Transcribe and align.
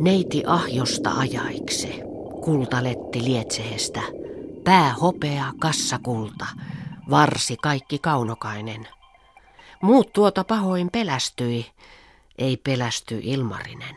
Neiti 0.00 0.42
ahjosta 0.46 1.10
ajaikse, 1.10 1.88
kultaletti 2.44 3.24
lietsehestä, 3.24 4.00
pää 4.64 4.92
hopea, 4.92 5.52
kassakulta, 5.58 6.46
varsi 7.10 7.56
kaikki 7.62 7.98
kaunokainen. 7.98 8.88
Muut 9.82 10.12
tuota 10.12 10.44
pahoin 10.44 10.88
pelästyi, 10.92 11.66
ei 12.38 12.56
pelästy 12.56 13.20
Ilmarinen. 13.22 13.96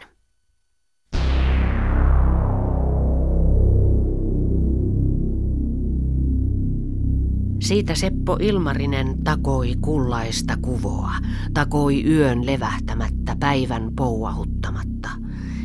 Siitä 7.60 7.96
Seppo 7.96 8.38
Ilmarinen 8.42 9.24
takoi 9.24 9.76
kullaista 9.82 10.58
kuvoa, 10.62 11.12
takoi 11.54 12.04
yön 12.04 12.46
levähtämättä, 12.46 13.36
päivän 13.40 13.92
pouahuttamatta. 13.96 15.10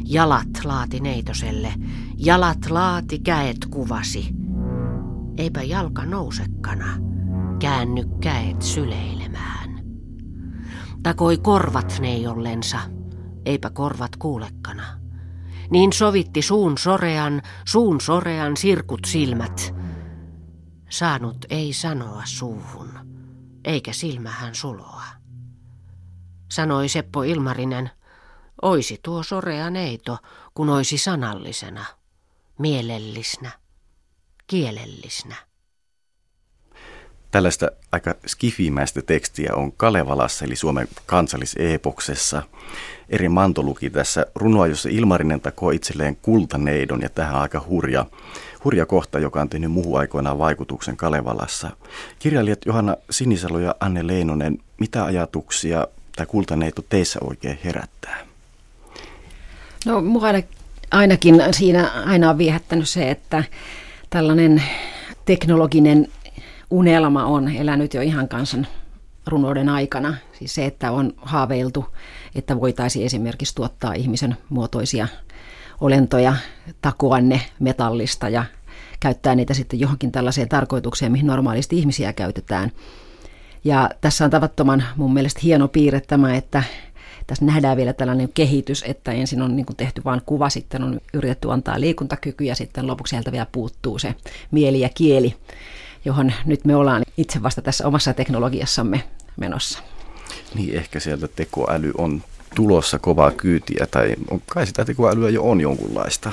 Jalat 0.04 0.48
laati 0.64 1.00
neitoselle, 1.00 1.74
jalat 2.16 2.70
laati 2.70 3.18
käet 3.18 3.56
kuvasi. 3.70 4.34
Eipä 5.36 5.62
jalka 5.62 6.04
nousekkana, 6.04 6.96
käänny 7.58 8.04
käet 8.20 8.62
syleilemään. 8.62 9.84
Takoi 11.02 11.38
korvat 11.38 11.98
neijollensa, 12.00 12.78
eipä 13.46 13.70
korvat 13.70 14.16
kuulekkana. 14.16 14.84
Niin 15.70 15.92
sovitti 15.92 16.42
suun 16.42 16.78
sorean, 16.78 17.42
suun 17.64 18.00
sorean 18.00 18.56
sirkut 18.56 19.00
silmät– 19.06 19.74
Saanut 20.94 21.36
ei 21.50 21.72
sanoa 21.72 22.22
suuhun, 22.24 22.90
eikä 23.64 23.92
silmähän 23.92 24.54
suloa. 24.54 25.04
Sanoi 26.50 26.88
Seppo 26.88 27.22
Ilmarinen, 27.22 27.90
oisi 28.62 29.00
tuo 29.02 29.22
sorea 29.22 29.70
neito, 29.70 30.18
kun 30.54 30.68
oisi 30.68 30.98
sanallisena, 30.98 31.84
mielellisnä, 32.58 33.50
kielellisnä. 34.46 35.34
Tällaista 37.30 37.70
aika 37.92 38.14
skifimäistä 38.26 39.02
tekstiä 39.02 39.54
on 39.54 39.72
Kalevalassa 39.72 40.44
eli 40.44 40.56
Suomen 40.56 40.88
kansalliseepoksessa. 41.06 42.42
Eri 43.08 43.28
Manto 43.28 43.62
luki 43.62 43.90
tässä 43.90 44.26
runoa, 44.34 44.66
jossa 44.66 44.88
Ilmarinen 44.92 45.40
takoo 45.40 45.70
itselleen 45.70 46.16
kultaneidon 46.16 47.02
ja 47.02 47.08
tähän 47.08 47.34
aika 47.34 47.64
hurja 47.68 48.06
hurja 48.64 48.86
kohta, 48.86 49.18
joka 49.18 49.40
on 49.40 49.48
tehnyt 49.48 49.70
muuhun 49.72 50.00
aikoinaan 50.00 50.38
vaikutuksen 50.38 50.96
Kalevalassa. 50.96 51.70
Kirjailijat 52.18 52.66
Johanna 52.66 52.96
Sinisalo 53.10 53.58
ja 53.58 53.74
Anne 53.80 54.06
Leinonen, 54.06 54.58
mitä 54.80 55.04
ajatuksia 55.04 55.88
tämä 56.16 56.26
kultaneito 56.26 56.82
teissä 56.82 57.18
oikein 57.22 57.58
herättää? 57.64 58.33
No 59.84 60.00
mua 60.00 60.28
ainakin 60.90 61.42
siinä 61.50 61.90
aina 62.06 62.30
on 62.30 62.38
viehättänyt 62.38 62.88
se, 62.88 63.10
että 63.10 63.44
tällainen 64.10 64.62
teknologinen 65.24 66.08
unelma 66.70 67.24
on 67.24 67.48
elänyt 67.48 67.94
jo 67.94 68.02
ihan 68.02 68.28
kansan 68.28 68.66
runouden 69.26 69.68
aikana. 69.68 70.14
Siis 70.32 70.54
se, 70.54 70.66
että 70.66 70.92
on 70.92 71.12
haaveiltu, 71.16 71.84
että 72.34 72.60
voitaisiin 72.60 73.06
esimerkiksi 73.06 73.54
tuottaa 73.54 73.92
ihmisen 73.92 74.36
muotoisia 74.48 75.08
olentoja, 75.80 76.36
takoa 76.82 77.20
ne 77.20 77.40
metallista 77.60 78.28
ja 78.28 78.44
käyttää 79.00 79.34
niitä 79.34 79.54
sitten 79.54 79.80
johonkin 79.80 80.12
tällaiseen 80.12 80.48
tarkoitukseen, 80.48 81.12
mihin 81.12 81.26
normaalisti 81.26 81.78
ihmisiä 81.78 82.12
käytetään. 82.12 82.72
Ja 83.64 83.90
tässä 84.00 84.24
on 84.24 84.30
tavattoman 84.30 84.84
mun 84.96 85.14
mielestä 85.14 85.40
hieno 85.42 85.68
piirre 85.68 86.00
tämä, 86.00 86.34
että 86.34 86.62
tässä 87.26 87.44
nähdään 87.44 87.76
vielä 87.76 87.92
tällainen 87.92 88.28
kehitys, 88.34 88.84
että 88.86 89.12
ensin 89.12 89.42
on 89.42 89.56
niin 89.56 89.66
tehty 89.76 90.02
vain 90.04 90.22
kuva, 90.26 90.50
sitten 90.50 90.82
on 90.82 91.00
yritetty 91.14 91.52
antaa 91.52 91.80
liikuntakyky 91.80 92.44
ja 92.44 92.54
sitten 92.54 92.86
lopuksi 92.86 93.10
sieltä 93.10 93.32
vielä 93.32 93.46
puuttuu 93.52 93.98
se 93.98 94.14
mieli 94.50 94.80
ja 94.80 94.88
kieli, 94.94 95.36
johon 96.04 96.32
nyt 96.46 96.64
me 96.64 96.76
ollaan 96.76 97.02
itse 97.16 97.42
vasta 97.42 97.62
tässä 97.62 97.86
omassa 97.86 98.14
teknologiassamme 98.14 99.04
menossa. 99.36 99.78
Niin 100.54 100.74
ehkä 100.74 101.00
sieltä 101.00 101.28
tekoäly 101.28 101.92
on 101.98 102.22
tulossa 102.54 102.98
kovaa 102.98 103.30
kyytiä, 103.30 103.86
tai 103.90 104.14
on, 104.30 104.42
kai 104.46 104.66
sitä 104.66 104.84
tekoälyä 104.84 105.30
jo 105.30 105.42
on 105.42 105.60
jonkunlaista. 105.60 106.32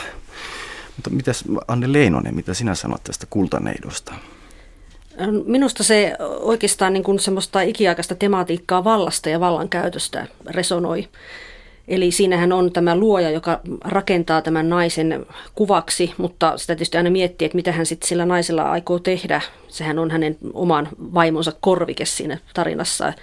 Mutta 0.96 1.10
mitäs 1.10 1.44
Anne 1.68 1.94
Leinonen, 1.94 2.36
mitä 2.36 2.54
sinä 2.54 2.76
sanot 2.76 3.04
tästä 3.04 3.28
kultaneidosta? 3.30 4.14
Minusta 5.46 5.84
se 5.84 6.16
oikeastaan 6.40 6.94
niin 6.94 7.04
kuin 7.04 7.20
semmoista 7.20 7.62
ikiaikaista 7.62 8.16
tematiikkaa 8.16 8.84
vallasta 8.84 9.30
ja 9.30 9.40
vallankäytöstä 9.40 10.28
resonoi. 10.46 11.08
Eli 11.88 12.12
siinähän 12.12 12.52
on 12.52 12.72
tämä 12.72 12.96
luoja, 12.96 13.30
joka 13.30 13.60
rakentaa 13.84 14.42
tämän 14.42 14.70
naisen 14.70 15.26
kuvaksi, 15.56 16.14
mutta 16.18 16.58
sitä 16.58 16.76
tietysti 16.76 16.98
aina 16.98 17.10
miettii, 17.10 17.46
että 17.46 17.56
mitä 17.56 17.72
hän 17.72 17.86
sitten 17.86 18.08
sillä 18.08 18.26
naisella 18.26 18.72
aikoo 18.72 19.00
tehdä. 19.00 19.42
Sehän 19.68 20.00
on 20.00 20.12
hänen 20.12 20.38
oman 20.54 20.90
vaimonsa 21.00 21.54
korvike 21.62 22.06
siinä 22.06 22.38
tarinassa. 22.54 23.14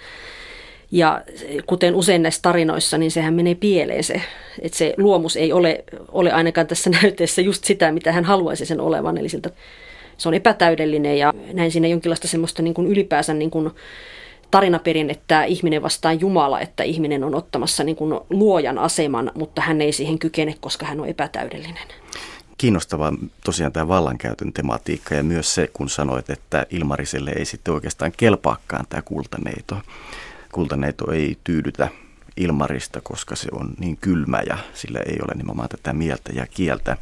Ja 0.91 1.21
kuten 1.65 1.95
usein 1.95 2.21
näissä 2.21 2.41
tarinoissa, 2.41 2.97
niin 2.97 3.11
sehän 3.11 3.33
menee 3.33 3.55
pieleen 3.55 4.03
se, 4.03 4.21
että 4.61 4.77
se 4.77 4.93
luomus 4.97 5.35
ei 5.35 5.53
ole, 5.53 5.83
ole 6.11 6.31
ainakaan 6.31 6.67
tässä 6.67 6.89
näytteessä 7.01 7.41
just 7.41 7.63
sitä, 7.63 7.91
mitä 7.91 8.11
hän 8.11 8.25
haluaisi 8.25 8.65
sen 8.65 8.79
olevan. 8.79 9.17
Eli 9.17 9.29
siltä, 9.29 9.49
se 10.19 10.29
on 10.29 10.33
epätäydellinen 10.33 11.17
ja 11.17 11.33
näin 11.53 11.71
siinä 11.71 11.87
jonkinlaista 11.87 12.27
semmoista 12.27 12.61
niin 12.61 12.73
kuin 12.73 12.87
ylipäänsä 12.87 13.33
niin 13.33 13.51
kuin 13.51 13.71
että 15.09 15.43
ihminen 15.43 15.81
vastaan 15.81 16.19
Jumala, 16.19 16.59
että 16.59 16.83
ihminen 16.83 17.23
on 17.23 17.35
ottamassa 17.35 17.83
niin 17.83 17.95
kuin 17.95 18.19
luojan 18.29 18.77
aseman, 18.77 19.31
mutta 19.35 19.61
hän 19.61 19.81
ei 19.81 19.91
siihen 19.91 20.19
kykene, 20.19 20.55
koska 20.59 20.85
hän 20.85 20.99
on 20.99 21.07
epätäydellinen. 21.07 21.87
Kiinnostavaa 22.57 23.13
tosiaan 23.43 23.71
tämä 23.71 23.87
vallankäytön 23.87 24.53
tematiikka 24.53 25.15
ja 25.15 25.23
myös 25.23 25.55
se, 25.55 25.69
kun 25.73 25.89
sanoit, 25.89 26.29
että 26.29 26.65
Ilmariselle 26.69 27.31
ei 27.31 27.45
sitten 27.45 27.73
oikeastaan 27.73 28.11
kelpaakaan 28.17 28.85
tämä 28.89 29.01
kultaneito 29.01 29.75
kultaneito 30.51 31.11
ei 31.11 31.37
tyydytä 31.43 31.87
Ilmarista, 32.37 33.01
koska 33.01 33.35
se 33.35 33.47
on 33.51 33.73
niin 33.79 33.97
kylmä 33.97 34.41
ja 34.47 34.57
sillä 34.73 34.99
ei 34.99 35.17
ole 35.23 35.35
nimenomaan 35.35 35.69
tätä 35.69 35.93
mieltä 35.93 36.31
ja 36.33 36.47
kieltä. 36.47 36.97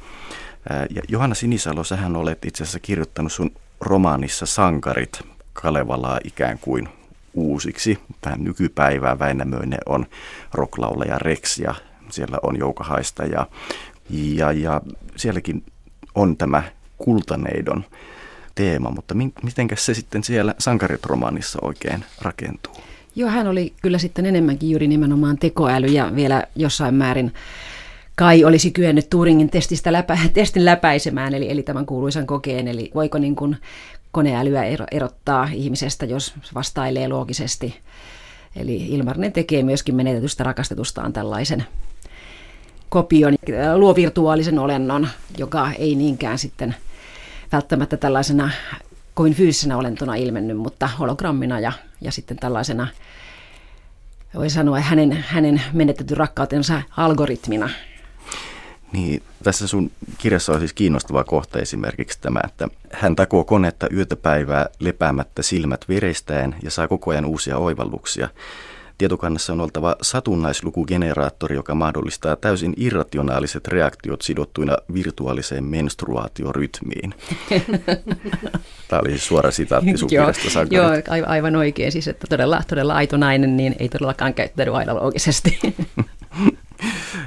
Ja 0.69 1.01
Johanna 1.07 1.35
Sinisalo, 1.35 1.83
sähän 1.83 2.15
olet 2.15 2.45
itse 2.45 2.63
asiassa 2.63 2.79
kirjoittanut 2.79 3.31
sun 3.31 3.51
romaanissa 3.81 4.45
Sankarit 4.45 5.19
Kalevalaa 5.53 6.19
ikään 6.23 6.59
kuin 6.59 6.89
uusiksi. 7.33 7.99
Tähän 8.21 8.43
nykypäivään 8.43 9.19
Väinämöinen 9.19 9.79
on 9.85 10.05
rocklauleja 10.53 11.19
Rex 11.19 11.57
ja 11.57 11.75
siellä 12.09 12.37
on 12.43 12.59
Joukahaista 12.59 13.25
ja, 13.25 13.47
ja, 14.09 14.51
ja 14.51 14.81
sielläkin 15.15 15.63
on 16.15 16.37
tämä 16.37 16.63
kultaneidon 16.97 17.85
teema, 18.55 18.89
mutta 18.89 19.15
miten 19.15 19.67
se 19.75 19.93
sitten 19.93 20.23
siellä 20.23 20.55
Sankarit-romaanissa 20.59 21.59
oikein 21.61 22.05
rakentuu? 22.21 22.73
Joo, 23.15 23.29
hän 23.29 23.47
oli 23.47 23.73
kyllä 23.81 23.97
sitten 23.97 24.25
enemmänkin 24.25 24.69
juuri 24.69 24.87
nimenomaan 24.87 25.37
tekoäly 25.37 25.87
ja 25.87 26.15
vielä 26.15 26.43
jossain 26.55 26.95
määrin 26.95 27.33
kai 28.17 28.43
olisi 28.43 28.71
kyennyt 28.71 29.09
Turingin 29.09 29.49
testistä 29.49 29.93
läpä, 29.93 30.17
testin 30.33 30.65
läpäisemään, 30.65 31.33
eli, 31.33 31.51
eli 31.51 31.63
tämän 31.63 31.85
kuuluisan 31.85 32.27
kokeen, 32.27 32.67
eli 32.67 32.91
voiko 32.95 33.17
niin 33.17 33.35
kuin 33.35 33.57
koneälyä 34.11 34.63
erottaa 34.91 35.49
ihmisestä, 35.53 36.05
jos 36.05 36.33
vastailee 36.55 37.07
loogisesti. 37.07 37.79
Eli 38.55 38.87
Ilmarinen 38.87 39.33
tekee 39.33 39.63
myöskin 39.63 39.95
menetetystä 39.95 40.43
rakastetustaan 40.43 41.13
tällaisen 41.13 41.65
kopion, 42.89 43.35
luo 43.75 43.95
virtuaalisen 43.95 44.59
olennon, 44.59 45.07
joka 45.37 45.71
ei 45.71 45.95
niinkään 45.95 46.37
sitten 46.37 46.75
välttämättä 47.51 47.97
tällaisena 47.97 48.49
kovin 49.13 49.33
fyysisenä 49.33 49.77
olentona 49.77 50.15
ilmennyt, 50.15 50.57
mutta 50.57 50.87
hologrammina 50.87 51.59
ja, 51.59 51.71
ja 52.01 52.11
sitten 52.11 52.37
tällaisena, 52.37 52.87
voi 54.35 54.49
sanoa, 54.49 54.79
hänen, 54.79 55.25
hänen 55.27 55.61
menetetty 55.73 56.15
rakkautensa 56.15 56.81
algoritmina. 56.97 57.69
Niin, 58.91 59.23
tässä 59.43 59.67
sun 59.67 59.91
kirjassa 60.17 60.53
on 60.53 60.59
siis 60.59 60.73
kiinnostava 60.73 61.23
kohta 61.23 61.59
esimerkiksi 61.59 62.21
tämä, 62.21 62.39
että 62.43 62.67
hän 62.91 63.15
takoo 63.15 63.43
konetta 63.43 63.87
yötä 63.93 64.15
päivää 64.15 64.69
lepäämättä 64.79 65.41
silmät 65.41 65.85
verestäen 65.89 66.55
ja 66.63 66.71
saa 66.71 66.87
koko 66.87 67.11
ajan 67.11 67.25
uusia 67.25 67.57
oivalluksia. 67.57 68.29
Tietokannassa 68.97 69.53
on 69.53 69.61
oltava 69.61 69.95
satunnaislukugeneraattori, 70.01 71.55
joka 71.55 71.75
mahdollistaa 71.75 72.35
täysin 72.35 72.73
irrationaaliset 72.77 73.67
reaktiot 73.67 74.21
sidottuina 74.21 74.77
virtuaaliseen 74.93 75.63
menstruaatiorytmiin. 75.63 77.13
Tämä 78.87 78.99
oli 78.99 79.09
siis 79.09 79.27
suora 79.27 79.51
sitaatti 79.51 79.97
sun 79.97 80.09
joo, 80.11 80.31
joo, 80.71 80.93
aivan 81.27 81.55
oikein. 81.55 81.91
Siis, 81.91 82.07
että 82.07 82.27
todella, 82.29 82.61
todella 82.67 82.95
aito 82.95 83.17
nainen 83.17 83.57
niin 83.57 83.75
ei 83.79 83.89
todellakaan 83.89 84.33
käyttäydy 84.33 84.75
aina 84.75 84.95
loogisesti. 84.95 85.59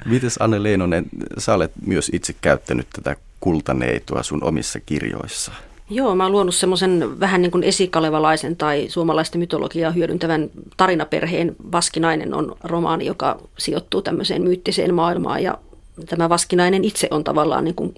Mites 0.07 0.37
Anne 0.41 0.63
Leinonen, 0.63 1.07
sä 1.39 1.55
olet 1.55 1.73
myös 1.87 2.11
itse 2.13 2.35
käyttänyt 2.41 2.87
tätä 2.93 3.17
kultaneitoa 3.41 4.23
sun 4.23 4.45
omissa 4.45 4.81
kirjoissa? 4.81 5.53
Joo, 5.91 6.15
mä 6.15 6.23
oon 6.23 6.33
luonut 6.33 6.55
semmoisen 6.55 7.21
vähän 7.21 7.43
niin 7.43 7.51
kuin 7.51 7.65
esikalevalaisen 7.65 8.57
tai 8.57 8.87
suomalaista 8.89 9.39
mytologiaa 9.39 9.91
hyödyntävän 9.91 10.51
tarinaperheen. 10.77 11.57
Vaskinainen 11.73 12.35
on 12.35 12.57
romaani, 12.65 13.07
joka 13.07 13.39
sijoittuu 13.59 14.03
tämmöiseen 14.03 14.43
myyttiseen 14.43 14.95
maailmaan 14.95 15.43
ja 15.43 15.59
tämä 16.07 16.29
vaskinainen 16.29 16.85
itse 16.85 17.09
on 17.11 17.25
tavallaan 17.25 17.65
niin 17.65 17.75
kuin 17.75 17.95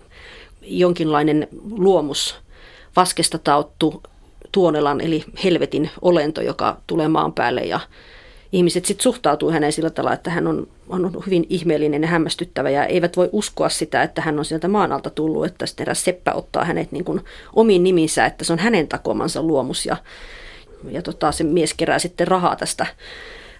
jonkinlainen 0.62 1.48
luomus 1.70 2.36
vaskesta 2.96 3.38
tauttu 3.38 4.02
tuonelan 4.52 5.00
eli 5.00 5.24
helvetin 5.44 5.90
olento, 6.02 6.40
joka 6.40 6.76
tulee 6.86 7.08
maan 7.08 7.32
päälle 7.32 7.60
ja 7.60 7.80
ihmiset 8.52 8.84
sitten 8.84 9.02
suhtautuu 9.02 9.50
häneen 9.50 9.72
sillä 9.72 9.90
tavalla, 9.90 10.14
että 10.14 10.30
hän 10.30 10.46
on, 10.46 10.66
on 10.88 11.22
hyvin 11.26 11.46
ihmeellinen 11.48 12.02
ja 12.02 12.08
hämmästyttävä 12.08 12.70
ja 12.70 12.86
eivät 12.86 13.16
voi 13.16 13.28
uskoa 13.32 13.68
sitä, 13.68 14.02
että 14.02 14.22
hän 14.22 14.38
on 14.38 14.44
sieltä 14.44 14.68
maan 14.68 14.92
alta 14.92 15.10
tullut, 15.10 15.46
että 15.46 15.66
sitten 15.66 15.84
eräs 15.84 16.04
seppä 16.04 16.32
ottaa 16.32 16.64
hänet 16.64 16.92
niin 16.92 17.04
kuin 17.04 17.20
omiin 17.52 17.82
niminsä, 17.82 18.26
että 18.26 18.44
se 18.44 18.52
on 18.52 18.58
hänen 18.58 18.88
takomansa 18.88 19.42
luomus 19.42 19.86
ja, 19.86 19.96
ja 20.90 21.02
tota, 21.02 21.32
se 21.32 21.44
mies 21.44 21.74
kerää 21.74 21.98
sitten 21.98 22.28
rahaa 22.28 22.56
tästä 22.56 22.86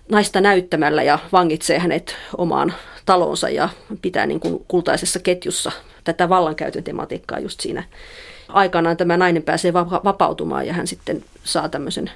naista 0.09 0.41
näyttämällä 0.41 1.03
ja 1.03 1.19
vangitsee 1.33 1.79
hänet 1.79 2.17
omaan 2.37 2.75
talonsa 3.07 3.49
ja 3.49 3.69
pitää 4.03 4.27
niin 4.27 4.41
kuin 4.41 4.65
kultaisessa 4.69 5.19
ketjussa 5.19 5.73
tätä 6.05 6.29
vallankäytön 6.29 6.85
tematiikkaa 6.85 7.39
just 7.39 7.61
siinä. 7.61 7.85
Aikanaan 8.49 8.97
tämä 8.97 9.17
nainen 9.17 9.43
pääsee 9.43 9.73
vapautumaan 10.05 10.67
ja 10.67 10.73
hän 10.73 10.87
sitten 10.87 11.25
saa 11.45 11.69
tämmöisen 11.69 12.11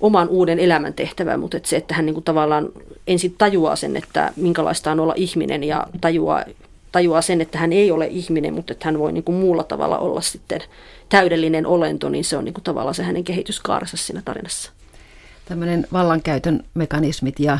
oman 0.00 0.28
uuden 0.28 0.58
elämän 0.58 0.94
tehtävän, 0.94 1.40
mutta 1.40 1.56
että 1.56 1.68
se, 1.68 1.76
että 1.76 1.94
hän 1.94 2.06
niin 2.06 2.14
kuin 2.14 2.24
tavallaan 2.24 2.68
ensin 3.06 3.34
tajuaa 3.38 3.76
sen, 3.76 3.96
että 3.96 4.32
minkälaista 4.36 4.92
on 4.92 5.00
olla 5.00 5.14
ihminen 5.16 5.64
ja 5.64 5.86
tajuaa, 6.00 6.44
tajuaa 6.92 7.22
sen, 7.22 7.40
että 7.40 7.58
hän 7.58 7.72
ei 7.72 7.90
ole 7.90 8.06
ihminen, 8.06 8.54
mutta 8.54 8.72
että 8.72 8.84
hän 8.84 8.98
voi 8.98 9.12
niin 9.12 9.24
kuin 9.24 9.36
muulla 9.36 9.64
tavalla 9.64 9.98
olla 9.98 10.20
sitten 10.20 10.60
täydellinen 11.08 11.66
olento, 11.66 12.08
niin 12.08 12.24
se 12.24 12.36
on 12.36 12.44
niin 12.44 12.54
kuin 12.54 12.64
tavallaan 12.64 12.94
se 12.94 13.02
hänen 13.02 13.24
kehityskaarensa 13.24 13.96
siinä 13.96 14.22
tarinassa. 14.24 14.72
Tämmöinen 15.44 15.86
vallankäytön 15.92 16.64
mekanismit 16.74 17.40
ja 17.40 17.58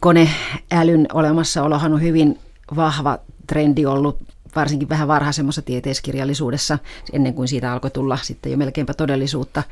koneälyn 0.00 1.06
olemassaolohan 1.12 1.92
on 1.92 2.02
hyvin 2.02 2.38
vahva 2.76 3.18
trendi 3.46 3.86
ollut 3.86 4.16
varsinkin 4.56 4.88
vähän 4.88 5.08
varhaisemmassa 5.08 5.62
tieteiskirjallisuudessa, 5.62 6.78
ennen 7.12 7.34
kuin 7.34 7.48
siitä 7.48 7.72
alkoi 7.72 7.90
tulla 7.90 8.18
sitten 8.22 8.52
jo 8.52 8.58
melkeinpä 8.58 8.94
todellisuutta 8.94 9.62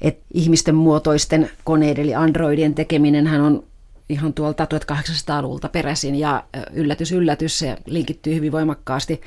että 0.00 0.24
ihmisten 0.34 0.74
muotoisten 0.74 1.50
koneiden 1.64 2.04
eli 2.04 2.14
androidien 2.14 2.74
tekeminen 2.74 3.26
hän 3.26 3.40
on 3.40 3.64
ihan 4.08 4.32
tuolta 4.32 4.64
1800-luvulta 4.64 5.68
peräisin 5.68 6.14
ja 6.14 6.44
yllätys 6.72 7.12
yllätys 7.12 7.58
se 7.58 7.76
linkittyy 7.86 8.34
hyvin 8.34 8.52
voimakkaasti 8.52 9.20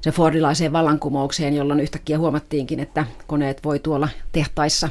se 0.00 0.10
Fordilaiseen 0.10 0.72
vallankumoukseen, 0.72 1.54
jolloin 1.54 1.80
yhtäkkiä 1.80 2.18
huomattiinkin, 2.18 2.80
että 2.80 3.06
koneet 3.26 3.64
voi 3.64 3.78
tuolla 3.78 4.08
tehtaissa 4.32 4.88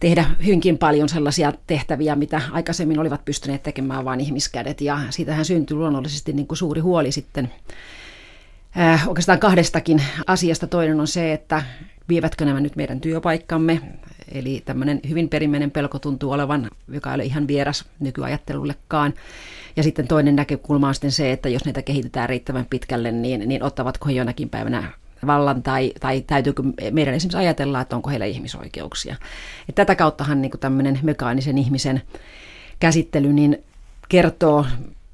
tehdä 0.00 0.24
hyvinkin 0.44 0.78
paljon 0.78 1.08
sellaisia 1.08 1.52
tehtäviä, 1.66 2.16
mitä 2.16 2.40
aikaisemmin 2.52 2.98
olivat 2.98 3.24
pystyneet 3.24 3.62
tekemään 3.62 4.04
vain 4.04 4.20
ihmiskädet. 4.20 4.80
Ja 4.80 4.98
siitähän 5.10 5.44
syntyi 5.44 5.76
luonnollisesti 5.76 6.32
niin 6.32 6.46
kuin 6.46 6.58
suuri 6.58 6.80
huoli 6.80 7.12
sitten 7.12 7.52
oikeastaan 9.06 9.38
kahdestakin 9.38 10.02
asiasta. 10.26 10.66
Toinen 10.66 11.00
on 11.00 11.06
se, 11.06 11.32
että 11.32 11.62
vievätkö 12.08 12.44
nämä 12.44 12.60
nyt 12.60 12.76
meidän 12.76 13.00
työpaikkamme. 13.00 13.80
Eli 14.32 14.62
tämmöinen 14.64 15.00
hyvin 15.08 15.28
perimmäinen 15.28 15.70
pelko 15.70 15.98
tuntuu 15.98 16.30
olevan, 16.30 16.70
joka 16.88 17.10
ei 17.10 17.14
ole 17.14 17.24
ihan 17.24 17.48
vieras 17.48 17.84
nykyajattelullekaan. 18.00 19.14
Ja 19.76 19.82
sitten 19.82 20.08
toinen 20.08 20.36
näkökulma 20.36 20.88
on 20.88 20.94
sitten 20.94 21.12
se, 21.12 21.32
että 21.32 21.48
jos 21.48 21.64
näitä 21.64 21.82
kehitetään 21.82 22.28
riittävän 22.28 22.66
pitkälle, 22.70 23.12
niin, 23.12 23.48
niin 23.48 23.62
ottavatko 23.62 24.06
he 24.06 24.12
jonakin 24.12 24.48
päivänä 24.48 24.92
vallan 25.26 25.62
tai, 25.62 25.92
tai 26.00 26.20
täytyykö 26.20 26.62
meidän 26.90 27.14
esimerkiksi 27.14 27.38
ajatella, 27.38 27.80
että 27.80 27.96
onko 27.96 28.10
heillä 28.10 28.26
ihmisoikeuksia. 28.26 29.16
Et 29.68 29.74
tätä 29.74 29.94
kauttahan 29.94 30.42
niin 30.42 30.52
tämmöinen 30.60 30.98
mekaanisen 31.02 31.58
ihmisen 31.58 32.02
käsittely 32.80 33.32
niin 33.32 33.62
kertoo 34.08 34.66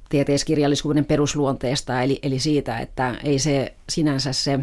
tieteiskirjallisuuden 0.09 1.05
perusluonteesta, 1.05 2.03
eli, 2.03 2.19
eli 2.23 2.38
siitä, 2.38 2.79
että 2.79 3.14
ei 3.25 3.38
se 3.38 3.75
sinänsä 3.88 4.32
se 4.32 4.61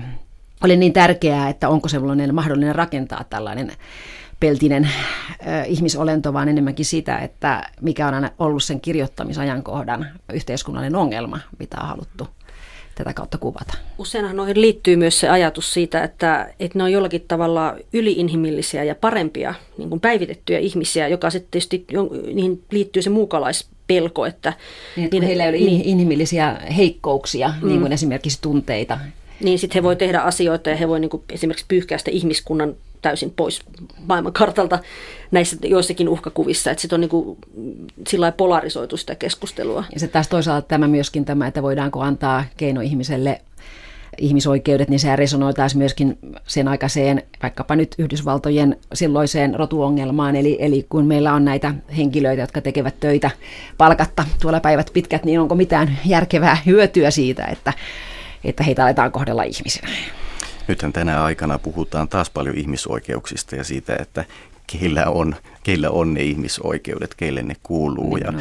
ole 0.63 0.75
niin 0.75 0.93
tärkeää, 0.93 1.49
että 1.49 1.69
onko 1.69 1.89
sellainen 1.89 2.35
mahdollinen 2.35 2.75
rakentaa 2.75 3.23
tällainen 3.29 3.71
peltinen 4.45 4.89
ihmisolento, 5.67 6.33
vaan 6.33 6.49
enemmänkin 6.49 6.85
sitä, 6.85 7.17
että 7.17 7.69
mikä 7.81 8.07
on 8.07 8.29
ollut 8.39 8.63
sen 8.63 8.81
kirjoittamisajankohdan 8.81 10.07
yhteiskunnallinen 10.33 10.95
ongelma, 10.95 11.39
mitä 11.59 11.77
on 11.81 11.87
haluttu 11.87 12.27
tätä 12.95 13.13
kautta 13.13 13.37
kuvata. 13.37 13.77
Useinhan 13.97 14.35
noihin 14.35 14.61
liittyy 14.61 14.95
myös 14.95 15.19
se 15.19 15.29
ajatus 15.29 15.73
siitä, 15.73 16.03
että, 16.03 16.53
että 16.59 16.77
ne 16.79 16.83
on 16.83 16.91
jollakin 16.91 17.25
tavalla 17.27 17.75
yliinhimillisiä 17.93 18.83
ja 18.83 18.95
parempia 18.95 19.53
niin 19.77 19.89
kuin 19.89 20.01
päivitettyjä 20.01 20.59
ihmisiä, 20.59 21.07
joka 21.07 21.29
sitten 21.29 21.51
tietysti 21.51 21.85
niihin 22.33 22.63
liittyy 22.71 23.01
se 23.01 23.09
muukalaispelko. 23.09 24.25
Että, 24.25 24.53
niin, 24.95 25.05
että 25.05 25.25
heillä 25.25 25.43
ei 25.43 25.49
ole 25.49 25.57
niin, 25.57 25.81
inhimillisiä 25.81 26.57
heikkouksia, 26.77 27.53
mm. 27.61 27.67
niin 27.67 27.79
kuin 27.79 27.93
esimerkiksi 27.93 28.39
tunteita. 28.41 28.97
Niin 29.43 29.59
sitten 29.59 29.75
he 29.75 29.83
voi 29.83 29.95
tehdä 29.95 30.19
asioita 30.19 30.69
ja 30.69 30.75
he 30.75 30.87
voi 30.87 30.99
niin 30.99 31.09
kuin 31.09 31.23
esimerkiksi 31.31 31.65
pyyhkää 31.67 31.97
sitä 31.97 32.11
ihmiskunnan 32.11 32.75
täysin 33.05 33.33
pois 33.35 33.61
maailmankartalta 34.07 34.79
näissä 35.31 35.57
joissakin 35.63 36.09
uhkakuvissa, 36.09 36.71
että 36.71 36.81
sitten 36.81 36.97
on 36.97 37.01
niin 37.01 37.09
kuin, 37.09 37.37
sillä 38.07 38.31
polarisoitu 38.31 38.97
sitä 38.97 39.15
keskustelua. 39.15 39.83
Ja 39.93 39.99
se 39.99 40.07
taas 40.07 40.27
toisaalta 40.27 40.67
tämä 40.67 40.87
myöskin 40.87 41.25
tämä, 41.25 41.47
että 41.47 41.63
voidaanko 41.63 42.01
antaa 42.01 42.43
keino 42.57 42.81
ihmiselle 42.81 43.41
ihmisoikeudet, 44.17 44.89
niin 44.89 44.99
se 44.99 45.15
resonoi 45.15 45.53
taas 45.53 45.75
myöskin 45.75 46.17
sen 46.47 46.67
aikaiseen, 46.67 47.23
vaikkapa 47.43 47.75
nyt 47.75 47.95
Yhdysvaltojen 47.97 48.77
silloiseen 48.93 49.55
rotuongelmaan, 49.55 50.35
eli, 50.35 50.57
eli 50.59 50.85
kun 50.89 51.05
meillä 51.05 51.33
on 51.33 51.45
näitä 51.45 51.73
henkilöitä, 51.97 52.41
jotka 52.41 52.61
tekevät 52.61 52.99
töitä 52.99 53.31
palkatta 53.77 54.25
tuolla 54.41 54.59
päivät 54.59 54.89
pitkät, 54.93 55.25
niin 55.25 55.39
onko 55.39 55.55
mitään 55.55 55.99
järkevää 56.05 56.57
hyötyä 56.65 57.11
siitä, 57.11 57.45
että, 57.45 57.73
että 58.43 58.63
heitä 58.63 58.83
aletaan 58.83 59.11
kohdella 59.11 59.43
ihmisinä? 59.43 59.87
Nythän 60.67 60.93
tänä 60.93 61.23
aikana 61.23 61.59
puhutaan 61.59 62.07
taas 62.07 62.29
paljon 62.29 62.55
ihmisoikeuksista 62.55 63.55
ja 63.55 63.63
siitä, 63.63 63.95
että 63.99 64.25
keillä 64.67 65.05
on, 65.05 65.35
keillä 65.63 65.89
on 65.89 66.13
ne 66.13 66.21
ihmisoikeudet, 66.21 67.15
keille 67.15 67.43
ne 67.43 67.55
kuuluu. 67.63 68.17
Ja 68.17 68.33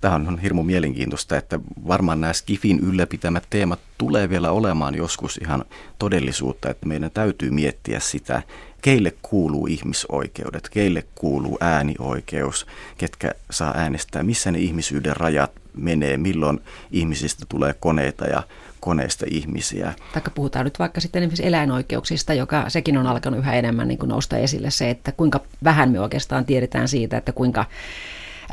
tämä 0.00 0.14
on 0.14 0.38
hirmu 0.38 0.62
mielenkiintoista, 0.62 1.36
että 1.36 1.60
varmaan 1.86 2.20
nämä 2.20 2.32
Skifin 2.32 2.80
ylläpitämät 2.80 3.44
teemat 3.50 3.80
tulee 3.98 4.28
vielä 4.28 4.50
olemaan 4.50 4.94
joskus 4.94 5.36
ihan 5.36 5.64
todellisuutta, 5.98 6.70
että 6.70 6.86
meidän 6.86 7.10
täytyy 7.10 7.50
miettiä 7.50 8.00
sitä, 8.00 8.42
keille 8.82 9.12
kuuluu 9.22 9.66
ihmisoikeudet, 9.66 10.68
keille 10.68 11.04
kuuluu 11.14 11.58
äänioikeus, 11.60 12.66
ketkä 12.98 13.32
saa 13.50 13.72
äänestää, 13.76 14.22
missä 14.22 14.50
ne 14.50 14.58
ihmisyyden 14.58 15.16
rajat 15.16 15.52
menee, 15.76 16.16
milloin 16.16 16.60
ihmisistä 16.90 17.46
tulee 17.48 17.74
koneita 17.80 18.24
ja 18.24 18.42
koneista 18.80 19.26
ihmisiä. 19.30 19.92
Taikka 20.12 20.30
puhutaan 20.30 20.64
nyt 20.64 20.78
vaikka 20.78 21.00
sitten 21.00 21.22
esimerkiksi 21.22 21.46
eläinoikeuksista, 21.46 22.34
joka 22.34 22.70
sekin 22.70 22.98
on 22.98 23.06
alkanut 23.06 23.40
yhä 23.40 23.54
enemmän 23.54 23.88
niin 23.88 23.98
kuin 23.98 24.08
nousta 24.08 24.36
esille 24.36 24.70
se, 24.70 24.90
että 24.90 25.12
kuinka 25.12 25.40
vähän 25.64 25.90
me 25.90 26.00
oikeastaan 26.00 26.44
tiedetään 26.44 26.88
siitä, 26.88 27.16
että 27.16 27.32
kuinka 27.32 27.64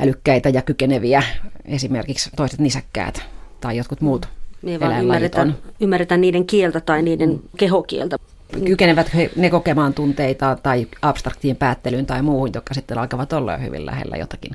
älykkäitä 0.00 0.48
ja 0.48 0.62
kykeneviä 0.62 1.22
esimerkiksi 1.64 2.30
toiset 2.36 2.60
nisäkkäät 2.60 3.22
tai 3.60 3.76
jotkut 3.76 4.00
muut 4.00 4.28
niin 4.62 4.80
vaan 4.80 5.00
ymmärretään, 5.00 5.48
on. 5.48 5.54
ymmärretään 5.80 6.20
niiden 6.20 6.46
kieltä 6.46 6.80
tai 6.80 7.02
niiden 7.02 7.30
mm. 7.30 7.40
kehokieltä. 7.56 8.16
Kykenevät 8.64 9.10
ne 9.36 9.50
kokemaan 9.50 9.94
tunteita 9.94 10.58
tai 10.62 10.86
abstraktiin 11.02 11.56
päättelyyn 11.56 12.06
tai 12.06 12.22
muuhun, 12.22 12.50
jotka 12.54 12.74
sitten 12.74 12.98
alkavat 12.98 13.32
olla 13.32 13.52
jo 13.52 13.58
hyvin 13.58 13.86
lähellä 13.86 14.16
jotakin 14.16 14.52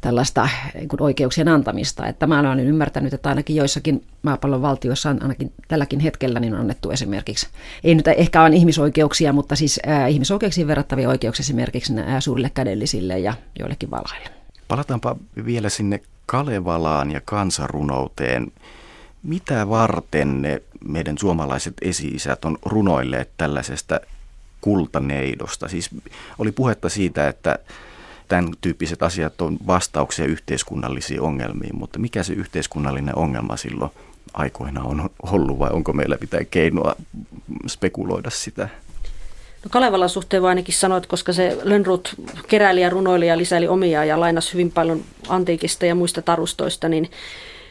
tällaista 0.00 0.48
niin 0.74 0.88
kuin 0.88 1.02
oikeuksien 1.02 1.48
antamista. 1.48 2.06
Että 2.06 2.26
mä 2.26 2.40
olen 2.40 2.60
ymmärtänyt, 2.60 3.14
että 3.14 3.28
ainakin 3.28 3.56
joissakin 3.56 4.04
maapallon 4.22 4.62
valtioissa 4.62 5.10
on 5.10 5.22
ainakin 5.22 5.52
tälläkin 5.68 6.00
hetkellä 6.00 6.40
niin 6.40 6.54
on 6.54 6.60
annettu 6.60 6.90
esimerkiksi, 6.90 7.46
ei 7.84 7.94
nyt 7.94 8.08
ehkä 8.08 8.42
ole 8.42 8.56
ihmisoikeuksia, 8.56 9.32
mutta 9.32 9.56
siis 9.56 9.80
äh, 9.88 10.10
ihmisoikeuksiin 10.10 10.66
verrattavia 10.66 11.08
oikeuksia 11.08 11.42
esimerkiksi 11.42 11.98
äh, 11.98 12.06
suurille 12.18 12.50
kädellisille 12.54 13.18
ja 13.18 13.34
joillekin 13.58 13.90
valaille. 13.90 14.30
Palataanpa 14.68 15.16
vielä 15.44 15.68
sinne 15.68 16.00
Kalevalaan 16.26 17.10
ja 17.10 17.20
kansarunouteen. 17.24 18.52
Mitä 19.22 19.68
varten 19.68 20.42
ne 20.42 20.62
meidän 20.88 21.18
suomalaiset 21.18 21.74
esi-isät 21.82 22.44
on 22.44 22.58
runoilleet 22.64 23.30
tällaisesta 23.36 24.00
kultaneidosta? 24.60 25.68
Siis 25.68 25.90
oli 26.38 26.52
puhetta 26.52 26.88
siitä, 26.88 27.28
että 27.28 27.58
tämän 28.28 28.52
tyyppiset 28.60 29.02
asiat 29.02 29.40
on 29.40 29.58
vastauksia 29.66 30.26
yhteiskunnallisiin 30.26 31.20
ongelmiin, 31.20 31.76
mutta 31.76 31.98
mikä 31.98 32.22
se 32.22 32.32
yhteiskunnallinen 32.32 33.18
ongelma 33.18 33.56
silloin 33.56 33.90
aikoina 34.34 34.82
on 34.82 35.10
ollut 35.22 35.58
vai 35.58 35.70
onko 35.72 35.92
meillä 35.92 36.18
pitää 36.18 36.44
keinoa 36.50 36.94
spekuloida 37.66 38.30
sitä? 38.30 38.68
No 39.64 39.68
Kalevalan 39.70 40.08
suhteen 40.08 40.44
ainakin 40.44 40.74
sanoa, 40.74 40.98
että 40.98 41.08
koska 41.08 41.32
se 41.32 41.58
Lönnrut 41.62 42.14
keräili 42.48 42.80
ja 42.80 42.90
runoili 42.90 43.26
ja 43.26 43.38
lisäili 43.38 43.68
omia 43.68 44.04
ja 44.04 44.20
lainasi 44.20 44.52
hyvin 44.52 44.70
paljon 44.70 45.04
antiikista 45.28 45.86
ja 45.86 45.94
muista 45.94 46.22
tarustoista, 46.22 46.88
niin 46.88 47.10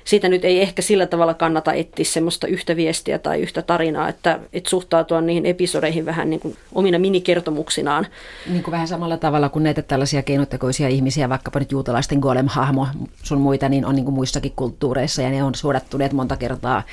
siitä 0.08 0.30
nyt 0.30 0.46
ei 0.46 0.62
ehkä 0.62 0.82
sillä 0.82 1.06
tavalla 1.06 1.34
kannata 1.34 1.74
etsiä 1.74 2.06
semmoista 2.06 2.48
yhtä 2.48 2.76
viestiä 2.76 3.20
tai 3.20 3.42
yhtä 3.42 3.62
tarinaa, 3.62 4.10
että, 4.10 4.40
että 4.54 4.70
suhtautua 4.70 5.22
niihin 5.22 5.46
episodeihin 5.46 6.06
vähän 6.06 6.30
niin 6.30 6.40
kuin 6.40 6.58
omina 6.76 7.00
minikertomuksinaan. 7.00 8.08
Niin 8.50 8.64
kuin 8.64 8.72
vähän 8.72 8.88
samalla 8.88 9.18
tavalla 9.18 9.50
kuin 9.50 9.64
näitä 9.64 9.82
tällaisia 9.82 10.24
keinotekoisia 10.24 10.88
ihmisiä, 10.88 11.30
vaikkapa 11.30 11.60
nyt 11.60 11.72
juutalaisten 11.72 12.20
golem-hahmo 12.20 12.88
sun 13.24 13.42
muita, 13.42 13.70
niin 13.70 13.86
on 13.86 13.96
niin 13.96 14.06
kuin 14.06 14.16
muissakin 14.16 14.54
kulttuureissa 14.56 15.22
ja 15.22 15.30
ne 15.30 15.44
on 15.44 15.56
suodattuneet 15.56 16.14
monta 16.14 16.38
kertaa 16.38 16.84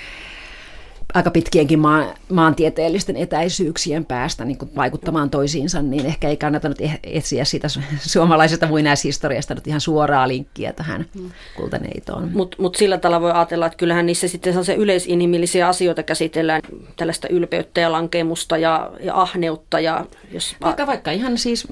aika 1.15 1.31
pitkienkin 1.31 1.79
maa, 1.79 2.15
maantieteellisten 2.33 3.17
etäisyyksien 3.17 4.05
päästä 4.05 4.45
niin 4.45 4.59
vaikuttamaan 4.77 5.31
toisiinsa, 5.31 5.83
niin 5.83 6.07
ehkä 6.07 6.29
ei 6.29 6.37
kannata 6.37 6.69
nyt 6.69 6.81
e-, 6.81 7.01
etsiä 7.03 7.45
siitä 7.45 7.69
suomalaisesta 7.99 8.67
muinaishistoriasta 8.67 9.55
nyt 9.55 9.67
ihan 9.67 9.81
suoraa 9.81 10.29
linkkiä 10.29 10.73
tähän 10.73 11.07
mm. 11.15 11.31
kultaneitoon. 11.57 12.31
Mutta 12.33 12.57
mut 12.61 12.75
sillä 12.75 12.99
tavalla 12.99 13.21
voi 13.21 13.33
ajatella, 13.33 13.67
että 13.67 13.77
kyllähän 13.77 14.07
niissä 14.07 14.29
sitten 14.29 14.65
se 14.65 14.75
yleisinhimillisiä 14.75 15.69
asioita 15.69 16.03
käsitellään, 16.03 16.63
tällaista 16.97 17.29
ylpeyttä 17.29 17.81
ja 17.81 17.93
lankemusta 17.93 18.59
ja, 18.59 18.91
ja 19.01 19.21
ahneutta. 19.21 19.81
Ja 19.81 20.07
jos... 20.33 20.57
Vaikka, 20.61 20.87
vaikka 20.87 21.11
ihan 21.11 21.39
siis 21.39 21.67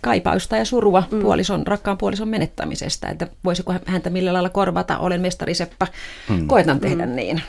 kaipausta 0.00 0.56
ja 0.56 0.64
surua 0.64 1.02
mm. 1.10 1.20
puolison, 1.20 1.66
rakkaan 1.66 1.98
puolison 1.98 2.28
menettämisestä, 2.28 3.08
että 3.08 3.26
voisiko 3.44 3.74
häntä 3.86 4.10
millä 4.10 4.32
lailla 4.32 4.48
korvata, 4.48 4.98
olen 4.98 5.20
mestariseppä, 5.20 5.86
mm. 6.28 6.46
koetan 6.46 6.80
tehdä 6.80 7.06
mm. 7.06 7.16
niin. 7.16 7.42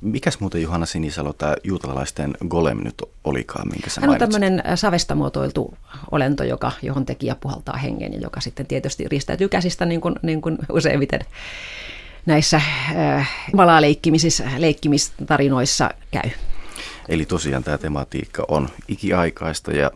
Mikäs 0.00 0.40
muuten 0.40 0.62
Johanna 0.62 0.86
Sinisalo 0.86 1.32
tämä 1.32 1.54
juutalaisten 1.64 2.34
golem 2.48 2.78
nyt 2.78 3.02
olikaan, 3.24 3.68
minkä 3.68 3.90
sä 3.90 4.00
Hän 4.00 4.10
on 4.10 4.18
tämmöinen 4.18 4.62
savesta 4.74 5.14
muotoiltu 5.14 5.74
olento, 6.10 6.44
joka, 6.44 6.72
johon 6.82 7.06
tekijä 7.06 7.34
puhaltaa 7.34 7.76
hengen 7.76 8.12
ja 8.12 8.20
joka 8.20 8.40
sitten 8.40 8.66
tietysti 8.66 9.08
ristäytyy 9.08 9.48
käsistä 9.48 9.86
niin 9.86 10.00
kuin, 10.00 10.14
niin 10.22 10.40
kuin 10.40 10.58
useimmiten 10.72 11.20
näissä 12.26 12.60
äh, 12.96 13.30
leikkimistarinoissa 14.58 15.90
käy. 16.10 16.30
Eli 17.08 17.24
tosiaan 17.24 17.64
tämä 17.64 17.78
tematiikka 17.78 18.44
on 18.48 18.68
ikiaikaista 18.88 19.72
ja 19.72 19.90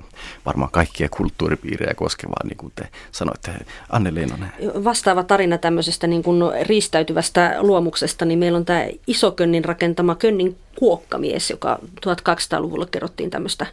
varmaan 0.46 0.70
kaikkia 0.70 1.08
kulttuuripiirejä 1.08 1.94
koskevaa, 1.94 2.44
niin 2.44 2.56
kuin 2.56 2.72
te 2.76 2.88
sanoitte. 3.12 3.52
Anne 3.90 4.14
Leinonen. 4.14 4.52
Vastaava 4.84 5.22
tarina 5.22 5.58
tämmöisestä 5.58 6.06
niin 6.06 6.22
kuin 6.22 6.42
riistäytyvästä 6.62 7.56
luomuksesta, 7.58 8.24
niin 8.24 8.38
meillä 8.38 8.58
on 8.58 8.64
tämä 8.64 8.86
Isokönnin 9.06 9.64
rakentama 9.64 10.14
Könnin 10.14 10.56
kuokkamies, 10.78 11.50
joka 11.50 11.78
1200-luvulla 12.06 12.86
kerrottiin 12.86 13.30
tämmöistä 13.30 13.66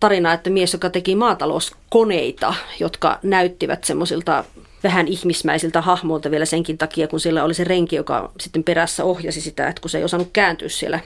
tarinaa, 0.00 0.32
että 0.32 0.50
mies, 0.50 0.72
joka 0.72 0.90
teki 0.90 1.14
maatalouskoneita, 1.14 2.54
jotka 2.80 3.18
näyttivät 3.22 3.84
semmoisilta 3.84 4.44
vähän 4.84 5.08
ihmismäisiltä 5.08 5.80
hahmoilta 5.80 6.30
vielä 6.30 6.44
senkin 6.44 6.78
takia, 6.78 7.08
kun 7.08 7.20
siellä 7.20 7.44
oli 7.44 7.54
se 7.54 7.64
renki, 7.64 7.96
joka 7.96 8.32
sitten 8.40 8.64
perässä 8.64 9.04
ohjasi 9.04 9.40
sitä, 9.40 9.68
että 9.68 9.80
kun 9.80 9.90
se 9.90 9.98
ei 9.98 10.04
osannut 10.04 10.30
kääntyä 10.32 10.68
siellä 10.68 11.00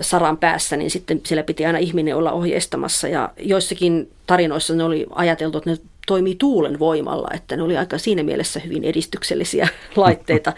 saran 0.00 0.38
päässä, 0.38 0.76
niin 0.76 0.90
sitten 0.90 1.20
siellä 1.24 1.42
piti 1.42 1.66
aina 1.66 1.78
ihminen 1.78 2.16
olla 2.16 2.32
ohjeistamassa. 2.32 3.08
Ja 3.08 3.30
joissakin 3.38 4.10
tarinoissa 4.26 4.74
ne 4.74 4.84
oli 4.84 5.06
ajateltu, 5.10 5.58
että 5.58 5.70
ne 5.70 5.76
toimii 6.06 6.34
tuulen 6.34 6.78
voimalla, 6.78 7.28
että 7.34 7.56
ne 7.56 7.62
oli 7.62 7.76
aika 7.76 7.98
siinä 7.98 8.22
mielessä 8.22 8.60
hyvin 8.60 8.84
edistyksellisiä 8.84 9.68
laitteita. 9.96 10.52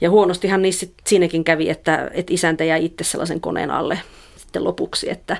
Ja 0.00 0.10
huonostihan 0.10 0.62
niissä 0.62 0.86
siinäkin 1.06 1.44
kävi, 1.44 1.70
että, 1.70 2.10
että 2.14 2.34
isäntä 2.34 2.64
jäi 2.64 2.84
itse 2.84 3.04
sellaisen 3.04 3.40
koneen 3.40 3.70
alle 3.70 3.98
sitten 4.36 4.64
lopuksi, 4.64 5.10
että 5.10 5.36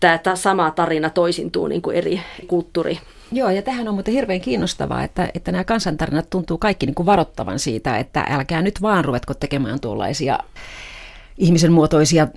tämä 0.00 0.36
sama 0.36 0.70
tarina 0.70 1.10
toisintuu 1.10 1.66
niin 1.66 1.82
kuin 1.82 1.96
eri 1.96 2.20
kulttuuri 2.46 2.98
Joo, 3.32 3.50
ja 3.50 3.62
tähän 3.62 3.88
on 3.88 3.94
muuten 3.94 4.14
hirveän 4.14 4.40
kiinnostavaa, 4.40 5.04
että, 5.04 5.28
että 5.34 5.52
nämä 5.52 5.64
kansantarinat 5.64 6.30
tuntuu 6.30 6.58
kaikki 6.58 6.86
niin 6.86 6.94
kuin 6.94 7.06
varoittavan 7.06 7.58
siitä, 7.58 7.98
että 7.98 8.26
älkää 8.30 8.62
nyt 8.62 8.82
vaan 8.82 9.04
ruvetko 9.04 9.34
tekemään 9.34 9.80
tuollaisia 9.80 10.38
ihmisen 11.38 11.72
muotoisia 11.72 12.28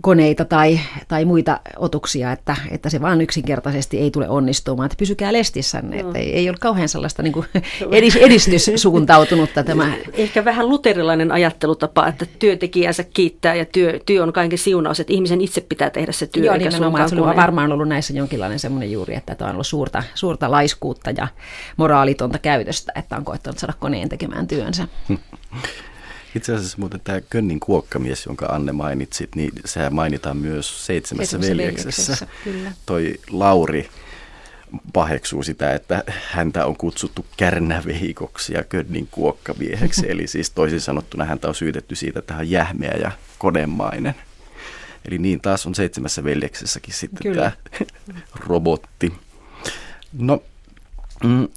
koneita 0.00 0.44
tai, 0.44 0.80
tai 1.08 1.24
muita 1.24 1.60
otuksia, 1.76 2.32
että, 2.32 2.56
että 2.70 2.90
se 2.90 3.00
vaan 3.00 3.20
yksinkertaisesti 3.20 3.98
ei 3.98 4.10
tule 4.10 4.28
onnistumaan. 4.28 4.86
Että 4.86 4.98
pysykää 4.98 5.32
lestissänne, 5.32 6.02
no. 6.02 6.08
että 6.08 6.18
ei, 6.18 6.32
ei 6.34 6.48
ole 6.48 6.56
kauhean 6.60 6.88
sellaista 6.88 7.22
niin 7.28 7.32
kuin 7.32 7.46
edis, 7.90 8.16
edistyssuuntautunutta 8.16 9.64
tämä. 9.64 9.92
Ehkä 10.12 10.44
vähän 10.44 10.68
luterilainen 10.68 11.32
ajattelutapa, 11.32 12.06
että 12.06 12.26
työntekijänsä 12.38 13.04
kiittää 13.04 13.54
ja 13.54 13.64
työ, 13.64 14.00
työ 14.06 14.22
on 14.22 14.32
kaiken 14.32 14.58
siunaus, 14.58 15.00
että 15.00 15.12
ihmisen 15.12 15.40
itse 15.40 15.60
pitää 15.60 15.90
tehdä 15.90 16.12
se 16.12 16.26
työ. 16.26 16.44
Joo, 16.44 16.54
eikä 16.54 16.68
nimenomaan, 16.68 17.08
se 17.08 17.20
on 17.20 17.36
varmaan 17.36 17.72
ollut 17.72 17.88
näissä 17.88 18.12
jonkinlainen 18.12 18.58
semmoinen 18.58 18.92
juuri, 18.92 19.14
että 19.14 19.34
tämä 19.34 19.48
on 19.48 19.54
ollut 19.54 19.66
suurta, 19.66 20.02
suurta 20.14 20.50
laiskuutta 20.50 21.10
ja 21.10 21.28
moraalitonta 21.76 22.38
käytöstä, 22.38 22.92
että 22.96 23.16
on 23.16 23.24
koettanut 23.24 23.58
saada 23.58 23.74
koneen 23.78 24.08
tekemään 24.08 24.46
työnsä. 24.46 24.88
Itse 26.36 26.54
asiassa 26.54 26.78
muuten 26.78 27.00
tämä 27.04 27.20
Könnin 27.20 27.60
kuokkamies, 27.60 28.26
jonka 28.26 28.46
Anne 28.46 28.72
mainitsit, 28.72 29.34
niin 29.34 29.52
se 29.64 29.90
mainitaan 29.90 30.36
myös 30.36 30.86
Seitsemässä, 30.86 31.30
Seitsemässä 31.30 31.56
veljeksessä. 31.56 32.12
veljeksessä 32.12 32.76
Toi 32.86 33.20
Lauri 33.30 33.88
paheksuu 34.92 35.42
sitä, 35.42 35.74
että 35.74 36.04
häntä 36.30 36.66
on 36.66 36.76
kutsuttu 36.76 37.26
kärnäveikoksi 37.36 38.52
ja 38.54 38.64
Könnin 38.64 39.08
kuokkamieheksi. 39.10 40.06
Eli 40.10 40.26
siis 40.26 40.50
toisin 40.50 40.80
sanottuna 40.80 41.24
häntä 41.24 41.48
on 41.48 41.54
syytetty 41.54 41.94
siitä, 41.94 42.18
että 42.18 42.34
hän 42.34 42.40
on 42.40 42.50
jähmeä 42.50 42.94
ja 43.00 43.10
konemainen. 43.38 44.14
Eli 45.04 45.18
niin 45.18 45.40
taas 45.40 45.66
on 45.66 45.74
Seitsemässä 45.74 46.24
veljeksessäkin 46.24 46.94
sitten 46.94 47.22
Kyllä. 47.22 47.52
tämä 47.52 47.86
robotti. 48.46 49.12
No, 50.18 50.42
mm, 51.24 51.48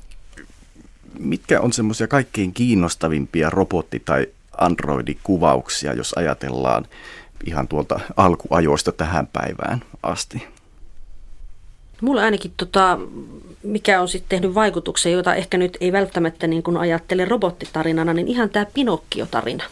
mitkä 1.19 1.61
on 1.61 1.73
semmoisia 1.73 2.07
kaikkein 2.07 2.53
kiinnostavimpia 2.53 3.49
robotti- 3.49 4.01
tai 4.05 4.27
Android-kuvauksia, 4.57 5.93
jos 5.93 6.13
ajatellaan 6.13 6.85
ihan 7.45 7.67
tuolta 7.67 7.99
alkuajoista 8.17 8.91
tähän 8.91 9.27
päivään 9.27 9.81
asti? 10.03 10.47
Mulla 12.01 12.21
ainakin, 12.21 12.53
tota, 12.57 12.99
mikä 13.63 14.01
on 14.01 14.07
sitten 14.07 14.29
tehnyt 14.29 14.55
vaikutuksen, 14.55 15.11
jota 15.11 15.35
ehkä 15.35 15.57
nyt 15.57 15.77
ei 15.81 15.91
välttämättä 15.91 16.47
niin 16.47 16.63
kuin 16.63 16.77
ajattele 16.77 17.25
robottitarinana, 17.25 18.13
niin 18.13 18.27
ihan 18.27 18.49
tämä 18.49 18.65
Pinokkio-tarina. 18.73 19.63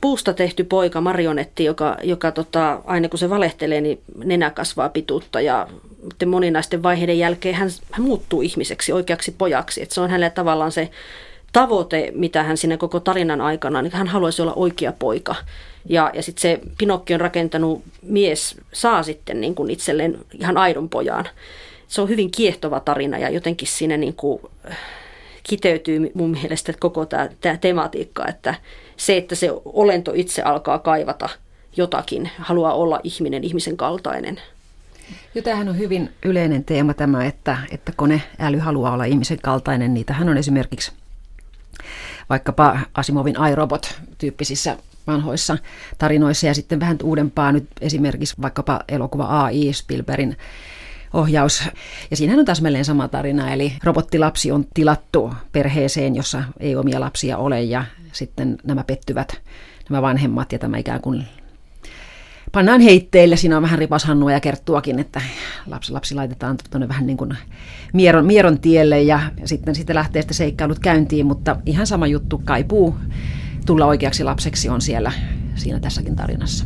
Puusta 0.00 0.34
tehty 0.34 0.64
poika, 0.64 1.00
marionetti, 1.00 1.64
joka, 1.64 1.96
joka 2.02 2.32
tota, 2.32 2.80
aina 2.84 3.08
kun 3.08 3.18
se 3.18 3.30
valehtelee, 3.30 3.80
niin 3.80 4.00
nenä 4.24 4.50
kasvaa 4.50 4.88
pituutta 4.88 5.40
ja 5.40 5.68
moninaisten 6.26 6.82
vaiheiden 6.82 7.18
jälkeen 7.18 7.54
hän, 7.54 7.70
hän 7.90 8.06
muuttuu 8.06 8.42
ihmiseksi, 8.42 8.92
oikeaksi 8.92 9.34
pojaksi. 9.38 9.82
Et 9.82 9.90
se 9.90 10.00
on 10.00 10.10
hänelle 10.10 10.30
tavallaan 10.30 10.72
se 10.72 10.90
tavoite, 11.56 12.12
mitä 12.14 12.42
hän 12.42 12.56
siinä 12.56 12.76
koko 12.76 13.00
tarinan 13.00 13.40
aikana, 13.40 13.82
niin 13.82 13.92
hän 13.92 14.06
haluaisi 14.06 14.42
olla 14.42 14.54
oikea 14.54 14.92
poika. 14.98 15.34
Ja, 15.88 16.10
ja 16.14 16.22
sitten 16.22 16.42
se 16.42 16.60
Pinokkion 16.78 17.20
rakentanut 17.20 17.82
mies 18.02 18.56
saa 18.72 19.02
sitten 19.02 19.40
niin 19.40 19.54
kuin 19.54 19.70
itselleen 19.70 20.18
ihan 20.40 20.56
aidon 20.56 20.88
pojan. 20.88 21.24
Se 21.88 22.00
on 22.00 22.08
hyvin 22.08 22.30
kiehtova 22.30 22.80
tarina 22.80 23.18
ja 23.18 23.30
jotenkin 23.30 23.68
siinä 23.68 23.96
niin 23.96 24.14
kuin 24.14 24.42
äh, 24.70 24.78
kiteytyy 25.42 26.10
mun 26.14 26.30
mielestä 26.30 26.72
koko 26.80 27.06
tämä, 27.06 27.28
tämä 27.40 27.56
tematiikka, 27.56 28.26
että 28.28 28.54
se, 28.96 29.16
että 29.16 29.34
se 29.34 29.50
olento 29.64 30.12
itse 30.14 30.42
alkaa 30.42 30.78
kaivata 30.78 31.28
jotakin, 31.76 32.30
haluaa 32.38 32.74
olla 32.74 33.00
ihminen, 33.04 33.44
ihmisen 33.44 33.76
kaltainen. 33.76 34.40
Jo 35.34 35.42
tämähän 35.42 35.68
on 35.68 35.78
hyvin 35.78 36.12
yleinen 36.24 36.64
teema 36.64 36.94
tämä, 36.94 37.26
että, 37.26 37.58
että 37.70 37.92
koneäly 37.96 38.58
haluaa 38.58 38.92
olla 38.92 39.04
ihmisen 39.04 39.38
kaltainen. 39.42 39.94
Niitähän 39.94 40.28
on 40.28 40.38
esimerkiksi 40.38 40.92
vaikkapa 42.28 42.78
Asimovin 42.94 43.36
iRobot-tyyppisissä 43.50 44.76
vanhoissa 45.06 45.58
tarinoissa 45.98 46.46
ja 46.46 46.54
sitten 46.54 46.80
vähän 46.80 46.96
uudempaa 47.02 47.52
nyt 47.52 47.66
esimerkiksi 47.80 48.34
vaikkapa 48.42 48.80
elokuva 48.88 49.42
AI 49.42 49.72
Spielbergin 49.72 50.36
ohjaus. 51.12 51.62
Ja 52.10 52.16
siinähän 52.16 52.38
on 52.38 52.44
täsmälleen 52.44 52.84
sama 52.84 53.08
tarina, 53.08 53.52
eli 53.52 53.72
robottilapsi 53.84 54.52
on 54.52 54.66
tilattu 54.74 55.34
perheeseen, 55.52 56.16
jossa 56.16 56.42
ei 56.60 56.76
omia 56.76 57.00
lapsia 57.00 57.38
ole 57.38 57.62
ja 57.62 57.84
sitten 58.12 58.58
nämä 58.64 58.84
pettyvät 58.84 59.40
nämä 59.90 60.02
vanhemmat 60.02 60.52
ja 60.52 60.58
tämä 60.58 60.78
ikään 60.78 61.00
kuin 61.00 61.26
pannaan 62.56 62.80
heitteille. 62.80 63.36
Siinä 63.36 63.56
on 63.56 63.62
vähän 63.62 63.78
ripashannua 63.78 64.32
ja 64.32 64.40
kerttuakin, 64.40 64.98
että 64.98 65.20
lapsi, 65.66 65.92
lapsi 65.92 66.14
laitetaan 66.14 66.56
tuonne 66.70 66.88
vähän 66.88 67.06
niin 67.06 67.16
kuin 67.16 67.36
mieron, 67.92 68.26
mieron 68.26 68.58
tielle 68.58 69.02
ja 69.02 69.20
sitten, 69.44 69.74
sitten 69.74 69.96
lähtee 69.96 70.22
sitten 70.22 70.36
seikkailut 70.36 70.78
käyntiin, 70.78 71.26
mutta 71.26 71.56
ihan 71.66 71.86
sama 71.86 72.06
juttu 72.06 72.42
kaipuu 72.44 72.94
tulla 73.66 73.86
oikeaksi 73.86 74.24
lapseksi 74.24 74.68
on 74.68 74.80
siellä 74.80 75.12
siinä 75.54 75.80
tässäkin 75.80 76.16
tarinassa. 76.16 76.64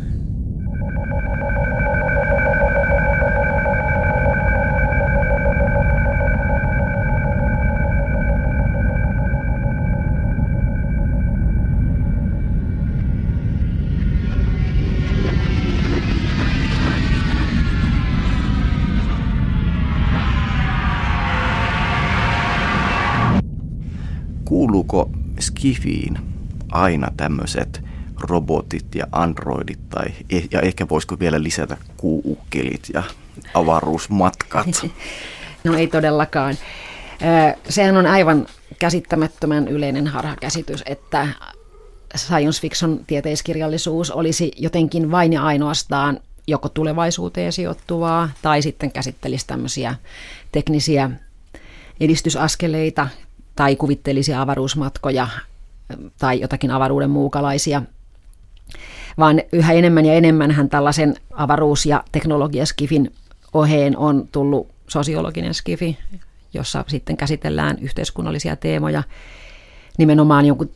Kuuluuko 24.70 25.10
Skifiin 25.40 26.18
aina 26.72 27.08
tämmöiset 27.16 27.82
robotit 28.20 28.94
ja 28.94 29.06
androidit 29.12 29.88
tai, 29.88 30.06
e, 30.30 30.40
ja 30.50 30.60
ehkä 30.60 30.88
voisiko 30.88 31.18
vielä 31.18 31.42
lisätä 31.42 31.76
kuukkelit 31.96 32.88
ja 32.94 33.02
avaruusmatkat? 33.54 34.66
No 35.64 35.74
ei 35.74 35.86
todellakaan. 35.86 36.54
Sehän 37.68 37.96
on 37.96 38.06
aivan 38.06 38.46
käsittämättömän 38.78 39.68
yleinen 39.68 40.06
harhakäsitys, 40.06 40.82
että 40.86 41.28
science 42.16 42.60
fiction 42.60 43.00
tieteiskirjallisuus 43.06 44.10
olisi 44.10 44.52
jotenkin 44.56 45.10
vain 45.10 45.32
ja 45.32 45.42
ainoastaan 45.42 46.20
joko 46.46 46.68
tulevaisuuteen 46.68 47.52
sijoittuvaa 47.52 48.28
tai 48.42 48.62
sitten 48.62 48.92
käsittelisi 48.92 49.46
tämmöisiä 49.46 49.94
teknisiä 50.52 51.10
edistysaskeleita 52.00 53.08
tai 53.60 53.76
kuvittelisia 53.76 54.42
avaruusmatkoja 54.42 55.28
tai 56.18 56.40
jotakin 56.40 56.70
avaruuden 56.70 57.10
muukalaisia, 57.10 57.82
vaan 59.18 59.42
yhä 59.52 59.72
enemmän 59.72 60.06
ja 60.06 60.14
enemmän 60.14 60.50
hän 60.50 60.68
tällaisen 60.68 61.16
avaruus- 61.32 61.86
ja 61.86 62.04
teknologiaskifin 62.12 63.12
oheen 63.54 63.96
on 63.96 64.28
tullut 64.32 64.68
sosiologinen 64.88 65.54
skifi, 65.54 65.98
jossa 66.54 66.84
sitten 66.88 67.16
käsitellään 67.16 67.78
yhteiskunnallisia 67.80 68.56
teemoja. 68.56 69.02
Nimenomaan 69.98 70.46
jonkun 70.46 70.70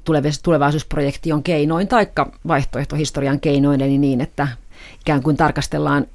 tulevaisuusprojektion 0.45 1.43
keinoin 1.43 1.89
tai 1.89 2.07
vaihtoehtohistorian 2.49 3.41
keinoin, 3.41 3.81
eli 3.81 3.99
niin, 3.99 4.21
että 4.21 4.49
ikään 5.01 5.23
kuin 5.23 5.37
tarkastellaan 5.37 6.07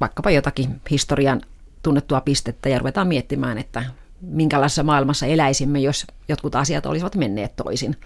vaikkapa 0.00 0.30
jotakin 0.30 0.80
historian 0.90 1.40
tunnettua 1.82 2.20
pistettä 2.20 2.68
ja 2.68 2.78
ruvetaan 2.78 3.08
miettimään, 3.08 3.58
että 3.58 3.84
minkälaisessa 4.20 4.82
maailmassa 4.82 5.26
eläisimme, 5.26 5.80
jos 5.80 6.06
jotkut 6.28 6.54
asiat 6.54 6.86
olisivat 6.86 7.14
menneet 7.14 7.56
toisin. 7.56 7.96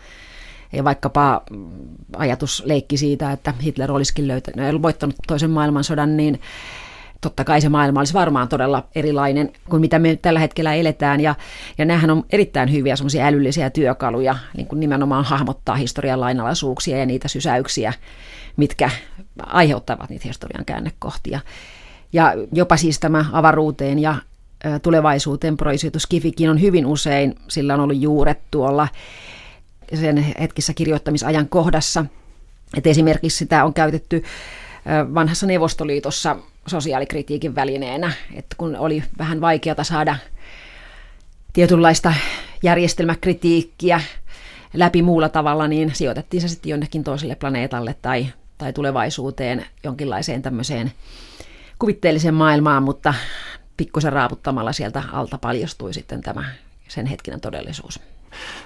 Ja 0.73 0.85
vaikkapa 0.85 1.42
ajatusleikki 2.16 2.97
siitä, 2.97 3.33
että 3.33 3.54
Hitler 3.62 3.92
olisikin 3.92 4.28
löytänyt, 4.28 4.83
voittanut 4.83 5.16
toisen 5.26 5.50
maailmansodan, 5.50 6.16
niin 6.16 6.40
totta 7.21 7.44
kai 7.44 7.61
se 7.61 7.68
maailma 7.68 8.00
olisi 8.00 8.14
varmaan 8.14 8.49
todella 8.49 8.87
erilainen 8.94 9.52
kuin 9.71 9.80
mitä 9.80 9.99
me 9.99 10.18
tällä 10.23 10.40
hetkellä 10.40 10.75
eletään. 10.75 11.21
Ja, 11.21 11.35
ja 11.78 11.85
nämähän 11.85 12.11
on 12.11 12.25
erittäin 12.30 12.73
hyviä 12.73 12.97
semmoisia 12.97 13.26
älyllisiä 13.26 13.71
työkaluja, 13.71 14.37
niin 14.56 14.66
kuin 14.66 14.80
nimenomaan 14.80 15.25
hahmottaa 15.25 15.76
historian 15.76 16.21
lainalaisuuksia 16.21 16.99
ja 16.99 17.06
niitä 17.06 17.28
sysäyksiä, 17.28 17.92
mitkä 18.56 18.90
aiheuttavat 19.47 20.11
niitä 20.11 20.28
historian 20.28 20.64
käännekohtia. 20.64 21.40
Ja 22.12 22.35
jopa 22.52 22.76
siis 22.76 23.00
tämä 23.00 23.25
avaruuteen 23.33 23.99
ja 23.99 24.14
tulevaisuuteen 24.83 25.56
projisoitu 25.56 25.99
Kifikin 26.09 26.50
on 26.50 26.61
hyvin 26.61 26.87
usein, 26.87 27.35
sillä 27.49 27.75
on 27.75 27.80
ollut 27.80 28.00
juuret 28.00 28.38
tuolla 28.50 28.88
sen 29.94 30.18
hetkissä 30.40 30.75
kirjoittamisajan 30.75 31.49
kohdassa. 31.49 32.04
Et 32.76 32.87
esimerkiksi 32.87 33.38
sitä 33.38 33.64
on 33.64 33.75
käytetty 33.75 34.23
vanhassa 35.14 35.47
Neuvostoliitossa 35.47 36.37
sosiaalikritiikin 36.66 37.54
välineenä, 37.54 38.12
että 38.35 38.56
kun 38.59 38.76
oli 38.76 39.02
vähän 39.18 39.40
vaikeata 39.40 39.85
saada 39.85 40.16
tietynlaista 41.52 42.14
järjestelmäkritiikkiä 42.62 44.00
läpi 44.75 45.02
muulla 45.02 45.28
tavalla, 45.28 45.68
niin 45.68 45.90
sijoitettiin 45.94 46.40
se 46.40 46.49
sitten 46.49 46.71
jonnekin 46.71 47.04
toiselle 47.04 47.35
planeetalle 47.35 47.97
tai, 48.02 48.26
tai 48.59 48.73
tulevaisuuteen 48.73 49.66
jonkinlaiseen 49.85 50.42
tämmöiseen 50.42 50.92
kuvitteelliseen 51.78 52.35
maailmaan, 52.35 52.83
mutta 52.83 53.14
pikkusen 53.76 54.12
raaputtamalla 54.12 54.73
sieltä 54.73 55.02
alta 55.12 55.38
paljastui 55.38 55.95
sitten 55.95 56.21
tämä 56.21 56.45
sen 56.88 57.07
hetkinen 57.07 57.40
todellisuus. 57.40 58.00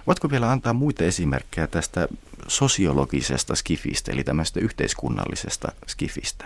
Voitko 0.07 0.31
vielä 0.31 0.50
antaa 0.50 0.73
muita 0.73 1.05
esimerkkejä 1.05 1.67
tästä 1.67 2.09
sosiologisesta 2.49 3.55
skifistä, 3.55 4.12
eli 4.12 4.25
tämmöistä 4.25 4.61
yhteiskunnallisesta 4.61 5.73
skifistä? 5.87 6.45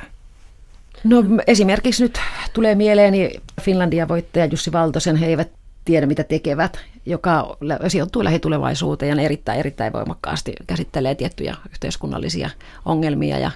No 1.05 1.25
esimerkiksi 1.47 2.03
nyt 2.03 2.21
tulee 2.53 2.75
mieleeni 2.75 3.31
Finlandia 3.61 4.09
voittaja 4.09 4.45
Jussi 4.45 4.73
Valtosen, 4.73 5.17
he 5.17 5.27
eivät 5.27 5.49
tiedä 5.85 6.07
mitä 6.07 6.25
tekevät, 6.25 6.81
joka 7.07 7.57
sijoittuu 7.89 8.25
lähitulevaisuuteen 8.25 9.19
ja 9.19 9.25
erittäin, 9.25 9.59
erittäin 9.59 9.93
voimakkaasti 9.93 10.53
käsittelee 10.67 11.15
tiettyjä 11.15 11.57
yhteiskunnallisia 11.71 12.51
ongelmia 12.85 13.39
ja 13.39 13.51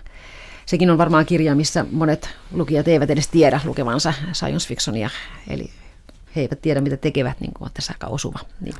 sekin 0.66 0.90
on 0.90 0.98
varmaan 0.98 1.26
kirja, 1.26 1.55
missä 1.55 1.87
monet 1.92 2.29
lukijat 2.52 2.88
eivät 2.88 3.11
edes 3.11 3.29
tiedä 3.29 3.61
lukevansa 3.64 4.12
science 4.33 4.68
fictionia, 4.68 5.11
eli 5.50 5.70
he 6.37 6.40
eivät 6.40 6.62
tiedä, 6.62 6.81
mitä 6.81 6.96
tekevät, 6.96 7.40
niin 7.40 7.52
kuin 7.55 7.70
tässä 7.74 7.92
aika 7.92 8.07
osuva. 8.07 8.38
Niin. 8.61 8.74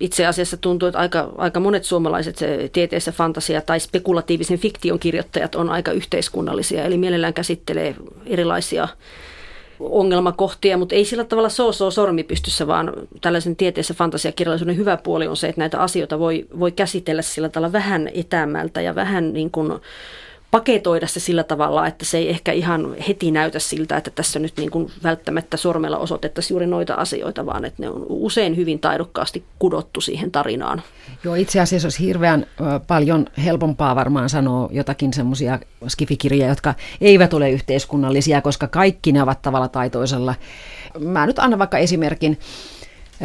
Itse 0.00 0.26
asiassa 0.26 0.56
tuntuu, 0.56 0.86
että 0.88 0.98
aika, 0.98 1.32
aika 1.38 1.60
monet 1.60 1.84
suomalaiset 1.84 2.38
tieteessä 2.72 3.12
fantasia- 3.12 3.60
tai 3.60 3.80
spekulatiivisen 3.80 4.58
fiktion 4.58 4.98
kirjoittajat 4.98 5.54
on 5.54 5.70
aika 5.70 5.92
yhteiskunnallisia, 5.92 6.84
eli 6.84 6.98
mielellään 6.98 7.34
käsittelee 7.34 7.94
erilaisia 8.26 8.88
ongelmakohtia, 9.80 10.76
mutta 10.76 10.94
ei 10.94 11.04
sillä 11.04 11.24
tavalla 11.24 11.48
soo 11.48 11.90
sormi 11.90 12.24
pystyssä, 12.24 12.66
vaan 12.66 12.92
tällaisen 13.20 13.56
tieteessä 13.56 13.94
fantasiakirjallisuuden 13.94 14.76
hyvä 14.76 14.96
puoli 14.96 15.26
on 15.26 15.36
se, 15.36 15.48
että 15.48 15.60
näitä 15.60 15.80
asioita 15.80 16.18
voi, 16.18 16.46
voi 16.58 16.72
käsitellä 16.72 17.22
sillä 17.22 17.48
tavalla 17.48 17.72
vähän 17.72 18.10
etämältä 18.14 18.80
ja 18.80 18.94
vähän 18.94 19.32
niin 19.32 19.50
kuin 19.50 19.72
paketoida 20.56 21.06
se 21.06 21.20
sillä 21.20 21.44
tavalla, 21.44 21.86
että 21.86 22.04
se 22.04 22.18
ei 22.18 22.30
ehkä 22.30 22.52
ihan 22.52 22.94
heti 23.08 23.30
näytä 23.30 23.58
siltä, 23.58 23.96
että 23.96 24.10
tässä 24.10 24.38
nyt 24.38 24.52
niin 24.56 24.70
kuin 24.70 24.90
välttämättä 25.02 25.56
sormella 25.56 25.98
osoitettaisiin 25.98 26.54
juuri 26.54 26.66
noita 26.66 26.94
asioita, 26.94 27.46
vaan 27.46 27.64
että 27.64 27.82
ne 27.82 27.88
on 27.88 28.06
usein 28.08 28.56
hyvin 28.56 28.78
taidokkaasti 28.78 29.44
kudottu 29.58 30.00
siihen 30.00 30.30
tarinaan. 30.30 30.82
Joo, 31.24 31.34
itse 31.34 31.60
asiassa 31.60 31.86
olisi 31.86 32.04
hirveän 32.04 32.46
paljon 32.86 33.26
helpompaa 33.44 33.96
varmaan 33.96 34.28
sanoa 34.28 34.68
jotakin 34.72 35.12
semmoisia 35.12 35.58
skifikirjoja, 35.88 36.48
jotka 36.48 36.74
eivät 37.00 37.34
ole 37.34 37.50
yhteiskunnallisia, 37.50 38.42
koska 38.42 38.68
kaikki 38.68 39.12
ne 39.12 39.22
ovat 39.22 39.42
tavalla 39.42 39.68
tai 39.68 39.90
toisella. 39.90 40.34
Mä 40.98 41.26
nyt 41.26 41.38
annan 41.38 41.58
vaikka 41.58 41.78
esimerkin 41.78 42.38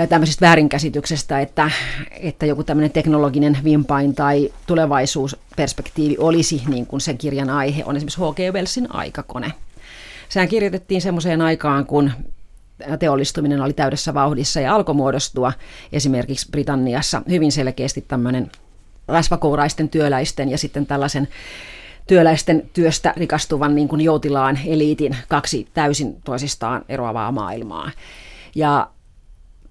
tämmöisestä 0.10 0.46
väärinkäsityksestä, 0.46 1.40
että, 1.40 1.72
että 2.20 2.46
joku 2.46 2.64
tämmöinen 2.64 2.92
teknologinen 2.92 3.58
vimpain 3.64 4.16
tai 4.16 4.54
tulevaisuusperspektiivi 4.68 6.16
olisi 6.18 6.62
niin 6.68 6.86
kuin 6.86 7.02
sen 7.02 7.18
kirjan 7.18 7.50
aihe, 7.50 7.84
on 7.86 7.96
esimerkiksi 7.96 8.22
H.G. 8.22 8.54
Wellsin 8.54 8.96
aikakone. 8.96 9.54
Sehän 10.30 10.50
kirjoitettiin 10.50 11.02
semmoiseen 11.02 11.42
aikaan, 11.42 11.86
kun 11.86 12.12
teollistuminen 13.00 13.62
oli 13.62 13.74
täydessä 13.74 14.14
vauhdissa 14.14 14.60
ja 14.60 14.76
alkoi 14.76 14.96
muodostua 14.96 15.54
esimerkiksi 15.94 16.48
Britanniassa 16.52 17.22
hyvin 17.30 17.52
selkeästi 17.52 18.06
tämmöinen 18.08 18.52
rasvakouraisten 19.08 19.90
työläisten 19.90 20.50
ja 20.50 20.58
sitten 20.58 20.86
tällaisen 20.86 21.28
työläisten 22.08 22.70
työstä 22.74 23.14
rikastuvan 23.18 23.76
niin 23.76 23.88
kuin 23.88 24.02
joutilaan 24.02 24.60
eliitin 24.66 25.18
kaksi 25.28 25.68
täysin 25.74 26.22
toisistaan 26.24 26.86
eroavaa 26.90 27.32
maailmaa. 27.32 27.92
Ja 28.56 28.88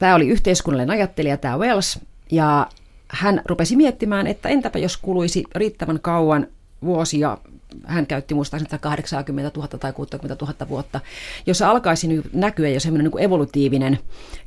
Tämä 0.00 0.14
oli 0.14 0.28
yhteiskunnallinen 0.28 0.90
ajattelija, 0.90 1.36
tämä 1.36 1.58
Wells, 1.58 1.98
ja 2.30 2.66
hän 3.08 3.42
rupesi 3.44 3.76
miettimään, 3.76 4.26
että 4.26 4.48
entäpä 4.48 4.78
jos 4.78 4.96
kuluisi 4.96 5.44
riittävän 5.54 6.00
kauan 6.00 6.46
vuosia, 6.84 7.38
hän 7.84 8.06
käytti 8.06 8.34
muistaakseni 8.34 8.78
80 8.80 9.50
000 9.56 9.68
tai 9.68 9.92
60 9.92 10.44
000 10.44 10.68
vuotta, 10.68 11.00
jossa 11.46 11.70
alkaisi 11.70 12.22
näkyä 12.32 12.68
jo 12.68 12.80
semmoinen 12.80 13.10
niin 13.12 13.24
evolutiivinen 13.24 13.98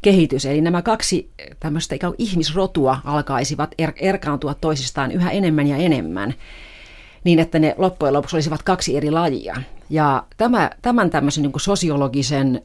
kehitys. 0.02 0.46
Eli 0.46 0.62
nämä 0.62 0.82
kaksi 0.82 1.30
tämmöistä 1.60 1.96
ikään 1.96 2.14
kuin 2.14 2.28
ihmisrotua 2.28 2.98
alkaisivat 3.04 3.76
er- 3.82 3.94
erkaantua 3.96 4.54
toisistaan 4.54 5.12
yhä 5.12 5.32
enemmän 5.32 5.68
ja 5.68 5.78
enemmän 5.78 6.34
niin, 7.24 7.40
että 7.40 7.60
ne 7.60 7.76
loppujen 7.78 8.14
lopuksi 8.14 8.36
olisivat 8.36 8.64
kaksi 8.64 8.98
eri 8.98 9.12
lajia. 9.12 9.56
Ja 9.90 10.24
tämä, 10.38 10.72
tämän 10.82 11.10
tämmöisen 11.10 11.42
niin 11.42 11.52
kuin 11.52 11.62
sosiologisen 11.62 12.62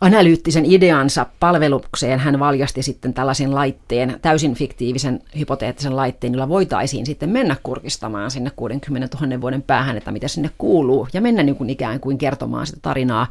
analyyttisen 0.00 0.64
ideansa 0.64 1.26
palvelukseen 1.40 2.18
hän 2.18 2.38
valjasti 2.38 2.82
sitten 2.82 3.14
tällaisen 3.14 3.54
laitteen, 3.54 4.18
täysin 4.22 4.54
fiktiivisen 4.54 5.20
hypoteettisen 5.38 5.96
laitteen, 5.96 6.32
jolla 6.32 6.48
voitaisiin 6.48 7.06
sitten 7.06 7.30
mennä 7.30 7.56
kurkistamaan 7.62 8.30
sinne 8.30 8.50
60 8.56 9.18
000 9.20 9.40
vuoden 9.40 9.62
päähän, 9.62 9.96
että 9.96 10.12
mitä 10.12 10.28
sinne 10.28 10.50
kuuluu, 10.58 11.08
ja 11.12 11.20
mennä 11.20 11.42
niin 11.42 11.56
kuin 11.56 11.70
ikään 11.70 12.00
kuin 12.00 12.18
kertomaan 12.18 12.66
sitä 12.66 12.78
tarinaa 12.82 13.26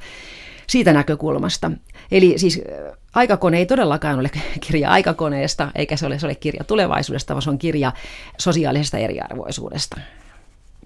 siitä 0.67 0.93
näkökulmasta. 0.93 1.71
Eli 2.11 2.33
siis 2.37 2.61
äh, 2.87 2.97
aikakone 3.13 3.57
ei 3.57 3.65
todellakaan 3.65 4.19
ole 4.19 4.29
kirja 4.67 4.91
aikakoneesta, 4.91 5.71
eikä 5.75 5.97
se 5.97 6.05
ole, 6.05 6.19
se 6.19 6.25
ole 6.25 6.35
kirja 6.35 6.63
tulevaisuudesta, 6.63 7.33
vaan 7.33 7.41
se 7.41 7.49
on 7.49 7.57
kirja 7.57 7.91
sosiaalisesta 8.37 8.97
eriarvoisuudesta. 8.97 9.99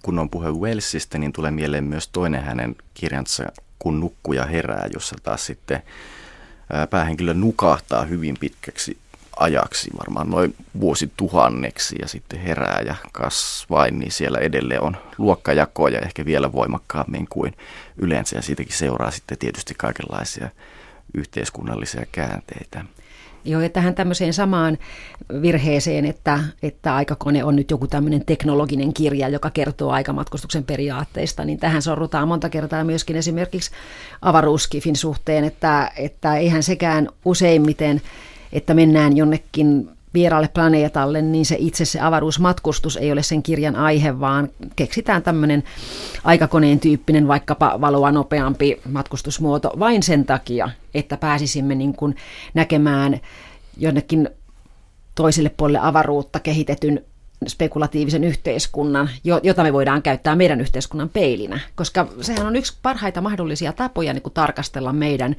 Kun 0.01 0.19
on 0.19 0.29
puhe 0.29 0.51
Wellsistä, 0.51 1.17
niin 1.17 1.33
tulee 1.33 1.51
mieleen 1.51 1.83
myös 1.83 2.07
toinen 2.07 2.43
hänen 2.43 2.75
kirjansa 2.93 3.43
kun 3.79 3.99
nukkuja 3.99 4.45
herää, 4.45 4.87
jossa 4.93 5.15
taas 5.23 5.45
sitten 5.45 5.83
päähenkilö 6.89 7.33
nukahtaa 7.33 8.05
hyvin 8.05 8.37
pitkäksi 8.39 8.97
ajaksi, 9.39 9.89
varmaan 9.99 10.29
noin 10.29 10.55
vuosituhanneksi 10.79 11.95
ja 12.01 12.07
sitten 12.07 12.39
herää 12.39 12.81
ja 12.85 12.95
kasvain, 13.11 13.99
niin 13.99 14.11
siellä 14.11 14.37
edelleen 14.37 14.81
on 14.81 14.97
luokkajakoja 15.17 15.99
ehkä 15.99 16.25
vielä 16.25 16.51
voimakkaammin 16.51 17.27
kuin 17.29 17.53
yleensä 17.97 18.35
ja 18.35 18.41
siitäkin 18.41 18.77
seuraa 18.77 19.11
sitten 19.11 19.37
tietysti 19.37 19.73
kaikenlaisia 19.77 20.49
yhteiskunnallisia 21.13 22.05
käänteitä. 22.11 22.85
Jo, 23.45 23.59
ja 23.59 23.69
tähän 23.69 23.95
tämmöiseen 23.95 24.33
samaan 24.33 24.77
virheeseen, 25.41 26.05
että, 26.05 26.39
että 26.63 26.95
aikakone 26.95 27.43
on 27.43 27.55
nyt 27.55 27.71
joku 27.71 27.87
tämmöinen 27.87 28.25
teknologinen 28.25 28.93
kirja, 28.93 29.29
joka 29.29 29.49
kertoo 29.49 29.91
aikamatkustuksen 29.91 30.63
periaatteista, 30.63 31.45
niin 31.45 31.59
tähän 31.59 31.81
sorrutaan 31.81 32.27
monta 32.27 32.49
kertaa 32.49 32.83
myöskin 32.83 33.15
esimerkiksi 33.15 33.71
avaruuskifin 34.21 34.95
suhteen, 34.95 35.43
että, 35.43 35.91
että 35.97 36.37
eihän 36.37 36.63
sekään 36.63 37.09
useimmiten, 37.25 38.01
että 38.53 38.73
mennään 38.73 39.17
jonnekin 39.17 39.89
vieraalle 40.13 40.47
planeetalle, 40.47 41.21
niin 41.21 41.45
se 41.45 41.55
itse 41.59 41.85
se 41.85 41.99
avaruusmatkustus 41.99 42.97
ei 42.97 43.11
ole 43.11 43.23
sen 43.23 43.43
kirjan 43.43 43.75
aihe, 43.75 44.19
vaan 44.19 44.49
keksitään 44.75 45.23
tämmöinen 45.23 45.63
aikakoneen 46.23 46.79
tyyppinen 46.79 47.27
vaikkapa 47.27 47.81
valoa 47.81 48.11
nopeampi 48.11 48.81
matkustusmuoto 48.89 49.71
vain 49.79 50.03
sen 50.03 50.25
takia, 50.25 50.69
että 50.93 51.17
pääsisimme 51.17 51.75
niin 51.75 51.93
kuin 51.93 52.15
näkemään 52.53 53.19
jonnekin 53.77 54.29
toiselle 55.15 55.49
puolelle 55.49 55.79
avaruutta 55.81 56.39
kehitetyn 56.39 57.05
spekulatiivisen 57.47 58.23
yhteiskunnan, 58.23 59.09
jota 59.43 59.63
me 59.63 59.73
voidaan 59.73 60.01
käyttää 60.01 60.35
meidän 60.35 60.61
yhteiskunnan 60.61 61.09
peilinä, 61.09 61.59
koska 61.75 62.07
sehän 62.21 62.47
on 62.47 62.55
yksi 62.55 62.77
parhaita 62.81 63.21
mahdollisia 63.21 63.73
tapoja 63.73 64.13
niin 64.13 64.21
kuin 64.21 64.33
tarkastella 64.33 64.93
meidän 64.93 65.35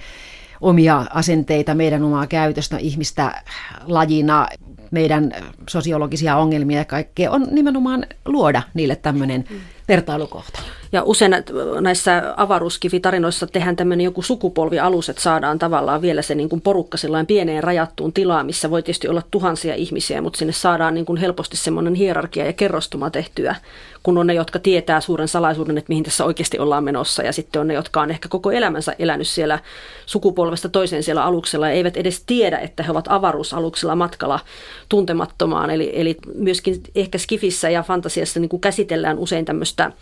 omia 0.62 1.06
asenteita, 1.10 1.74
meidän 1.74 2.02
omaa 2.02 2.26
käytöstä, 2.26 2.76
ihmistä 2.76 3.42
lajina, 3.84 4.48
meidän 4.90 5.32
sosiologisia 5.68 6.36
ongelmia 6.36 6.78
ja 6.78 6.84
kaikkea, 6.84 7.30
on 7.30 7.46
nimenomaan 7.50 8.06
luoda 8.24 8.62
niille 8.74 8.96
tämmöinen 8.96 9.44
mm. 9.50 9.56
vertailukohta. 9.88 10.60
Ja 10.92 11.02
usein 11.02 11.34
näissä 11.80 12.34
avaruuskifitarinoissa 12.36 13.46
tehdään 13.46 13.76
tämmöinen 13.76 14.04
joku 14.04 14.22
sukupolvialus, 14.22 15.08
että 15.08 15.22
saadaan 15.22 15.58
tavallaan 15.58 16.02
vielä 16.02 16.22
se 16.22 16.34
niin 16.34 16.48
kuin 16.48 16.60
porukka 16.60 16.98
pieneen 17.26 17.64
rajattuun 17.64 18.12
tilaan, 18.12 18.46
missä 18.46 18.70
voi 18.70 18.82
tietysti 18.82 19.08
olla 19.08 19.22
tuhansia 19.30 19.74
ihmisiä, 19.74 20.22
mutta 20.22 20.38
sinne 20.38 20.52
saadaan 20.52 20.94
niin 20.94 21.06
kuin 21.06 21.16
helposti 21.16 21.56
semmoinen 21.56 21.94
hierarkia 21.94 22.46
ja 22.46 22.52
kerrostuma 22.52 23.10
tehtyä, 23.10 23.56
kun 24.02 24.18
on 24.18 24.26
ne, 24.26 24.34
jotka 24.34 24.58
tietää 24.58 25.00
suuren 25.00 25.28
salaisuuden, 25.28 25.78
että 25.78 25.88
mihin 25.88 26.04
tässä 26.04 26.24
oikeasti 26.24 26.58
ollaan 26.58 26.84
menossa, 26.84 27.22
ja 27.22 27.32
sitten 27.32 27.60
on 27.60 27.68
ne, 27.68 27.74
jotka 27.74 28.00
on 28.00 28.10
ehkä 28.10 28.28
koko 28.28 28.50
elämänsä 28.50 28.94
elänyt 28.98 29.28
siellä 29.28 29.58
sukupolvesta 30.06 30.68
toiseen 30.68 31.02
siellä 31.02 31.24
aluksella, 31.24 31.68
ja 31.68 31.74
eivät 31.74 31.96
edes 31.96 32.22
tiedä, 32.26 32.58
että 32.58 32.82
he 32.82 32.90
ovat 32.90 33.08
avaruusaluksella 33.08 33.96
matkalla 33.96 34.40
tuntemattomaan. 34.88 35.70
Eli, 35.70 35.92
eli 35.94 36.16
myöskin 36.34 36.82
ehkä 36.94 37.18
Skifissä 37.18 37.70
ja 37.70 37.82
fantasiassa 37.82 38.40
niin 38.40 38.48
kuin 38.48 38.60
käsitellään 38.60 39.18
usein 39.18 39.44
tämmöistä 39.44 39.92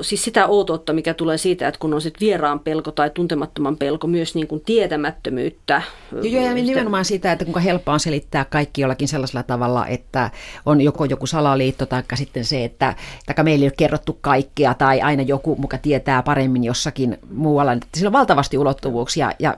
siis 0.00 0.24
sitä 0.24 0.46
outoutta, 0.46 0.92
mikä 0.92 1.14
tulee 1.14 1.38
siitä, 1.38 1.68
että 1.68 1.78
kun 1.78 1.94
on 1.94 2.00
sitten 2.00 2.20
vieraan 2.20 2.60
pelko 2.60 2.90
tai 2.90 3.10
tuntemattoman 3.10 3.76
pelko, 3.76 4.06
myös 4.06 4.34
niin 4.34 4.46
kuin 4.46 4.60
tietämättömyyttä. 4.60 5.82
Joo, 6.22 6.44
ja 6.44 6.54
nimenomaan 6.54 7.04
sitä, 7.04 7.32
että 7.32 7.44
kuinka 7.44 7.60
helppoa 7.60 7.94
on 7.94 8.00
selittää 8.00 8.44
kaikki 8.44 8.80
jollakin 8.80 9.08
sellaisella 9.08 9.42
tavalla, 9.42 9.86
että 9.86 10.30
on 10.66 10.80
joko 10.80 11.04
joku 11.04 11.26
salaliitto 11.26 11.86
tai 11.86 12.02
sitten 12.14 12.44
se, 12.44 12.64
että 12.64 12.94
taikka 13.26 13.42
meillä 13.42 13.62
ei 13.62 13.68
ole 13.68 13.74
kerrottu 13.76 14.18
kaikkea 14.20 14.74
tai 14.74 15.00
aina 15.00 15.22
joku 15.22 15.56
muka 15.56 15.78
tietää 15.78 16.22
paremmin 16.22 16.64
jossakin 16.64 17.18
muualla. 17.30 17.76
Sillä 17.94 18.08
on 18.08 18.12
valtavasti 18.12 18.58
ulottuvuuksia 18.58 19.32
ja 19.38 19.54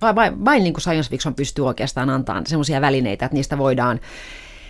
vain, 0.00 0.14
vain, 0.14 0.44
vain 0.44 0.64
niin 0.64 0.74
kuin 0.74 0.82
science 0.82 1.10
fiction 1.10 1.34
pystyy 1.34 1.66
oikeastaan 1.66 2.10
antamaan 2.10 2.46
sellaisia 2.46 2.80
välineitä, 2.80 3.24
että 3.24 3.36
niistä 3.36 3.58
voidaan 3.58 4.00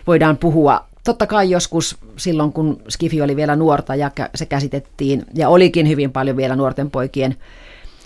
voidaan 0.07 0.37
puhua 0.37 0.90
totta 1.05 1.27
kai 1.27 1.51
joskus 1.51 1.99
silloin, 2.17 2.53
kun 2.53 2.83
Skifi 2.89 3.23
oli 3.23 3.37
vielä 3.37 3.57
nuorta 3.57 3.95
ja 3.95 4.11
se 4.35 4.47
käsitettiin, 4.47 5.25
ja 5.35 5.49
olikin 5.49 5.89
hyvin 5.89 6.13
paljon 6.13 6.37
vielä 6.37 6.57
nuorten 6.57 6.91
poikien 6.91 7.37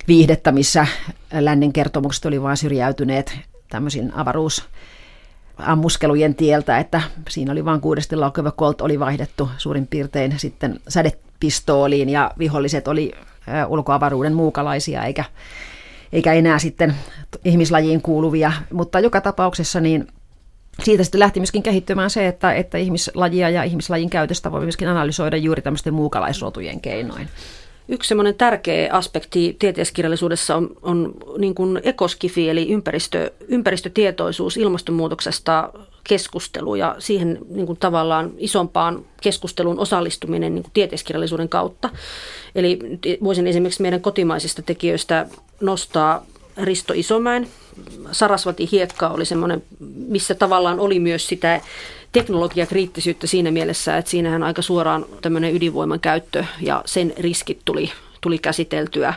viihdettä, 0.09 0.53
missä 0.53 0.87
lännen 1.33 1.73
kertomukset 1.73 2.27
oli 2.27 2.43
vain 2.43 2.57
syrjäytyneet 2.57 3.39
tämmöisiin 3.71 4.15
avaruus 4.15 4.65
ammuskelujen 5.59 6.35
tieltä, 6.35 6.79
että 6.79 7.01
siinä 7.29 7.53
oli 7.53 7.65
vain 7.65 7.81
kuudesti 7.81 8.17
laukeva 8.17 8.53
Colt 8.53 8.81
oli 8.81 9.01
vaihdettu 9.01 9.51
suurin 9.59 9.87
piirtein 9.87 10.39
sitten 10.39 10.81
sädepistooliin 10.89 12.09
ja 12.09 12.31
viholliset 12.39 12.89
oli 12.89 13.13
ulkoavaruuden 13.69 14.35
muukalaisia 14.35 15.05
eikä, 15.05 15.25
eikä 16.13 16.33
enää 16.33 16.59
sitten 16.59 16.95
ihmislajiin 17.45 18.03
kuuluvia, 18.03 18.53
mutta 18.73 19.01
joka 19.01 19.21
tapauksessa 19.21 19.81
niin 19.81 20.09
siitä 20.83 21.03
sitten 21.05 21.19
lähti 21.19 21.41
myöskin 21.41 21.63
kehittymään 21.63 22.11
se, 22.11 22.27
että, 22.27 22.53
että 22.53 22.79
ihmislajia 22.79 23.51
ja 23.51 23.63
ihmislajin 23.63 24.11
käytöstä 24.11 24.53
voi 24.53 24.61
myöskin 24.61 24.89
analysoida 24.89 25.37
juuri 25.37 25.63
tämmöisten 25.63 25.95
muukalaisrotujen 25.95 26.81
keinoin. 26.81 27.29
Yksi 27.89 28.09
semmoinen 28.09 28.35
tärkeä 28.35 28.93
aspekti 28.93 29.57
tieteiskirjallisuudessa 29.59 30.57
on, 30.57 30.77
on 30.83 31.15
niin 31.39 31.55
kuin 31.55 31.81
ekoskifi, 31.83 32.51
eli 32.51 32.69
ympäristö, 32.69 33.33
ympäristötietoisuus 33.49 34.57
ilmastonmuutoksesta 34.57 35.73
keskustelu 36.05 36.75
ja 36.75 36.97
siihen 36.99 37.39
niin 37.49 37.67
kuin 37.67 37.79
tavallaan 37.79 38.33
isompaan 38.37 39.05
keskusteluun 39.23 39.79
osallistuminen 39.79 40.55
niin 40.55 40.63
kuin 40.63 40.73
tieteiskirjallisuuden 40.75 41.49
kautta. 41.49 41.91
Eli 42.55 42.79
voisin 43.25 43.47
esimerkiksi 43.47 43.83
meidän 43.83 44.01
kotimaisista 44.01 44.63
tekijöistä 44.63 45.27
nostaa 45.61 46.27
Risto 46.57 46.93
Isomäen. 46.97 47.49
Sarasvati 48.13 48.69
hiekka 48.73 49.09
oli 49.09 49.25
semmoinen, 49.25 49.63
missä 50.09 50.35
tavallaan 50.35 50.81
oli 50.81 51.01
myös 51.01 51.29
sitä 51.29 51.61
teknologiakriittisyyttä 52.13 53.27
siinä 53.27 53.51
mielessä, 53.51 53.97
että 53.99 54.11
siinähän 54.11 54.43
aika 54.43 54.63
suoraan 54.63 55.07
tämmöinen 55.23 55.57
ydinvoiman 55.57 56.01
käyttö 56.01 56.45
ja 56.61 56.83
sen 56.87 57.13
riskit 57.19 57.61
tuli, 57.65 57.91
tuli 58.21 58.39
käsiteltyä. 58.39 59.15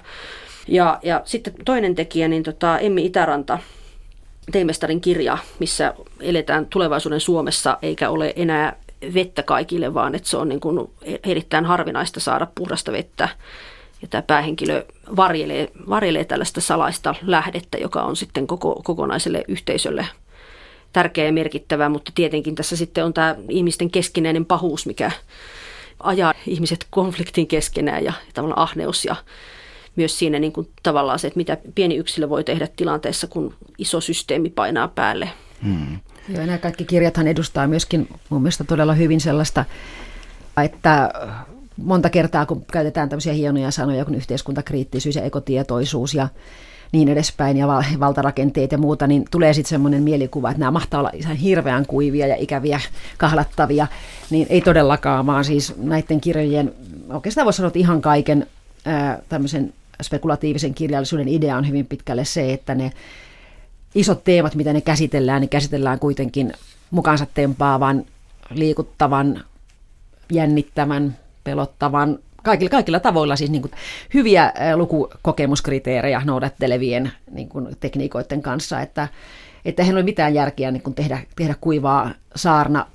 Ja, 0.68 1.00
ja 1.04 1.22
sitten 1.26 1.54
toinen 1.66 1.96
tekijä, 1.96 2.28
niin 2.28 2.44
tota, 2.44 2.80
Emmi 2.80 3.06
Itäranta, 3.06 3.60
Teimestarin 4.52 5.02
kirja, 5.02 5.38
missä 5.60 5.94
eletään 6.20 6.66
tulevaisuuden 6.66 7.20
Suomessa 7.20 7.78
eikä 7.82 8.10
ole 8.10 8.34
enää 8.36 8.76
vettä 9.14 9.44
kaikille, 9.44 9.94
vaan 9.94 10.16
että 10.16 10.30
se 10.30 10.38
on 10.38 10.50
niin 10.50 10.60
kuin 10.60 10.90
erittäin 11.24 11.66
harvinaista 11.66 12.20
saada 12.20 12.48
puhdasta 12.56 12.92
vettä 12.92 13.30
ja 14.02 14.08
tämä 14.08 14.22
päähenkilö 14.22 14.86
varjelee, 15.16 15.72
varjelee 15.90 16.26
tällaista 16.26 16.62
salaista 16.62 17.16
lähdettä, 17.22 17.78
joka 17.78 18.02
on 18.02 18.16
sitten 18.16 18.48
koko, 18.48 18.82
kokonaiselle 18.84 19.44
yhteisölle 19.48 20.08
tärkeä 20.94 21.26
ja 21.26 21.34
merkittävä, 21.34 21.90
mutta 21.90 22.12
tietenkin 22.16 22.56
tässä 22.56 22.76
sitten 22.76 23.06
on 23.06 23.14
tämä 23.14 23.36
ihmisten 23.50 23.92
keskinäinen 23.92 24.46
pahuus, 24.46 24.86
mikä 24.86 25.12
ajaa 26.00 26.34
ihmiset 26.48 26.88
konfliktin 26.90 27.48
keskenään 27.48 28.04
ja 28.04 28.14
tavallaan 28.34 28.60
ahneus 28.60 29.06
ja 29.06 29.16
myös 29.96 30.20
siinä 30.20 30.40
niin 30.40 30.54
kuin 30.54 30.70
tavallaan 30.84 31.20
se, 31.20 31.28
että 31.28 31.38
mitä 31.38 31.58
pieni 31.76 31.96
yksilö 31.96 32.30
voi 32.30 32.44
tehdä 32.44 32.68
tilanteessa, 32.76 33.28
kun 33.28 33.54
iso 33.78 34.02
systeemi 34.02 34.50
painaa 34.50 34.88
päälle. 34.88 35.30
Hmm. 35.64 36.00
Joo, 36.30 36.46
nämä 36.46 36.58
kaikki 36.58 36.86
kirjathan 36.86 37.28
edustaa 37.28 37.68
myöskin 37.68 38.08
mun 38.30 38.42
mielestä 38.42 38.64
todella 38.64 38.94
hyvin 38.94 39.22
sellaista, 39.22 39.66
että 40.64 41.12
monta 41.78 42.10
kertaa, 42.10 42.46
kun 42.46 42.66
käytetään 42.72 43.10
tämmöisiä 43.10 43.34
hienoja 43.34 43.72
sanoja 43.72 44.06
kuin 44.06 44.16
yhteiskuntakriittisyys 44.16 45.16
ja 45.16 45.24
ekotietoisuus 45.24 46.14
ja 46.14 46.28
niin 46.92 47.10
edespäin 47.10 47.58
ja 47.58 47.68
valtarakenteet 48.00 48.72
ja 48.72 48.78
muuta, 48.78 49.08
niin 49.08 49.26
tulee 49.32 49.54
sitten 49.54 49.70
semmoinen 49.70 50.04
mielikuva, 50.04 50.50
että 50.50 50.60
nämä 50.60 50.72
mahtaa 50.72 51.00
olla 51.00 51.12
ihan 51.14 51.36
hirveän 51.36 51.86
kuivia 51.86 52.28
ja 52.28 52.36
ikäviä, 52.36 52.80
kahlattavia, 53.18 53.88
niin 54.30 54.48
ei 54.50 54.62
todellakaan, 54.62 55.26
vaan 55.26 55.46
siis 55.46 55.74
näiden 55.78 56.22
kirjojen, 56.22 56.74
oikeastaan 57.10 57.46
voisi 57.46 57.58
sanoa, 57.58 57.68
että 57.68 57.80
ihan 57.80 58.02
kaiken 58.02 58.48
ää, 58.86 59.20
tämmöisen 59.30 59.74
spekulatiivisen 60.02 60.74
kirjallisuuden 60.74 61.28
idea 61.28 61.58
on 61.58 61.68
hyvin 61.68 61.86
pitkälle 61.86 62.26
se, 62.26 62.54
että 62.54 62.76
ne 62.76 62.92
isot 63.96 64.24
teemat, 64.24 64.56
mitä 64.56 64.74
ne 64.74 64.82
käsitellään, 64.82 65.42
niin 65.42 65.50
käsitellään 65.50 66.00
kuitenkin 66.00 66.54
mukaansa 66.92 67.28
tempaavan, 67.34 68.06
liikuttavan, 68.50 69.44
jännittävän, 70.32 71.18
pelottavan, 71.48 72.20
kaikilla, 72.44 72.70
kaikilla 72.70 73.00
tavoilla 73.00 73.36
siis 73.36 73.52
niin 73.52 73.62
kuin 73.62 73.72
hyviä 74.14 74.54
lukukokemuskriteerejä 74.76 76.22
noudattelevien 76.26 77.12
niin 77.32 77.50
kuin 77.50 77.68
tekniikoiden 77.80 78.42
kanssa, 78.42 78.82
että, 78.82 79.08
että 79.66 79.84
ei 79.84 79.92
ole 79.92 80.04
mitään 80.04 80.34
järkeä 80.34 80.72
niin 80.72 80.84
kuin 80.84 80.94
tehdä, 80.94 81.20
tehdä 81.36 81.56
kuivaa 81.62 82.12
saarna 82.36 82.86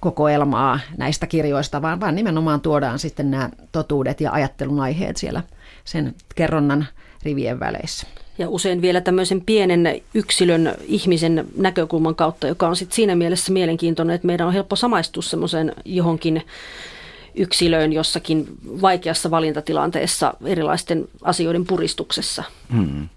kokoelmaa 0.00 0.80
näistä 0.96 1.26
kirjoista, 1.26 1.82
vaan, 1.82 2.00
vaan 2.00 2.14
nimenomaan 2.14 2.60
tuodaan 2.60 2.98
sitten 2.98 3.30
nämä 3.30 3.50
totuudet 3.72 4.20
ja 4.20 4.32
ajattelun 4.32 4.80
aiheet 4.80 5.16
siellä 5.16 5.42
sen 5.84 6.14
kerronnan 6.34 6.86
rivien 7.22 7.60
väleissä. 7.60 8.06
Ja 8.38 8.48
usein 8.48 8.82
vielä 8.82 9.00
tämmöisen 9.00 9.40
pienen 9.40 10.00
yksilön 10.14 10.74
ihmisen 10.86 11.46
näkökulman 11.56 12.14
kautta, 12.14 12.46
joka 12.46 12.68
on 12.68 12.76
sitten 12.76 12.96
siinä 12.96 13.14
mielessä 13.16 13.52
mielenkiintoinen, 13.52 14.14
että 14.14 14.26
meidän 14.26 14.46
on 14.46 14.52
helppo 14.52 14.76
samaistua 14.76 15.22
semmoiseen 15.22 15.72
johonkin 15.84 16.42
yksilöön 17.34 17.92
jossakin 17.92 18.46
vaikeassa 18.80 19.30
valintatilanteessa 19.30 20.34
erilaisten 20.44 21.08
asioiden 21.22 21.64
puristuksessa. 21.64 22.44
Hmm. 22.72 23.08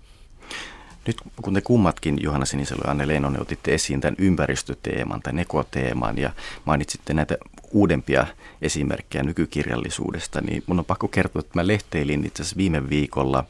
Nyt 1.07 1.17
kun 1.41 1.53
te 1.53 1.61
kummatkin, 1.61 2.17
Johanna 2.21 2.45
Sinisalo 2.45 2.81
ja 2.85 2.91
Anne 2.91 3.07
Leinonen, 3.07 3.41
otitte 3.41 3.73
esiin 3.73 4.01
tämän 4.01 4.15
ympäristöteeman, 4.17 5.21
tämän 5.21 5.39
ekoteeman 5.39 6.17
ja 6.17 6.31
mainitsitte 6.65 7.13
näitä 7.13 7.37
uudempia 7.71 8.27
esimerkkejä 8.61 9.23
nykykirjallisuudesta, 9.23 10.41
niin 10.41 10.63
mun 10.67 10.79
on 10.79 10.85
pakko 10.85 11.07
kertoa, 11.07 11.39
että 11.39 11.51
mä 11.55 11.67
lehteilin 11.67 12.25
itse 12.25 12.43
asiassa 12.43 12.57
viime 12.57 12.89
viikolla 12.89 13.43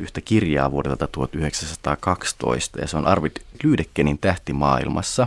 yhtä 0.00 0.20
kirjaa 0.20 0.70
vuodelta 0.70 1.06
1912, 1.06 2.80
ja 2.80 2.86
se 2.86 2.96
on 2.96 3.06
Arvid 3.06 3.32
Lydekkenin 3.62 4.18
Tähti 4.18 4.52
maailmassa. 4.52 5.26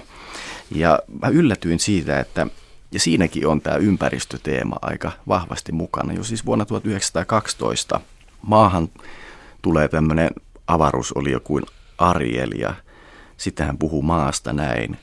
Ja 0.71 0.99
mä 1.21 1.27
yllätyin 1.27 1.79
siitä, 1.79 2.19
että 2.19 2.47
ja 2.93 2.99
siinäkin 2.99 3.47
on 3.47 3.61
tämä 3.61 3.77
ympäristöteema 3.77 4.75
aika 4.81 5.11
vahvasti 5.27 5.71
mukana. 5.71 6.13
Jo 6.13 6.23
siis 6.23 6.45
vuonna 6.45 6.65
1912 6.65 8.01
maahan 8.41 8.89
tulee 9.61 9.87
tämmöinen 9.87 10.29
avaruusolio 10.67 11.39
kuin 11.39 11.63
Ariel 11.97 12.51
ja 12.51 12.73
sitten 13.37 13.65
hän 13.65 13.77
puhuu 13.77 14.01
maasta 14.01 14.53
näin. 14.53 14.97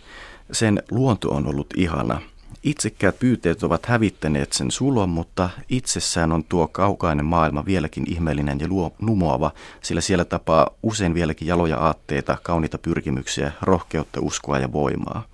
Sen 0.52 0.82
luonto 0.90 1.30
on 1.30 1.46
ollut 1.46 1.66
ihana. 1.76 2.20
Itsekkäät 2.62 3.18
pyyteet 3.18 3.62
ovat 3.62 3.86
hävittäneet 3.86 4.52
sen 4.52 4.70
sulon, 4.70 5.08
mutta 5.08 5.50
itsessään 5.68 6.32
on 6.32 6.44
tuo 6.44 6.68
kaukainen 6.68 7.24
maailma 7.24 7.64
vieläkin 7.64 8.04
ihmeellinen 8.06 8.60
ja 8.60 8.68
luo, 8.68 8.92
numoava, 9.00 9.50
sillä 9.82 10.00
siellä 10.00 10.24
tapaa 10.24 10.70
usein 10.82 11.14
vieläkin 11.14 11.48
jaloja 11.48 11.76
aatteita, 11.76 12.36
kauniita 12.42 12.78
pyrkimyksiä, 12.78 13.52
rohkeutta, 13.62 14.20
uskoa 14.20 14.58
ja 14.58 14.72
voimaa. 14.72 15.24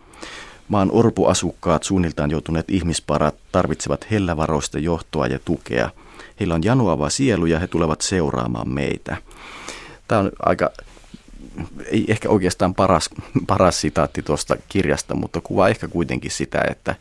Maan 0.69 0.91
orpuasukkaat, 0.93 1.83
suunniltaan 1.83 2.31
joutuneet 2.31 2.71
ihmisparat, 2.71 3.35
tarvitsevat 3.53 4.11
hellävaroista 4.11 4.79
johtoa 4.79 5.27
ja 5.27 5.39
tukea. 5.45 5.91
Heillä 6.41 6.55
on 6.55 6.65
janoava 6.65 7.11
sielu 7.11 7.47
ja 7.47 7.59
he 7.59 7.67
tulevat 7.67 8.01
seuraamaan 8.01 8.69
meitä. 8.69 9.17
Tämä 10.09 10.21
on 10.21 10.31
aika, 10.43 10.71
ei 11.85 12.05
ehkä 12.09 12.29
oikeastaan 12.29 12.75
paras, 12.75 13.11
paras 13.47 13.81
sitaatti 13.81 14.23
tuosta 14.23 14.57
kirjasta, 14.69 15.15
mutta 15.15 15.41
kuvaa 15.41 15.69
ehkä 15.69 15.89
kuitenkin 15.89 16.31
sitä, 16.31 16.63
että 16.71 16.95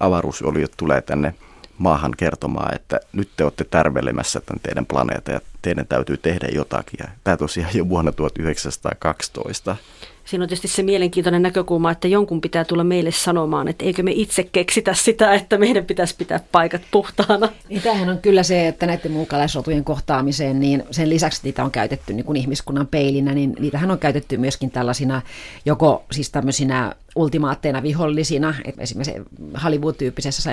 avaruusoliot 0.00 0.72
tulee 0.76 1.02
tänne 1.02 1.34
maahan 1.78 2.14
kertomaan, 2.16 2.74
että 2.74 3.00
nyt 3.12 3.28
te 3.36 3.44
olette 3.44 3.64
tärvelemässä 3.64 4.40
tämän 4.40 4.60
teidän 4.60 4.86
planeetta 4.86 5.32
ja 5.32 5.40
teidän 5.62 5.86
täytyy 5.86 6.16
tehdä 6.16 6.48
jotakin. 6.52 6.98
Ja 7.02 7.08
tämä 7.24 7.36
tosiaan 7.36 7.70
jo 7.74 7.88
vuonna 7.88 8.12
1912. 8.12 9.76
Siinä 10.24 10.42
on 10.42 10.48
tietysti 10.48 10.68
se 10.68 10.82
mielenkiintoinen 10.82 11.42
näkökulma, 11.42 11.90
että 11.90 12.08
jonkun 12.08 12.40
pitää 12.40 12.64
tulla 12.64 12.84
meille 12.84 13.10
sanomaan, 13.12 13.68
että 13.68 13.84
eikö 13.84 14.02
me 14.02 14.12
itse 14.14 14.48
keksitä 14.52 14.94
sitä, 14.94 15.34
että 15.34 15.58
meidän 15.58 15.84
pitäisi 15.84 16.14
pitää 16.18 16.40
paikat 16.52 16.82
puhtaana. 16.90 17.48
Niin 17.68 17.82
tämähän 17.82 18.08
on 18.08 18.18
kyllä 18.18 18.42
se, 18.42 18.68
että 18.68 18.86
näiden 18.86 19.12
muukalaisrotujen 19.12 19.84
kohtaamiseen, 19.84 20.60
niin 20.60 20.82
sen 20.90 21.10
lisäksi 21.10 21.40
niitä 21.44 21.64
on 21.64 21.70
käytetty 21.70 22.12
niin 22.12 22.24
kuin 22.24 22.36
ihmiskunnan 22.36 22.86
peilinä, 22.86 23.34
niin 23.34 23.56
niitähän 23.58 23.90
on 23.90 23.98
käytetty 23.98 24.36
myöskin 24.36 24.70
tällaisina 24.70 25.22
joko 25.64 26.04
siis 26.12 26.30
tämmöisinä 26.30 26.94
ultimaatteina 27.14 27.82
vihollisina. 27.82 28.54
Et 28.64 28.74
esimerkiksi 28.78 29.22
Hollywood-tyyppisessä 29.64 30.50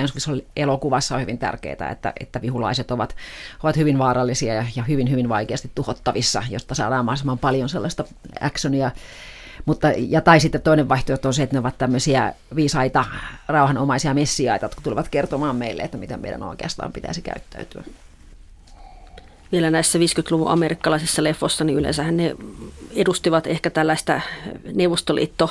elokuvassa 0.56 1.14
on 1.14 1.20
hyvin 1.20 1.38
tärkeää, 1.38 1.90
että, 1.90 2.12
että 2.20 2.42
vihulaiset 2.42 2.90
ovat, 2.90 3.16
ovat 3.62 3.76
hyvin 3.76 3.98
vaarallisia 3.98 4.54
ja, 4.54 4.64
ja 4.76 4.82
hyvin, 4.82 5.10
hyvin 5.10 5.28
vaikeasti 5.28 5.70
tuhottavissa, 5.74 6.42
josta 6.50 6.74
saadaan 6.74 7.04
mahdollisimman 7.04 7.38
paljon 7.38 7.68
sellaista 7.68 8.04
actionia 8.40 8.90
mutta, 9.64 9.88
ja 9.96 10.20
tai 10.20 10.40
sitten 10.40 10.62
toinen 10.62 10.88
vaihtoehto 10.88 11.28
on 11.28 11.34
se, 11.34 11.42
että 11.42 11.56
ne 11.56 11.60
ovat 11.60 11.78
tämmöisiä 11.78 12.34
viisaita, 12.56 13.04
rauhanomaisia 13.48 14.14
messiaita, 14.14 14.64
jotka 14.64 14.80
tulevat 14.80 15.08
kertomaan 15.08 15.56
meille, 15.56 15.82
että 15.82 15.98
miten 15.98 16.20
meidän 16.20 16.42
oikeastaan 16.42 16.92
pitäisi 16.92 17.22
käyttäytyä. 17.22 17.84
Vielä 19.52 19.70
näissä 19.70 19.98
50-luvun 19.98 20.50
amerikkalaisissa 20.50 21.24
leffoissa, 21.24 21.64
niin 21.64 21.78
yleensähän 21.78 22.16
ne 22.16 22.36
edustivat 22.94 23.46
ehkä 23.46 23.70
tällaista 23.70 24.20
Neuvostoliitto 24.74 25.50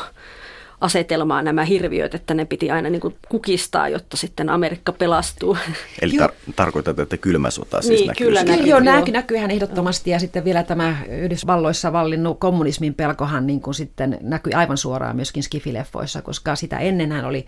asetelmaa 0.81 1.41
nämä 1.41 1.65
hirviöt, 1.65 2.15
että 2.15 2.33
ne 2.33 2.45
piti 2.45 2.71
aina 2.71 2.89
niin 2.89 3.01
kuin 3.01 3.15
kukistaa, 3.29 3.89
jotta 3.89 4.17
sitten 4.17 4.49
Amerikka 4.49 4.91
pelastuu. 4.91 5.57
Eli 6.01 6.13
tar- 6.13 6.53
tarkoitat, 6.55 6.99
että 6.99 7.17
kylmä 7.17 7.51
sota 7.51 7.81
siis 7.81 7.99
niin, 7.99 8.07
näkyy? 8.07 8.27
Kyllä, 8.27 8.43
näkyy, 8.43 8.67
joo, 8.67 8.79
nämäkin 8.79 9.13
näkyy 9.13 9.37
ihan 9.37 9.51
ehdottomasti 9.51 10.09
ja 10.09 10.19
sitten 10.19 10.45
vielä 10.45 10.63
tämä 10.63 10.97
Yhdysvalloissa 11.09 11.93
vallinnut 11.93 12.39
kommunismin 12.39 12.93
pelkohan 12.93 13.47
niin 13.47 13.61
kuin 13.61 13.73
sitten 13.73 14.17
näkyy 14.21 14.53
aivan 14.53 14.77
suoraan 14.77 15.15
myöskin 15.15 15.43
skifileffoissa, 15.43 16.21
koska 16.21 16.55
sitä 16.55 16.79
ennenhän 16.79 17.25
oli 17.25 17.45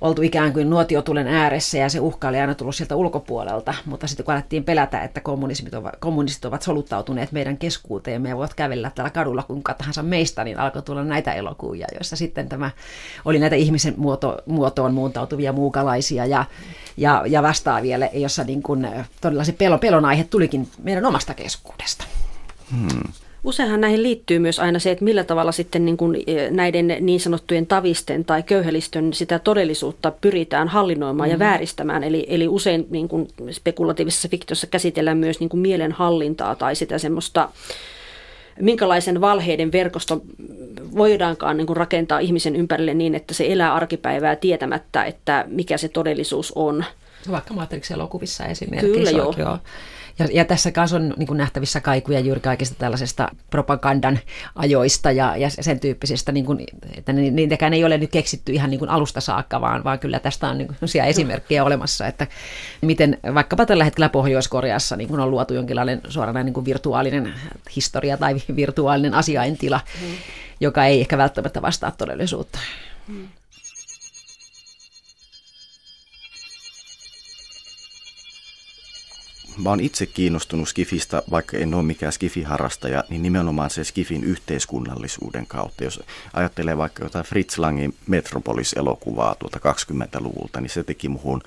oltu 0.00 0.22
ikään 0.22 0.52
kuin 0.52 0.70
nuotiotulen 0.70 1.28
ääressä 1.28 1.78
ja 1.78 1.88
se 1.88 2.00
uhka 2.00 2.28
oli 2.28 2.40
aina 2.40 2.54
tullut 2.54 2.74
sieltä 2.74 2.96
ulkopuolelta, 2.96 3.74
mutta 3.86 4.06
sitten 4.06 4.24
kun 4.24 4.34
alettiin 4.34 4.64
pelätä, 4.64 5.00
että 5.00 5.20
kommunismit 5.20 5.74
ovat, 5.74 5.96
kommunistit 6.00 6.44
ovat 6.44 6.62
soluttautuneet 6.62 7.32
meidän 7.32 7.58
keskuuteen 7.58 8.12
ja 8.12 8.20
me 8.20 8.36
voivat 8.36 8.54
kävellä 8.54 8.90
täällä 8.94 9.10
kadulla 9.10 9.42
kuinka 9.42 9.74
tahansa 9.74 10.02
meistä, 10.02 10.44
niin 10.44 10.58
alkoi 10.58 10.82
tulla 10.82 11.04
näitä 11.04 11.32
elokuvia, 11.32 11.86
joissa 11.94 12.16
sitten 12.16 12.48
tämä 12.48 12.70
oli 13.24 13.38
näitä 13.38 13.56
ihmisen 13.56 13.94
muoto, 13.96 14.38
muotoon 14.46 14.94
muuntautuvia 14.94 15.52
muukalaisia 15.52 16.26
ja, 16.26 16.44
ja, 16.96 17.22
ja 17.26 17.42
vastaavia, 17.42 17.98
jossa 18.12 18.44
niin 18.44 18.62
kuin 18.62 18.88
todella 19.20 19.44
se 19.44 19.52
pelon, 19.52 19.80
pelon 19.80 20.04
aihe 20.04 20.24
tulikin 20.24 20.68
meidän 20.82 21.06
omasta 21.06 21.34
keskuudesta. 21.34 22.04
Hmm. 22.70 23.12
Useinhan 23.46 23.80
näihin 23.80 24.02
liittyy 24.02 24.38
myös 24.38 24.58
aina 24.58 24.78
se, 24.78 24.90
että 24.90 25.04
millä 25.04 25.24
tavalla 25.24 25.52
sitten 25.52 25.84
niin 25.84 25.96
kuin 25.96 26.22
e, 26.26 26.50
näiden 26.50 26.96
niin 27.00 27.20
sanottujen 27.20 27.66
tavisten 27.66 28.24
tai 28.24 28.42
köyhälistön 28.42 29.12
sitä 29.12 29.38
todellisuutta 29.38 30.10
pyritään 30.10 30.68
hallinnoimaan 30.68 31.28
mm. 31.28 31.32
ja 31.32 31.38
vääristämään. 31.38 32.04
Eli, 32.04 32.26
eli 32.28 32.48
usein 32.48 32.86
niin 32.90 33.08
kuin 33.08 33.28
spekulatiivisessa 33.50 34.28
fiktiossa 34.28 34.66
käsitellään 34.66 35.18
myös 35.18 35.40
niin 35.40 35.48
kuin 35.48 35.60
mielenhallintaa 35.60 36.54
tai 36.54 36.76
sitä 36.76 36.98
semmoista, 36.98 37.48
minkälaisen 38.60 39.20
valheiden 39.20 39.72
verkosto 39.72 40.22
voidaankaan 40.96 41.56
niin 41.56 41.66
kuin 41.66 41.76
rakentaa 41.76 42.18
ihmisen 42.18 42.56
ympärille 42.56 42.94
niin, 42.94 43.14
että 43.14 43.34
se 43.34 43.52
elää 43.52 43.74
arkipäivää 43.74 44.36
tietämättä, 44.36 45.04
että 45.04 45.44
mikä 45.48 45.76
se 45.78 45.88
todellisuus 45.88 46.52
on. 46.54 46.84
Vaikka 47.30 47.54
Matrix-elokuvissa 47.54 48.46
esimerkiksi. 48.46 48.98
Kyllä 48.98 49.10
joo. 49.10 49.34
joo. 49.38 49.58
Ja, 50.18 50.28
ja 50.32 50.44
tässä 50.44 50.70
kanssa 50.70 50.96
on 50.96 51.14
niin 51.16 51.26
kuin 51.26 51.36
nähtävissä 51.36 51.80
kaikuja 51.80 52.20
juuri 52.20 52.40
kaikista 52.40 52.74
tällaisesta 52.78 53.28
propagandan 53.50 54.18
ajoista 54.54 55.10
ja, 55.10 55.36
ja 55.36 55.50
sen 55.50 55.80
tyyppisistä, 55.80 56.32
niin 56.32 56.46
kuin, 56.46 56.64
että 56.96 57.12
niitäkään 57.12 57.74
ei 57.74 57.84
ole 57.84 57.98
nyt 57.98 58.10
keksitty 58.10 58.52
ihan 58.52 58.70
niin 58.70 58.78
kuin 58.78 58.88
alusta 58.88 59.20
saakka, 59.20 59.60
vaan, 59.60 59.84
vaan 59.84 59.98
kyllä 59.98 60.18
tästä 60.18 60.48
on 60.48 60.58
niin 60.58 60.68
kuin 60.68 61.06
esimerkkejä 61.06 61.64
olemassa, 61.64 62.06
että 62.06 62.26
miten 62.80 63.18
vaikkapa 63.34 63.66
tällä 63.66 63.84
hetkellä 63.84 64.08
Pohjois-Koreassa 64.08 64.96
niin 64.96 65.08
kuin 65.08 65.20
on 65.20 65.30
luotu 65.30 65.54
jonkinlainen 65.54 66.00
suoranainen 66.08 66.46
niin 66.46 66.54
kuin 66.54 66.66
virtuaalinen 66.66 67.34
historia 67.76 68.16
tai 68.16 68.36
virtuaalinen 68.56 69.14
asiaintila, 69.14 69.80
mm. 70.02 70.08
joka 70.60 70.84
ei 70.84 71.00
ehkä 71.00 71.18
välttämättä 71.18 71.62
vastaa 71.62 71.90
todellisuutta. 71.90 72.58
Mm. 73.08 73.28
Mä 79.62 79.70
oon 79.70 79.80
itse 79.80 80.06
kiinnostunut 80.06 80.68
Skifistä, 80.68 81.22
vaikka 81.30 81.56
en 81.56 81.74
ole 81.74 81.82
mikään 81.82 82.12
Skifi-harrastaja, 82.12 83.04
niin 83.08 83.22
nimenomaan 83.22 83.70
se 83.70 83.84
Skifin 83.84 84.24
yhteiskunnallisuuden 84.24 85.46
kautta. 85.46 85.84
Jos 85.84 86.00
ajattelee 86.32 86.76
vaikka 86.76 87.04
jotain 87.04 87.24
Fritz 87.24 87.58
Langin 87.58 87.94
Metropolis-elokuvaa 88.06 89.34
tuolta 89.34 89.58
20-luvulta, 89.58 90.60
niin 90.60 90.70
se 90.70 90.84
teki 90.84 91.08
muhun 91.08 91.42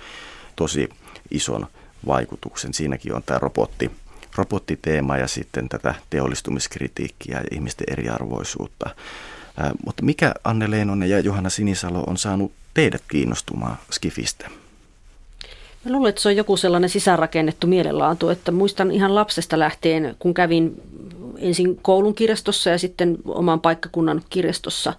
tosi 0.55 0.89
ison 1.31 1.67
vaikutuksen. 2.07 2.73
Siinäkin 2.73 3.13
on 3.13 3.23
tämä 3.23 3.39
robotti, 3.39 3.91
robottiteema 4.35 5.17
ja 5.17 5.27
sitten 5.27 5.69
tätä 5.69 5.95
teollistumiskritiikkiä 6.09 7.37
ja 7.37 7.45
ihmisten 7.51 7.87
eriarvoisuutta. 7.91 8.89
Ää, 9.57 9.71
mutta 9.85 10.03
mikä 10.03 10.33
Anne 10.43 10.71
Leenonen 10.71 11.09
ja 11.09 11.19
Johanna 11.19 11.49
Sinisalo 11.49 12.03
on 12.07 12.17
saanut 12.17 12.51
teidät 12.73 13.03
kiinnostumaan 13.07 13.77
Skifistä? 13.91 14.49
Mä 15.85 15.91
luulen, 15.91 16.09
että 16.09 16.21
se 16.21 16.29
on 16.29 16.35
joku 16.35 16.57
sellainen 16.57 16.89
sisäänrakennettu 16.89 17.67
mielenlaatu, 17.67 18.29
että 18.29 18.51
muistan 18.51 18.91
ihan 18.91 19.15
lapsesta 19.15 19.59
lähtien, 19.59 20.15
kun 20.19 20.33
kävin 20.33 20.81
ensin 21.37 21.79
koulun 21.81 22.15
kirjastossa 22.15 22.69
ja 22.69 22.77
sitten 22.77 23.17
oman 23.25 23.61
paikkakunnan 23.61 24.21
kirjastossa, 24.29 24.93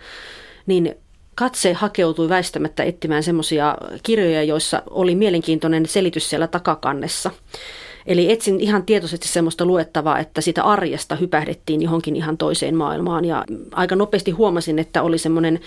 niin 0.66 0.94
katse 1.34 1.72
hakeutui 1.72 2.28
väistämättä 2.28 2.82
etsimään 2.82 3.22
semmoisia 3.22 3.76
kirjoja, 4.02 4.42
joissa 4.42 4.82
oli 4.90 5.14
mielenkiintoinen 5.14 5.86
selitys 5.86 6.30
siellä 6.30 6.46
takakannessa. 6.46 7.30
Eli 8.10 8.32
etsin 8.32 8.60
ihan 8.60 8.82
tietoisesti 8.82 9.28
semmoista 9.28 9.64
luettavaa, 9.64 10.18
että 10.18 10.40
sitä 10.40 10.62
arjesta 10.62 11.16
hypähdettiin 11.16 11.82
johonkin 11.82 12.16
ihan 12.16 12.36
toiseen 12.36 12.76
maailmaan. 12.76 13.24
Ja 13.24 13.44
aika 13.72 13.96
nopeasti 13.96 14.30
huomasin, 14.30 14.78
että 14.78 15.02
oli 15.02 15.18
semmoinen, 15.18 15.60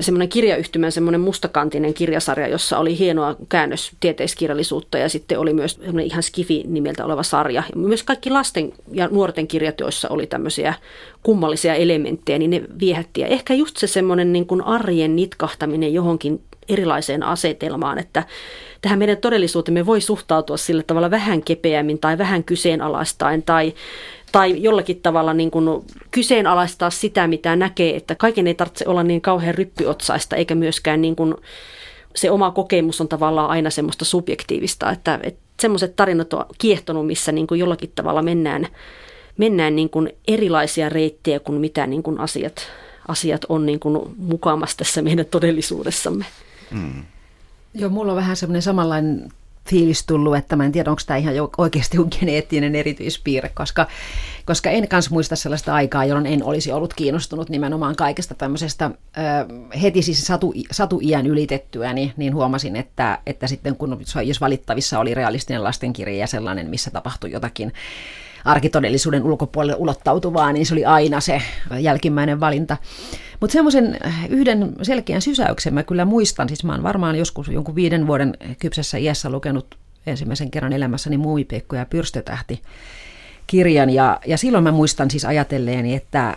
semmoinen 0.00 0.28
kirjayhtymän 0.28 0.92
semmoinen 0.92 1.20
mustakantinen 1.20 1.94
kirjasarja, 1.94 2.48
jossa 2.48 2.78
oli 2.78 2.98
hienoa 2.98 3.36
käännös 3.48 3.92
tieteiskirjallisuutta 4.00 4.98
ja 4.98 5.08
sitten 5.08 5.38
oli 5.38 5.54
myös 5.54 5.74
semmoinen 5.74 6.06
ihan 6.06 6.22
skifi 6.22 6.64
nimeltä 6.66 7.04
oleva 7.04 7.22
sarja. 7.22 7.62
Ja 7.74 7.80
myös 7.80 8.02
kaikki 8.02 8.30
lasten 8.30 8.72
ja 8.92 9.08
nuorten 9.08 9.46
kirjat, 9.46 9.80
joissa 9.80 10.08
oli 10.08 10.26
tämmöisiä 10.26 10.74
kummallisia 11.22 11.74
elementtejä, 11.74 12.38
niin 12.38 12.50
ne 12.50 12.62
viehätti. 12.80 13.20
Ja 13.20 13.26
ehkä 13.26 13.54
just 13.54 13.76
se 13.76 13.86
semmoinen 13.86 14.32
niin 14.32 14.46
kuin 14.46 14.62
arjen 14.62 15.16
nitkahtaminen 15.16 15.94
johonkin 15.94 16.40
erilaiseen 16.68 17.22
asetelmaan, 17.22 17.98
että 17.98 18.22
tähän 18.80 18.98
meidän 18.98 19.16
todellisuutemme 19.16 19.86
voi 19.86 20.00
suhtautua 20.00 20.56
sillä 20.56 20.82
tavalla 20.82 21.10
vähän 21.10 21.42
kepeämmin 21.42 21.98
tai 21.98 22.18
vähän 22.18 22.44
kyseenalaistain 22.44 23.42
tai, 23.42 23.74
tai 24.32 24.62
jollakin 24.62 25.00
tavalla 25.00 25.34
niin 25.34 25.50
kuin 25.50 25.84
kyseenalaistaa 26.10 26.90
sitä, 26.90 27.26
mitä 27.26 27.56
näkee, 27.56 27.96
että 27.96 28.14
kaiken 28.14 28.46
ei 28.46 28.54
tarvitse 28.54 28.84
olla 28.88 29.02
niin 29.02 29.20
kauhean 29.20 29.54
ryppyotsaista 29.54 30.36
eikä 30.36 30.54
myöskään 30.54 31.02
niin 31.02 31.16
kuin 31.16 31.34
se 32.16 32.30
oma 32.30 32.50
kokemus 32.50 33.00
on 33.00 33.08
tavallaan 33.08 33.50
aina 33.50 33.70
semmoista 33.70 34.04
subjektiivista, 34.04 34.90
että, 34.90 35.20
että 35.22 35.40
semmoiset 35.60 35.96
tarinat 35.96 36.32
on 36.32 36.46
kiehtonut, 36.58 37.06
missä 37.06 37.32
niin 37.32 37.46
kuin 37.46 37.60
jollakin 37.60 37.92
tavalla 37.94 38.22
mennään, 38.22 38.68
mennään 39.36 39.76
niin 39.76 39.90
kuin 39.90 40.12
erilaisia 40.28 40.88
reittejä 40.88 41.40
kuin 41.40 41.60
mitä 41.60 41.86
niin 41.86 42.02
kuin 42.02 42.20
asiat, 42.20 42.66
asiat 43.08 43.44
on 43.48 43.66
niin 43.66 43.80
kuin 43.80 44.14
mukaamassa 44.16 44.76
tässä 44.76 45.02
meidän 45.02 45.26
todellisuudessamme. 45.26 46.24
Mm. 46.70 47.04
Joo, 47.74 47.90
mulla 47.90 48.12
on 48.12 48.16
vähän 48.16 48.36
semmoinen 48.36 48.62
samanlainen 48.62 49.28
fiilis 49.68 50.06
tullut, 50.06 50.36
että 50.36 50.56
mä 50.56 50.64
en 50.64 50.72
tiedä, 50.72 50.90
onko 50.90 51.02
tämä 51.06 51.16
ihan 51.16 51.34
oikeasti 51.58 51.98
geneettinen 52.18 52.74
erityispiirre, 52.74 53.48
koska, 53.48 53.86
koska 54.44 54.70
en 54.70 54.88
kanssa 54.88 55.10
muista 55.10 55.36
sellaista 55.36 55.74
aikaa, 55.74 56.04
jolloin 56.04 56.26
en 56.26 56.44
olisi 56.44 56.72
ollut 56.72 56.94
kiinnostunut 56.94 57.48
nimenomaan 57.48 57.96
kaikesta 57.96 58.34
tämmöisestä. 58.34 58.90
heti 59.82 60.02
siis 60.02 60.26
satu, 60.26 60.54
satu-iän 60.70 61.26
ylitettyä, 61.26 61.92
niin, 61.92 62.12
niin 62.16 62.34
huomasin, 62.34 62.76
että, 62.76 63.18
että 63.26 63.46
sitten 63.46 63.76
kun 63.76 64.00
jos 64.24 64.40
valittavissa 64.40 64.98
oli 64.98 65.14
realistinen 65.14 65.64
lastenkirja 65.64 66.16
ja 66.16 66.26
sellainen, 66.26 66.70
missä 66.70 66.90
tapahtui 66.90 67.30
jotakin 67.32 67.72
arkitodellisuuden 68.44 69.22
ulkopuolelle 69.22 69.74
ulottautuvaa, 69.78 70.52
niin 70.52 70.66
se 70.66 70.74
oli 70.74 70.84
aina 70.84 71.20
se 71.20 71.42
jälkimmäinen 71.80 72.40
valinta. 72.40 72.76
Mutta 73.40 73.52
semmoisen 73.52 73.98
yhden 74.28 74.72
selkeän 74.82 75.22
sysäyksen 75.22 75.74
mä 75.74 75.82
kyllä 75.82 76.04
muistan, 76.04 76.48
siis 76.48 76.64
mä 76.64 76.72
oon 76.72 76.82
varmaan 76.82 77.16
joskus 77.16 77.48
jonkun 77.48 77.74
viiden 77.74 78.06
vuoden 78.06 78.34
kypsessä 78.58 78.98
iässä 78.98 79.30
lukenut 79.30 79.74
ensimmäisen 80.06 80.50
kerran 80.50 80.72
elämässäni 80.72 81.16
Muumipeikko 81.16 81.76
ja 81.76 81.86
Pyrstötähti 81.86 82.62
kirjan, 83.46 83.90
ja, 83.90 84.20
ja 84.26 84.38
silloin 84.38 84.64
mä 84.64 84.72
muistan 84.72 85.10
siis 85.10 85.24
ajatelleeni, 85.24 85.94
että 85.94 86.36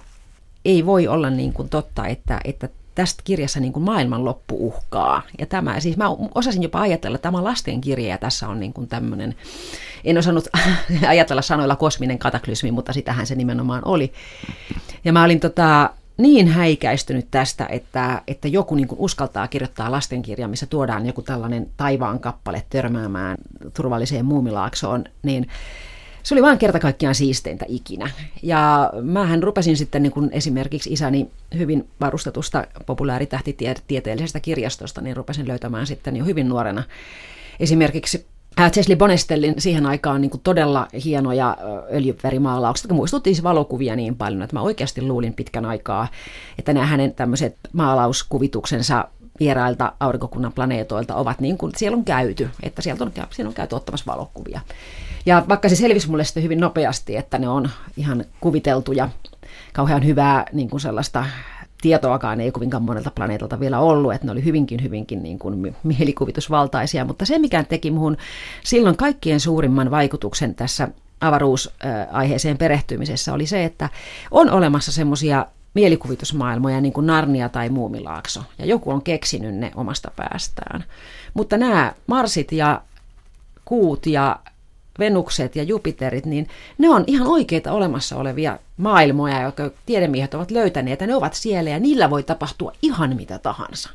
ei 0.65 0.85
voi 0.85 1.07
olla 1.07 1.29
niin 1.29 1.53
kuin 1.53 1.69
totta, 1.69 2.07
että, 2.07 2.39
että 2.43 2.69
tästä 2.97 3.21
kirjassa 3.23 3.59
niin 3.59 3.73
kuin 3.73 3.83
maailman 3.83 4.25
loppu 4.25 4.67
uhkaa. 4.67 5.21
Ja 5.39 5.45
tämä, 5.45 5.79
siis 5.79 5.97
mä 5.97 6.05
osasin 6.35 6.63
jopa 6.63 6.81
ajatella, 6.81 7.15
että 7.15 7.23
tämä 7.23 7.37
on 7.37 7.43
lastenkirja 7.43 8.07
ja 8.07 8.17
tässä 8.17 8.47
on 8.47 8.59
niin 8.59 8.73
kuin 8.73 8.87
tämmöinen, 8.87 9.35
en 10.03 10.17
osannut 10.17 10.47
ajatella 11.07 11.41
sanoilla 11.41 11.75
kosminen 11.75 12.19
kataklysmi, 12.19 12.71
mutta 12.71 12.93
sitähän 12.93 13.27
se 13.27 13.35
nimenomaan 13.35 13.81
oli. 13.85 14.13
Ja 15.05 15.13
mä 15.13 15.23
olin 15.23 15.39
tota, 15.39 15.89
niin 16.17 16.47
häikäistynyt 16.47 17.27
tästä, 17.31 17.65
että, 17.69 18.21
että 18.27 18.47
joku 18.47 18.75
niin 18.75 18.87
kuin 18.87 18.99
uskaltaa 18.99 19.47
kirjoittaa 19.47 19.91
lastenkirja, 19.91 20.47
missä 20.47 20.65
tuodaan 20.65 21.05
joku 21.05 21.21
tällainen 21.21 21.69
taivaan 21.77 22.19
kappale 22.19 22.63
törmäämään 22.69 23.37
turvalliseen 23.73 24.25
muumilaaksoon, 24.25 25.03
niin 25.23 25.47
se 26.27 26.35
oli 26.35 26.41
vain 26.41 26.57
kerta 26.57 26.79
kaikkiaan 26.79 27.15
siisteintä 27.15 27.65
ikinä. 27.67 28.09
Ja 28.43 28.91
mähän 29.01 29.43
rupesin 29.43 29.77
sitten 29.77 30.03
niin 30.03 30.11
kuin 30.11 30.29
esimerkiksi 30.33 30.93
isäni 30.93 31.29
hyvin 31.57 31.87
varustetusta 32.01 32.67
populaaritähtitieteellisestä 32.85 34.39
kirjastosta, 34.39 35.01
niin 35.01 35.17
rupesin 35.17 35.47
löytämään 35.47 35.87
sitten 35.87 36.15
jo 36.15 36.25
hyvin 36.25 36.49
nuorena 36.49 36.83
esimerkiksi 37.59 38.25
Chesley 38.71 38.97
Bonestellin 38.97 39.53
siihen 39.57 39.85
aikaan 39.85 40.21
niin 40.21 40.31
todella 40.43 40.87
hienoja 41.05 41.57
öljyvärimaalaukset, 41.93 42.83
jotka 42.83 42.95
muistutti 42.95 43.33
siis 43.33 43.43
valokuvia 43.43 43.95
niin 43.95 44.15
paljon, 44.15 44.41
että 44.41 44.55
mä 44.55 44.61
oikeasti 44.61 45.01
luulin 45.01 45.33
pitkän 45.33 45.65
aikaa, 45.65 46.07
että 46.59 46.73
nämä 46.73 46.85
hänen 46.85 47.13
tämmöiset 47.13 47.57
maalauskuvituksensa 47.73 49.07
vierailta 49.39 49.93
aurinkokunnan 49.99 50.53
planeetoilta 50.53 51.15
ovat 51.15 51.39
niin 51.39 51.57
kuin 51.57 51.71
siellä 51.77 51.97
on 51.97 52.05
käyty, 52.05 52.49
että 52.63 52.81
sieltä 52.81 53.03
on, 53.03 53.11
siellä 53.31 53.49
on 53.49 53.55
käyty 53.55 53.75
ottamassa 53.75 54.11
valokuvia. 54.11 54.61
Ja 55.27 55.45
vaikka 55.49 55.69
se 55.69 55.75
selvisi 55.75 56.09
mulle 56.09 56.23
sitten 56.23 56.43
hyvin 56.43 56.59
nopeasti, 56.59 57.17
että 57.17 57.37
ne 57.37 57.49
on 57.49 57.69
ihan 57.97 58.25
kuviteltuja, 58.39 59.09
kauhean 59.73 60.05
hyvää 60.05 60.45
niin 60.53 60.69
kuin 60.69 60.81
sellaista 60.81 61.25
tietoakaan 61.81 62.41
ei 62.41 62.51
kovinkaan 62.51 62.83
monelta 62.83 63.11
planeetalta 63.11 63.59
vielä 63.59 63.79
ollut, 63.79 64.13
että 64.13 64.27
ne 64.27 64.31
oli 64.31 64.43
hyvinkin, 64.43 64.83
hyvinkin 64.83 65.23
niin 65.23 65.39
kuin 65.39 65.75
mielikuvitusvaltaisia, 65.83 67.05
mutta 67.05 67.25
se, 67.25 67.39
mikä 67.39 67.63
teki 67.63 67.91
muhun 67.91 68.17
silloin 68.63 68.97
kaikkien 68.97 69.39
suurimman 69.39 69.91
vaikutuksen 69.91 70.55
tässä 70.55 70.87
avaruusaiheeseen 71.21 72.57
perehtymisessä 72.57 73.33
oli 73.33 73.45
se, 73.45 73.65
että 73.65 73.89
on 74.31 74.49
olemassa 74.49 74.91
semmoisia 74.91 75.45
mielikuvitusmaailmoja 75.73 76.81
niin 76.81 76.93
kuin 76.93 77.07
Narnia 77.07 77.49
tai 77.49 77.69
Muumilaakso, 77.69 78.43
ja 78.59 78.65
joku 78.65 78.91
on 78.91 79.01
keksinyt 79.01 79.55
ne 79.55 79.71
omasta 79.75 80.11
päästään. 80.15 80.83
Mutta 81.33 81.57
nämä 81.57 81.93
Marsit 82.07 82.51
ja 82.51 82.81
kuut 83.65 84.05
ja 84.05 84.39
Venukset 84.99 85.55
ja 85.55 85.63
Jupiterit, 85.63 86.25
niin 86.25 86.47
ne 86.77 86.89
on 86.89 87.03
ihan 87.07 87.27
oikeita 87.27 87.71
olemassa 87.71 88.15
olevia 88.15 88.59
maailmoja, 88.77 89.41
jotka 89.41 89.71
tiedemiehet 89.85 90.33
ovat 90.33 90.51
löytäneet, 90.51 91.01
ja 91.01 91.07
ne 91.07 91.15
ovat 91.15 91.33
siellä, 91.33 91.69
ja 91.69 91.79
niillä 91.79 92.09
voi 92.09 92.23
tapahtua 92.23 92.71
ihan 92.81 93.15
mitä 93.15 93.39
tahansa. 93.39 93.89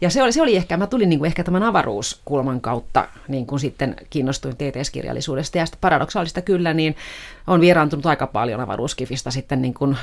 Ja 0.00 0.10
se 0.10 0.22
oli, 0.22 0.32
se 0.32 0.42
oli 0.42 0.56
ehkä, 0.56 0.76
mä 0.76 0.86
tulin 0.86 1.08
niin 1.08 1.18
kuin 1.18 1.26
ehkä 1.26 1.44
tämän 1.44 1.62
avaruuskulman 1.62 2.60
kautta 2.60 3.08
niin 3.28 3.46
kuin 3.46 3.60
sitten 3.60 3.96
kiinnostuin 4.10 4.56
TTS-kirjallisuudesta. 4.56 5.58
Ja 5.58 5.66
sitten 5.66 5.80
paradoksaalista 5.80 6.42
kyllä, 6.42 6.74
niin 6.74 6.96
on 7.46 7.60
vieraantunut 7.60 8.06
aika 8.06 8.26
paljon 8.26 8.60
avaruuskifistä 8.60 9.30
sitten 9.30 9.62
niin 9.62 9.74
kuin 9.74 9.96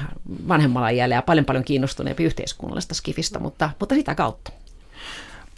vanhemmalla 0.47 0.89
iällä 0.89 1.15
ja 1.15 1.21
paljon 1.21 1.45
paljon 1.45 1.63
kiinnostuneempi 1.63 2.23
yhteiskunnallista 2.23 2.95
skifistä, 2.95 3.39
mutta, 3.39 3.69
mutta 3.79 3.95
sitä 3.95 4.15
kautta. 4.15 4.51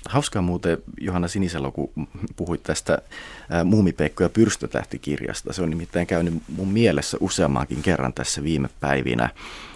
Hauskaa 0.06 0.42
muuten, 0.42 0.78
Johanna 1.02 1.28
Sinisalo, 1.28 1.72
kun 1.72 2.08
puhuit 2.36 2.64
tästä 2.64 2.98
Muumipeikko- 3.64 4.24
ja 4.24 4.30
pyrstötähtikirjasta. 4.30 5.54
Se 5.54 5.62
on 5.62 5.70
nimittäin 5.70 6.08
käynyt 6.08 6.34
mun 6.56 6.68
mielessä 6.68 7.18
useammankin 7.20 7.82
kerran 7.82 8.14
tässä 8.14 8.44
viime 8.44 8.70
päivinä. 8.80 9.30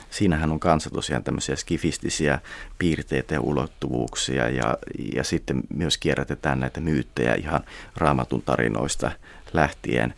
Siinähän 0.09 0.51
on 0.51 0.59
kanssa 0.59 0.89
tosiaan 0.89 1.23
tämmöisiä 1.23 1.55
skifistisiä 1.55 2.39
piirteitä 2.77 3.33
ja 3.33 3.41
ulottuvuuksia 3.41 4.49
ja, 4.49 4.77
ja 5.15 5.23
sitten 5.23 5.61
myös 5.75 5.97
kierrätetään 5.97 6.59
näitä 6.59 6.81
myyttejä 6.81 7.35
ihan 7.35 7.61
raamatun 7.97 8.41
tarinoista 8.41 9.11
lähtien. 9.53 10.13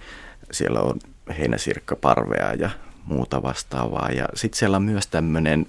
Siellä 0.51 0.79
on 0.79 0.99
heinäsirkkaparvea 1.37 2.53
ja 2.53 2.69
muuta 3.05 3.43
vastaavaa. 3.43 4.09
Ja 4.11 4.25
sitten 4.35 4.59
siellä 4.59 4.77
on 4.77 4.83
myös 4.83 5.07
tämmöinen 5.07 5.67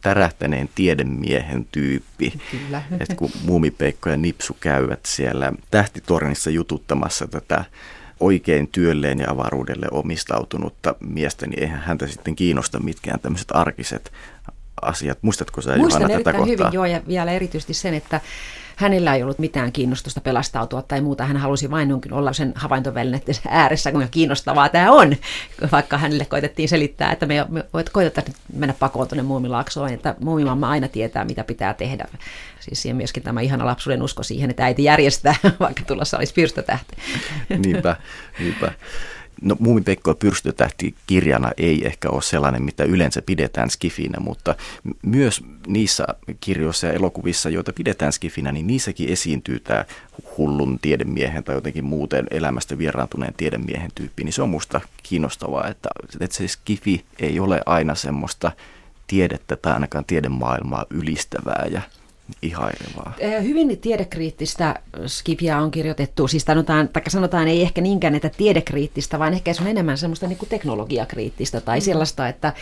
tärähtäneen 0.00 0.68
tiedemiehen 0.74 1.66
tyyppi. 1.72 2.40
Kyllä. 2.50 2.82
Että 3.00 3.14
kun 3.14 3.30
muumipeikko 3.44 4.10
ja 4.10 4.16
nipsu 4.16 4.56
käyvät 4.60 5.00
siellä 5.06 5.52
tähtitornissa 5.70 6.50
jututtamassa 6.50 7.26
tätä 7.26 7.64
oikein 8.20 8.68
työlleen 8.68 9.18
ja 9.18 9.30
avaruudelle 9.30 9.86
omistautunutta 9.90 10.94
miestä, 11.00 11.46
niin 11.46 11.62
eihän 11.62 11.80
häntä 11.80 12.06
sitten 12.06 12.36
kiinnosta 12.36 12.78
mitkään 12.78 13.20
tämmöiset 13.20 13.48
arkiset 13.50 14.12
asiat. 14.82 15.18
Muistatko 15.22 15.60
sä 15.60 15.76
Muistan 15.76 16.02
Johanna 16.02 16.24
tätä 16.24 16.38
kohtaa? 16.38 16.46
hyvin, 16.46 16.74
joo, 16.74 16.84
ja 16.84 17.00
vielä 17.08 17.32
erityisesti 17.32 17.74
sen, 17.74 17.94
että 17.94 18.20
hänellä 18.80 19.14
ei 19.14 19.22
ollut 19.22 19.38
mitään 19.38 19.72
kiinnostusta 19.72 20.20
pelastautua 20.20 20.82
tai 20.82 21.00
muuta. 21.00 21.24
Hän 21.24 21.36
halusi 21.36 21.70
vain 21.70 22.00
olla 22.10 22.32
sen 22.32 22.52
havaintovälineiden 22.54 23.34
ääressä, 23.48 23.92
kuinka 23.92 24.10
kiinnostavaa 24.10 24.68
tämä 24.68 24.90
on. 24.90 25.16
Vaikka 25.72 25.98
hänelle 25.98 26.24
koitettiin 26.24 26.68
selittää, 26.68 27.12
että 27.12 27.26
me, 27.26 27.46
me 27.48 27.64
koitetaan 27.92 28.26
mennä 28.52 28.74
pakoon 28.78 29.08
tuonne 29.08 29.22
muumilaaksoon, 29.22 29.92
että 29.92 30.14
muumimamma 30.20 30.70
aina 30.70 30.88
tietää, 30.88 31.24
mitä 31.24 31.44
pitää 31.44 31.74
tehdä. 31.74 32.04
Siis 32.60 32.82
siihen 32.82 32.96
myöskin 32.96 33.22
tämä 33.22 33.40
ihana 33.40 33.66
lapsuuden 33.66 34.02
usko 34.02 34.22
siihen, 34.22 34.50
että 34.50 34.64
äiti 34.64 34.84
järjestää, 34.84 35.34
vaikka 35.60 35.82
tulossa 35.86 36.18
olisi 36.18 36.34
pyrstötähti. 36.34 36.96
niinpä, 37.64 37.96
niinpä. 38.38 38.72
No 39.40 39.56
Muumipekko 39.58 40.14
pyrstötähti 40.14 40.94
kirjana 41.06 41.50
ei 41.56 41.86
ehkä 41.86 42.10
ole 42.10 42.22
sellainen, 42.22 42.62
mitä 42.62 42.84
yleensä 42.84 43.22
pidetään 43.22 43.70
skifinä, 43.70 44.20
mutta 44.20 44.54
myös 45.02 45.44
niissä 45.66 46.06
kirjoissa 46.40 46.86
ja 46.86 46.92
elokuvissa, 46.92 47.50
joita 47.50 47.72
pidetään 47.72 48.12
skifinä, 48.12 48.52
niin 48.52 48.66
niissäkin 48.66 49.08
esiintyy 49.08 49.60
tämä 49.60 49.84
hullun 50.38 50.78
tiedemiehen 50.82 51.44
tai 51.44 51.54
jotenkin 51.54 51.84
muuten 51.84 52.26
elämästä 52.30 52.78
vieraantuneen 52.78 53.34
tiedemiehen 53.36 53.90
tyyppi. 53.94 54.24
Niin 54.24 54.32
se 54.32 54.42
on 54.42 54.50
musta 54.50 54.80
kiinnostavaa, 55.02 55.68
että, 55.68 55.88
että 56.20 56.36
se 56.36 56.48
skifi 56.48 57.04
ei 57.18 57.40
ole 57.40 57.60
aina 57.66 57.94
semmoista 57.94 58.52
tiedettä 59.06 59.56
tai 59.56 59.72
ainakaan 59.72 60.04
tiedemaailmaa 60.04 60.86
ylistävää 60.90 61.66
ja 61.70 61.82
ihailevaa. 62.42 63.14
Eh, 63.18 63.42
hyvin 63.42 63.78
tiedekriittistä 63.78 64.74
skipia 65.06 65.58
on 65.58 65.70
kirjoitettu, 65.70 66.28
siis 66.28 66.42
sanotaan, 66.42 66.88
tai 66.88 67.02
sanotaan 67.08 67.48
ei 67.48 67.62
ehkä 67.62 67.80
niinkään, 67.80 68.14
että 68.14 68.30
tiedekriittistä, 68.36 69.18
vaan 69.18 69.32
ehkä 69.32 69.52
se 69.52 69.62
on 69.62 69.68
enemmän 69.68 69.98
semmoista 69.98 70.26
niin 70.26 70.38
kuin 70.38 70.48
teknologiakriittistä 70.48 71.60
tai 71.60 71.78
mm. 71.78 71.82
sellaista, 71.82 72.28
että 72.28 72.52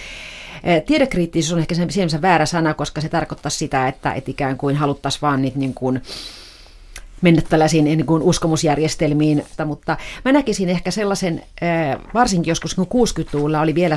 eh, 0.64 0.82
tiedekriittisyys 0.84 1.52
on 1.52 1.58
ehkä 1.58 1.74
se 2.08 2.22
väärä 2.22 2.46
sana, 2.46 2.74
koska 2.74 3.00
se 3.00 3.08
tarkoittaa 3.08 3.50
sitä, 3.50 3.88
että, 3.88 4.12
että 4.12 4.30
ikään 4.30 4.58
kuin 4.58 4.76
haluttaisiin 4.76 5.22
vaan 5.22 5.42
niitä 5.42 5.58
niin 5.58 5.74
kuin, 5.74 6.02
mennä 7.22 7.42
tällaisiin 7.42 7.84
niin 7.84 8.06
kuin 8.06 8.22
uskomusjärjestelmiin, 8.22 9.44
mutta 9.64 9.96
mä 10.24 10.32
näkisin 10.32 10.68
ehkä 10.68 10.90
sellaisen, 10.90 11.42
eh, 11.60 11.96
varsinkin 12.14 12.50
joskus 12.50 12.74
kun 12.74 12.86
60-luvulla 12.86 13.60
oli 13.60 13.74
vielä, 13.74 13.96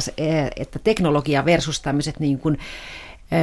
että 0.56 0.80
teknologia 0.80 1.46
versus 1.46 1.82
tämmöiset 1.82 2.20
niin 2.20 2.40
kuin 2.40 2.58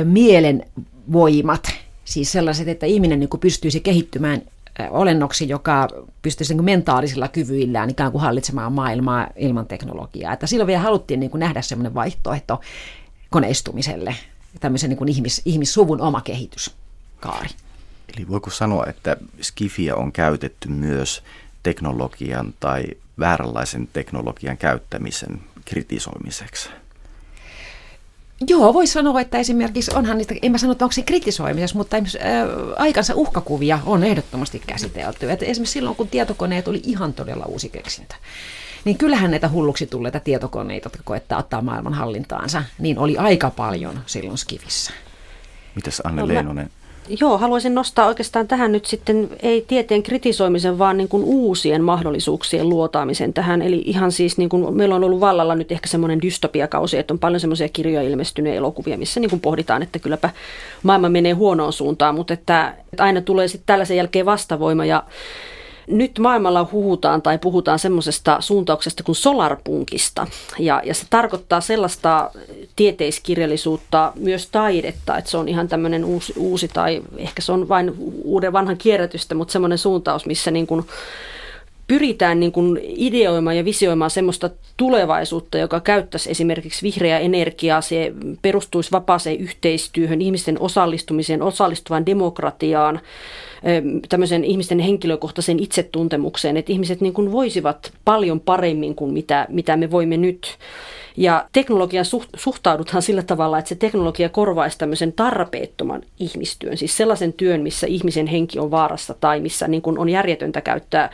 mielen 0.05 0.67
voimat, 1.13 1.73
Siis 2.09 2.33
sellaiset, 2.33 2.69
että 2.69 2.87
ihminen 2.87 3.21
niin 3.21 3.29
kuin 3.29 3.41
pystyisi 3.41 3.81
kehittymään 3.81 4.43
olennoksi, 4.91 5.49
joka 5.49 5.89
pystyisi 6.23 6.55
niin 6.55 6.65
mentaalisilla 6.65 7.29
kyvyillään 7.29 7.91
ikään 7.91 8.13
kuin 8.13 8.23
hallitsemaan 8.23 8.73
maailmaa 8.73 9.27
ilman 9.37 9.67
teknologiaa. 9.67 10.33
Että 10.33 10.47
silloin 10.47 10.67
vielä 10.67 10.81
haluttiin 10.81 11.21
niin 11.21 11.31
kuin 11.31 11.39
nähdä 11.39 11.63
semmoinen 11.63 11.95
vaihtoehto 11.95 12.61
koneistumiselle, 13.31 14.17
tämmöisen 14.61 14.91
niin 14.91 14.99
kuin 14.99 15.09
ihmis, 15.09 15.43
ihmissuvun 15.45 16.01
oma 16.01 16.21
kehityskaari. 16.21 17.49
Eli 18.17 18.29
voiko 18.29 18.51
sanoa, 18.51 18.87
että 18.87 19.17
Skifiä 19.43 19.97
on 19.97 20.13
käytetty 20.13 20.69
myös 20.69 21.23
teknologian 21.63 22.55
tai 22.61 22.85
vääränlaisen 23.19 23.89
teknologian 23.93 24.57
käyttämisen 24.57 25.41
kritisoimiseksi? 25.65 26.69
Joo, 28.47 28.75
voi 28.75 28.87
sanoa, 28.87 29.21
että 29.21 29.39
esimerkiksi 29.39 29.91
onhan 29.95 30.19
niitä, 30.19 30.35
en 30.43 30.53
mä 30.53 30.59
sano, 30.59 30.73
että 30.73 30.85
onko 30.85 30.93
se 30.93 31.03
kritisoimisessa, 31.03 31.79
mutta 31.79 31.97
esimerkiksi 31.97 32.19
ää, 32.19 32.47
aikansa 32.77 33.15
uhkakuvia 33.15 33.79
on 33.87 34.05
ehdottomasti 34.05 34.63
käsitelty. 34.67 35.31
Et 35.31 35.43
esimerkiksi 35.43 35.73
silloin, 35.73 35.97
kun 35.97 36.09
tietokoneet 36.09 36.69
oli 36.69 36.81
ihan 36.85 37.13
todella 37.13 37.45
uusi 37.45 37.69
keksintö, 37.69 38.15
niin 38.85 38.99
kyllähän 38.99 39.31
näitä 39.31 39.49
hulluksi 39.49 39.87
tulleita 39.87 40.21
tietokoneita, 40.21 40.87
jotka 40.87 41.03
koettaa 41.05 41.39
ottaa 41.39 41.63
maailman 41.63 41.95
hallintaansa, 41.95 42.63
niin 42.79 42.99
oli 42.99 43.17
aika 43.17 43.51
paljon 43.51 44.01
silloin 44.07 44.39
Skivissä. 44.39 44.93
Mitäs 45.75 46.01
Anne 46.05 46.23
no, 46.23 46.29
Leinonen? 46.29 46.71
Joo, 47.21 47.39
haluaisin 47.39 47.75
nostaa 47.75 48.07
oikeastaan 48.07 48.49
tähän 48.49 48.73
nyt 48.73 48.85
sitten 48.85 49.29
ei 49.43 49.65
tieteen 49.69 50.03
kritisoimisen, 50.03 50.79
vaan 50.79 50.97
niin 50.97 51.09
kuin 51.09 51.25
uusien 51.25 51.85
mahdollisuuksien 51.85 52.69
luotaamisen 52.69 53.33
tähän. 53.33 53.63
Eli 53.63 53.83
ihan 53.87 54.13
siis 54.13 54.39
niin 54.39 54.49
kuin 54.49 54.75
meillä 54.75 54.95
on 54.95 55.05
ollut 55.05 55.21
vallalla 55.21 55.55
nyt 55.55 55.73
ehkä 55.73 55.89
semmoinen 55.89 56.23
dystopiakausi, 56.23 56.99
että 56.99 57.15
on 57.15 57.19
paljon 57.19 57.41
semmoisia 57.41 57.69
kirjoja 57.69 58.09
ilmestyneet 58.09 58.57
elokuvia, 58.57 58.99
missä 58.99 59.21
niin 59.21 59.31
kuin 59.31 59.41
pohditaan, 59.41 59.83
että 59.83 59.99
kylläpä 59.99 60.31
maailma 60.83 61.09
menee 61.09 61.33
huonoon 61.33 61.73
suuntaan, 61.73 62.15
mutta 62.15 62.35
että 62.35 62.75
aina 62.99 63.21
tulee 63.21 63.49
sitten 63.49 63.67
tällaisen 63.67 63.97
jälkeen 63.97 64.27
vastavoima 64.27 64.85
ja 64.85 65.03
nyt 65.89 66.19
maailmalla 66.19 66.69
huhutaan 66.73 67.23
tai 67.23 67.39
puhutaan 67.39 67.79
semmoisesta 67.79 68.41
suuntauksesta 68.41 69.03
kuin 69.03 69.17
solarpunkista. 69.17 70.27
Ja, 70.59 70.83
ja 70.85 70.95
se 70.95 71.07
tarkoittaa 71.11 71.61
sellaista 71.61 72.31
tieteiskirjallisuutta, 72.77 74.13
myös 74.17 74.47
taidetta, 74.47 75.19
että 75.19 75.31
se 75.31 75.37
on 75.37 75.49
ihan 75.49 75.69
tämmöinen 75.69 76.05
uusi, 76.05 76.33
uusi 76.37 76.69
tai 76.69 77.03
ehkä 77.17 77.43
se 77.43 77.53
on 77.53 77.69
vain 77.69 77.95
uuden 78.25 78.53
vanhan 78.53 78.79
kierrätystä, 78.79 79.35
mutta 79.35 79.53
semmoinen 79.53 79.79
suuntaus, 79.79 80.27
missä 80.27 80.51
niin 80.51 80.67
kuin 80.67 80.87
pyritään 81.89 82.41
niin 82.41 82.53
kuin 82.53 82.81
ideoimaan 82.83 83.57
ja 83.57 83.65
visioimaan 83.65 84.11
semmoista 84.11 84.51
tulevaisuutta, 84.77 85.59
joka 85.59 85.81
käyttäisi 85.81 86.31
esimerkiksi 86.31 86.83
vihreää 86.83 87.19
energiaa, 87.19 87.81
se 87.81 88.13
perustuisi 88.43 88.93
vapaaseen 88.93 89.39
yhteistyöhön, 89.39 90.23
ihmisten 90.23 90.61
osallistumiseen, 90.61 91.43
osallistuvan 91.43 92.07
demokratiaan, 92.07 93.01
tämmöisen 94.09 94.45
ihmisten 94.45 94.79
henkilökohtaisen 94.79 95.61
itsetuntemukseen, 95.61 96.57
että 96.57 96.73
ihmiset 96.73 97.01
niin 97.01 97.13
kuin 97.13 97.33
voisivat 97.33 97.93
paljon 98.05 98.41
paremmin 98.41 98.95
kuin 98.95 99.13
mitä, 99.13 99.47
mitä 99.49 99.77
me 99.77 99.91
voimme 99.91 100.17
nyt. 100.17 100.59
Ja 101.17 101.49
teknologian 101.53 102.05
suhtaudutaan 102.37 103.03
sillä 103.03 103.23
tavalla, 103.23 103.59
että 103.59 103.69
se 103.69 103.75
teknologia 103.75 104.29
korvaisi 104.29 104.79
tämmöisen 104.79 105.13
tarpeettoman 105.13 106.03
ihmistyön, 106.19 106.77
siis 106.77 106.97
sellaisen 106.97 107.33
työn, 107.33 107.61
missä 107.61 107.87
ihmisen 107.87 108.27
henki 108.27 108.59
on 108.59 108.71
vaarassa 108.71 109.15
tai 109.15 109.41
missä 109.41 109.69
niin 109.69 109.83
kuin 109.83 109.99
on 109.99 110.09
järjetöntä 110.09 110.61
käyttää 110.61 111.11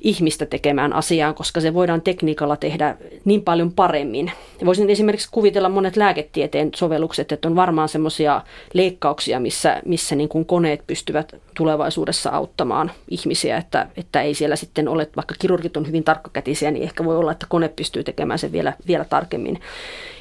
ihmistä 0.00 0.46
tekemään 0.46 0.92
asiaan, 0.92 1.34
koska 1.34 1.60
se 1.60 1.74
voidaan 1.74 2.00
tekniikalla 2.00 2.56
tehdä 2.56 2.96
niin 3.24 3.42
paljon 3.42 3.72
paremmin. 3.72 4.32
Voisin 4.64 4.90
esimerkiksi 4.90 5.28
kuvitella 5.30 5.68
monet 5.68 5.96
lääketieteen 5.96 6.70
sovellukset, 6.76 7.32
että 7.32 7.48
on 7.48 7.56
varmaan 7.56 7.88
semmoisia 7.88 8.42
leikkauksia, 8.72 9.40
missä, 9.40 9.82
missä 9.84 10.14
niin 10.14 10.28
kuin 10.28 10.44
koneet 10.44 10.86
pystyvät 10.86 11.34
tulevaisuudessa 11.58 12.30
auttamaan 12.30 12.90
ihmisiä, 13.08 13.56
että, 13.56 13.86
että 13.96 14.22
ei 14.22 14.34
siellä 14.34 14.56
sitten 14.56 14.88
ole, 14.88 15.08
vaikka 15.16 15.34
kirurgit 15.38 15.76
on 15.76 15.86
hyvin 15.86 16.04
tarkkakätisiä, 16.04 16.70
niin 16.70 16.82
ehkä 16.82 17.04
voi 17.04 17.16
olla, 17.16 17.32
että 17.32 17.46
kone 17.48 17.68
pystyy 17.68 18.04
tekemään 18.04 18.38
sen 18.38 18.52
vielä, 18.52 18.72
vielä 18.86 19.04
tarkemmin. 19.04 19.60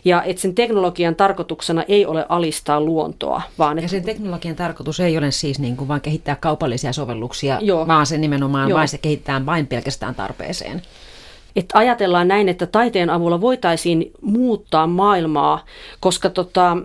Ja 0.06 0.24
että 0.24 0.42
sen 0.42 0.56
teknologian 0.56 1.16
tarkoituksena 1.16 1.84
ei 1.88 2.06
ole 2.06 2.26
alistaa 2.30 2.82
luontoa, 2.82 3.42
vaan... 3.60 3.82
Ja 3.82 3.88
sen 3.88 4.04
teknologian 4.04 4.56
tarkoitus 4.56 5.00
ei 5.00 5.18
ole 5.18 5.32
siis 5.32 5.60
niin 5.60 5.78
kuin 5.78 5.88
vain 5.88 6.02
kehittää 6.02 6.36
kaupallisia 6.36 6.94
sovelluksia, 6.94 7.60
Joo. 7.62 7.88
vaan 7.88 8.06
se 8.06 8.18
nimenomaan 8.18 8.70
Joo. 8.70 8.78
vain 8.78 8.88
se 8.88 8.98
kehittää 8.98 9.46
vain 9.46 9.68
pelkästään 9.68 10.16
tarpeeseen. 10.16 10.82
Että 11.56 11.78
ajatellaan 11.78 12.28
näin, 12.28 12.50
että 12.50 12.66
taiteen 12.66 13.10
avulla 13.10 13.42
voitaisiin 13.42 14.12
muuttaa 14.22 14.88
maailmaa, 14.88 15.66
koska 16.00 16.30
tota, 16.30 16.78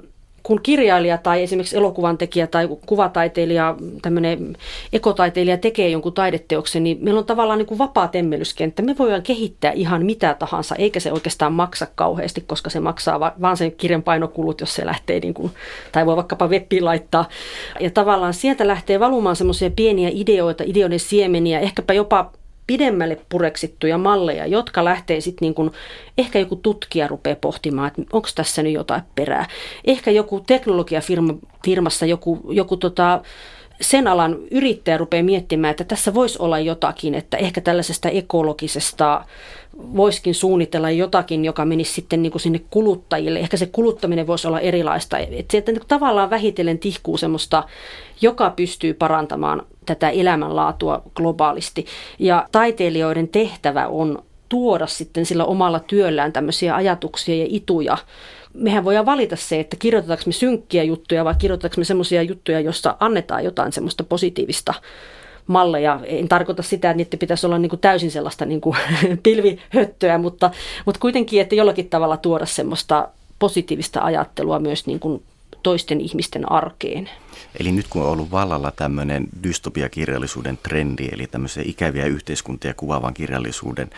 kun 0.43 0.61
kirjailija 0.63 1.19
tai 1.19 1.43
esimerkiksi 1.43 1.77
elokuvan 1.77 2.19
tekijä 2.19 2.47
tai 2.47 2.69
kuvataiteilija, 2.87 3.77
tämmöinen 4.03 4.57
ekotaiteilija 4.93 5.59
tekee 5.59 5.89
jonkun 5.89 6.13
taideteoksen, 6.13 6.85
niin 6.85 6.99
meillä 7.01 7.19
on 7.19 7.25
tavallaan 7.25 7.59
niin 7.59 7.67
kuin 7.67 7.79
vapaa 7.79 8.09
temmelyskenttä. 8.09 8.83
Me 8.83 8.99
voidaan 8.99 9.23
kehittää 9.23 9.73
ihan 9.73 10.07
mitä 10.07 10.37
tahansa, 10.39 10.75
eikä 10.75 11.01
se 11.01 11.13
oikeastaan 11.13 11.53
maksa 11.53 11.87
kauheasti, 11.95 12.45
koska 12.47 12.71
se 12.71 12.81
maksaa 12.81 13.21
vaan 13.21 13.57
sen 13.57 13.73
kirjan 13.73 14.03
painokulut, 14.03 14.61
jos 14.61 14.75
se 14.75 14.87
lähtee, 14.87 15.21
niin 15.21 15.35
kuin, 15.35 15.53
tai 15.93 16.07
voi 16.07 16.17
vaikkapa 16.17 16.49
webbiin 16.49 16.85
laittaa. 16.85 17.29
Ja 17.81 17.91
tavallaan 17.91 18.35
sieltä 18.35 18.67
lähtee 18.67 19.01
valumaan 19.01 19.37
semmoisia 19.37 19.71
pieniä 19.71 20.11
ideoita, 20.13 20.65
ideoiden 20.67 21.01
siemeniä, 21.01 21.61
ehkäpä 21.61 21.93
jopa 21.93 22.31
pidemmälle 22.67 23.19
pureksittuja 23.29 23.99
malleja, 23.99 24.47
jotka 24.47 24.85
lähtee 24.85 25.21
sitten 25.21 25.47
niin 25.47 25.55
kuin, 25.55 25.71
ehkä 26.19 26.39
joku 26.39 26.57
tutkija 26.57 27.09
rupeaa 27.09 27.37
pohtimaan, 27.41 27.89
että 27.89 28.03
onko 28.13 28.29
tässä 28.35 28.63
nyt 28.63 28.73
jotain 28.73 29.03
perää. 29.15 29.49
Ehkä 29.85 30.11
joku 30.11 30.41
teknologiafirmassa 30.41 32.07
joku, 32.07 32.41
joku 32.49 32.77
tota, 32.77 33.21
sen 33.81 34.09
alan 34.09 34.39
yrittäjä 34.51 34.97
rupeaa 34.97 35.23
miettimään, 35.23 35.71
että 35.71 35.85
tässä 35.85 36.15
voisi 36.15 36.39
olla 36.39 36.59
jotakin, 36.59 37.15
että 37.15 37.37
ehkä 37.37 37.61
tällaisesta 37.61 38.09
ekologisesta 38.09 39.25
voisikin 39.79 40.35
suunnitella 40.35 40.91
jotakin, 40.91 41.45
joka 41.45 41.65
menisi 41.65 41.93
sitten 41.93 42.23
niin 42.23 42.33
kuin 42.33 42.43
sinne 42.43 42.61
kuluttajille. 42.71 43.39
Ehkä 43.39 43.57
se 43.57 43.67
kuluttaminen 43.67 44.27
voisi 44.27 44.49
olla 44.49 44.61
erilaista. 44.61 45.19
Että 45.19 45.51
sieltä 45.51 45.73
niin 45.73 45.83
tavallaan 45.89 46.31
vähitellen 46.31 46.79
tihkuu 46.79 47.17
semmoista, 47.17 47.65
joka 48.21 48.51
pystyy 48.51 48.95
parantamaan 48.95 49.63
tätä 49.87 50.11
elämänlaatua 50.11 51.03
globaalisti. 51.15 51.87
Ja 52.19 52.49
taiteilijoiden 52.53 53.29
tehtävä 53.29 53.87
on 53.87 54.23
tuoda 54.49 54.87
sitten 54.87 55.27
sillä 55.27 55.45
omalla 55.45 55.81
työllään 55.81 56.33
tämmöisiä 56.33 56.75
ajatuksia 56.75 57.37
ja 57.37 57.47
ituja. 57.49 57.99
Mehän 58.55 58.85
voidaan 58.85 59.07
valita 59.07 59.37
se, 59.37 59.61
että 59.61 59.77
kirjoitetaanko 59.77 60.23
me 60.27 60.33
synkkiä 60.33 60.83
juttuja 60.83 61.25
vai 61.25 61.35
kirjoitetaanko 61.39 61.75
me 61.81 61.85
semmoisia 61.85 62.23
juttuja, 62.23 62.61
joissa 62.61 62.97
annetaan 63.01 63.45
jotain 63.45 63.73
semmoista 63.73 64.05
positiivista 64.05 64.75
malleja. 65.47 66.01
En 66.05 66.29
tarkoita 66.29 66.63
sitä, 66.63 66.91
että 66.91 66.97
niiden 66.97 67.19
pitäisi 67.19 67.47
olla 67.47 67.59
niin 67.59 67.71
kuin 67.71 67.81
täysin 67.81 68.11
sellaista 68.11 68.45
niin 68.45 68.61
kuin 68.61 68.77
pilvihöttöä, 69.23 70.19
mutta, 70.19 70.51
mutta 70.87 71.01
kuitenkin, 71.01 71.41
että 71.41 71.55
jollakin 71.55 71.89
tavalla 71.89 72.17
tuoda 72.17 72.47
semmoista 72.47 73.09
positiivista 73.39 74.01
ajattelua 74.01 74.59
myös 74.59 74.87
niin 74.87 75.01
kuin 75.01 75.23
toisten 75.63 76.01
ihmisten 76.01 76.53
arkeen. 76.53 77.11
Eli 77.61 77.73
nyt 77.73 77.87
kun 77.91 78.03
on 78.03 78.09
ollut 78.09 78.31
vallalla 78.31 78.71
tämmöinen 78.71 79.29
dystopiakirjallisuuden 79.43 80.59
trendi, 80.63 81.09
eli 81.13 81.27
tämmöisiä 81.27 81.63
ikäviä 81.67 82.07
yhteiskuntia 82.07 82.75
kuvaavan 82.75 83.15
kirjallisuuden 83.15 83.91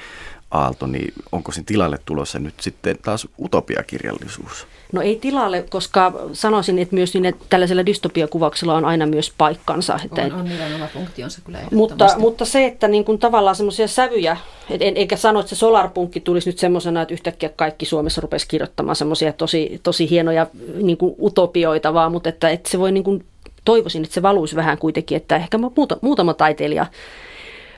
aalto, 0.51 0.87
niin 0.87 1.13
onko 1.33 1.53
sen 1.53 1.65
tilalle 1.65 1.99
tulossa 2.05 2.39
nyt 2.39 2.55
sitten 2.61 2.97
taas 3.03 3.29
utopiakirjallisuus? 3.41 4.67
No 4.95 5.03
ei 5.03 5.17
tilalle, 5.17 5.65
koska 5.71 6.13
sanoisin, 6.33 6.79
että 6.79 6.95
myös 6.95 7.15
niin, 7.15 7.25
että 7.25 7.45
tällaisella 7.51 7.87
dystopiakuvauksella 7.87 8.75
on 8.75 8.85
aina 8.85 9.07
myös 9.07 9.33
paikkansa. 9.39 9.99
Että 10.05 10.23
on, 10.23 10.33
on 10.33 10.45
niillä 10.45 10.65
oma 10.77 10.87
funktionsa 10.87 11.41
kyllä 11.45 11.59
mutta, 11.71 12.09
mutta 12.19 12.45
se, 12.45 12.67
että 12.67 12.89
niin 12.89 13.05
kuin 13.05 13.19
tavallaan 13.19 13.57
semmoisia 13.57 13.89
sävyjä, 13.89 14.37
et 14.71 14.83
en, 14.83 14.97
eikä 14.97 15.17
sano, 15.17 15.41
että 15.41 15.51
se 15.51 15.57
solarpunkki 15.57 16.21
tulisi 16.21 16.49
nyt 16.49 16.59
semmoisena, 16.59 17.03
että 17.03 17.15
yhtäkkiä 17.15 17.49
kaikki 17.49 17.87
Suomessa 17.87 18.21
rupesi 18.21 18.49
kirjoittamaan 18.49 18.97
semmoisia 18.97 19.33
tosi, 19.33 19.81
tosi 19.83 20.11
hienoja 20.11 20.47
niin 20.83 20.97
kuin 20.97 21.15
utopioita, 21.21 21.95
vaan, 21.95 22.13
mutta 22.13 22.29
että, 22.29 22.51
että 22.51 22.71
se 22.71 22.79
voi 22.79 22.93
niin 22.93 23.05
kuin, 23.05 23.25
toivoisin, 23.65 24.03
että 24.03 24.15
se 24.15 24.23
valuisi 24.23 24.57
vähän 24.57 24.79
kuitenkin, 24.79 25.17
että 25.17 25.37
ehkä 25.37 25.59
muuta, 25.59 25.97
muutama 26.01 26.35
taiteilija 26.35 26.87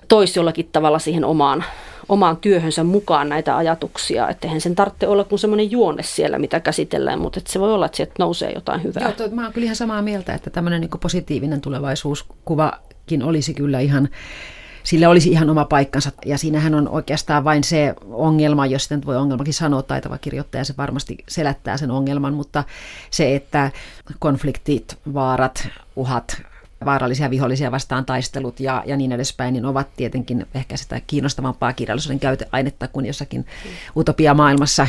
toisi 0.09 0.39
jollakin 0.39 0.69
tavalla 0.73 0.99
siihen 0.99 1.25
omaan 1.25 1.65
omaan 2.09 2.37
työhönsä 2.37 2.85
mukaan 2.85 3.29
näitä 3.29 3.57
ajatuksia. 3.57 4.29
Että 4.29 4.47
eihän 4.47 4.61
sen 4.61 4.75
tarvitse 4.75 5.09
olla 5.09 5.25
kuin 5.25 5.39
semmoinen 5.39 5.71
juonne 5.71 6.03
siellä, 6.03 6.39
mitä 6.39 6.61
käsitellään, 6.61 7.21
mutta 7.21 7.41
se 7.47 7.61
voi 7.61 7.73
olla, 7.73 7.87
että 7.87 7.97
sieltä 7.97 8.13
nousee 8.19 8.53
jotain 8.53 8.83
hyvää. 8.83 9.03
Joo, 9.03 9.13
to, 9.13 9.35
mä 9.35 9.43
oon 9.43 9.53
kyllä 9.53 9.65
ihan 9.65 9.77
samaa 9.77 10.03
mieltä, 10.03 10.35
että 10.35 10.51
tämmöinen 10.51 10.81
niin 10.81 10.91
positiivinen 11.01 11.61
tulevaisuuskuvakin 11.61 13.23
olisi 13.23 13.55
kyllä 13.55 13.81
ihan 13.81 14.09
sillä 14.83 15.09
olisi 15.09 15.31
ihan 15.31 15.51
oma 15.51 15.65
paikkansa. 15.65 16.13
Ja 16.27 16.39
siinähän 16.39 16.75
on 16.75 16.89
oikeastaan 16.89 17.45
vain 17.45 17.65
se 17.65 17.95
ongelma, 18.11 18.67
jos 18.67 18.83
sitten 18.83 19.07
voi 19.07 19.17
ongelmakin 19.17 19.55
sanoa, 19.55 19.83
taitava 19.83 20.19
kirjoittaja 20.19 20.65
se 20.65 20.75
varmasti 20.79 21.19
selättää 21.29 21.77
sen 21.77 21.91
ongelman, 21.91 22.35
mutta 22.35 22.65
se, 23.11 23.37
että 23.37 23.71
konfliktit, 24.19 24.99
vaarat, 25.15 25.69
uhat, 25.97 26.43
vaarallisia 26.87 27.31
vihollisia 27.31 27.71
vastaan 27.71 28.05
taistelut 28.05 28.61
ja, 28.61 28.83
ja 28.87 28.97
niin 28.97 29.13
edespäin, 29.13 29.53
niin 29.55 29.65
ovat 29.65 29.87
tietenkin 29.97 30.47
ehkä 30.55 30.77
sitä 30.77 31.01
kiinnostavampaa 31.07 31.73
kirjallisuuden 31.73 32.21
käyteainetta 32.21 32.89
kuin 32.89 33.07
jossakin 33.07 33.47
utopia-maailmassa 33.97 34.87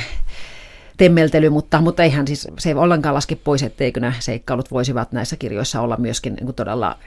temmeltely, 0.97 1.49
mutta, 1.49 1.81
mutta 1.81 2.03
eihän 2.03 2.27
siis 2.27 2.47
se 2.59 2.69
ei 2.69 2.75
ollenkaan 2.75 3.15
laske 3.15 3.35
pois, 3.35 3.63
etteikö 3.63 3.99
nämä 3.99 4.13
seikkailut 4.19 4.71
voisivat 4.71 5.11
näissä 5.11 5.35
kirjoissa 5.35 5.81
olla 5.81 5.97
myöskin 5.97 6.33
niin 6.33 6.45
kuin 6.45 6.55
todella 6.55 6.97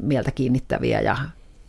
mieltä 0.00 0.30
kiinnittäviä 0.30 1.00
ja 1.00 1.16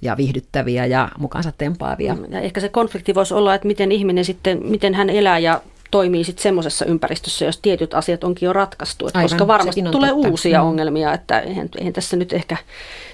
ja 0.04 0.18
viihdyttäviä 0.18 0.86
ja 0.86 1.10
mukaansa 1.18 1.52
tempaavia. 1.58 2.18
Ja 2.30 2.40
ehkä 2.40 2.62
se 2.62 2.70
konflikti 2.70 3.16
voisi 3.16 3.34
olla, 3.34 3.56
että 3.56 3.68
miten 3.68 3.92
ihminen 3.92 4.26
sitten, 4.26 4.60
miten 4.66 4.94
hän 4.94 5.10
elää 5.10 5.40
ja 5.40 5.62
toimii 5.92 6.24
sitten 6.24 6.44
semmoisessa 6.44 6.86
ympäristössä, 6.86 7.46
jos 7.46 7.58
tietyt 7.58 7.94
asiat 7.94 8.24
onkin 8.24 8.46
jo 8.46 8.54
ratkaistu. 8.54 9.06
Aivan, 9.06 9.22
koska 9.22 9.48
varmasti 9.48 9.82
tulee 9.82 10.10
totta. 10.10 10.30
uusia 10.30 10.62
mm. 10.62 10.68
ongelmia, 10.68 11.14
että 11.14 11.40
eihän, 11.40 11.70
eihän 11.78 11.94
tässä 11.94 12.18
nyt 12.18 12.34
ehkä 12.34 12.58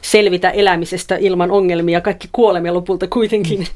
selvitä 0.01 0.49
elämisestä 0.49 1.15
ilman 1.15 1.51
ongelmia. 1.51 2.01
Kaikki 2.01 2.29
kuolemme 2.31 2.71
lopulta 2.71 3.07
kuitenkin. 3.07 3.67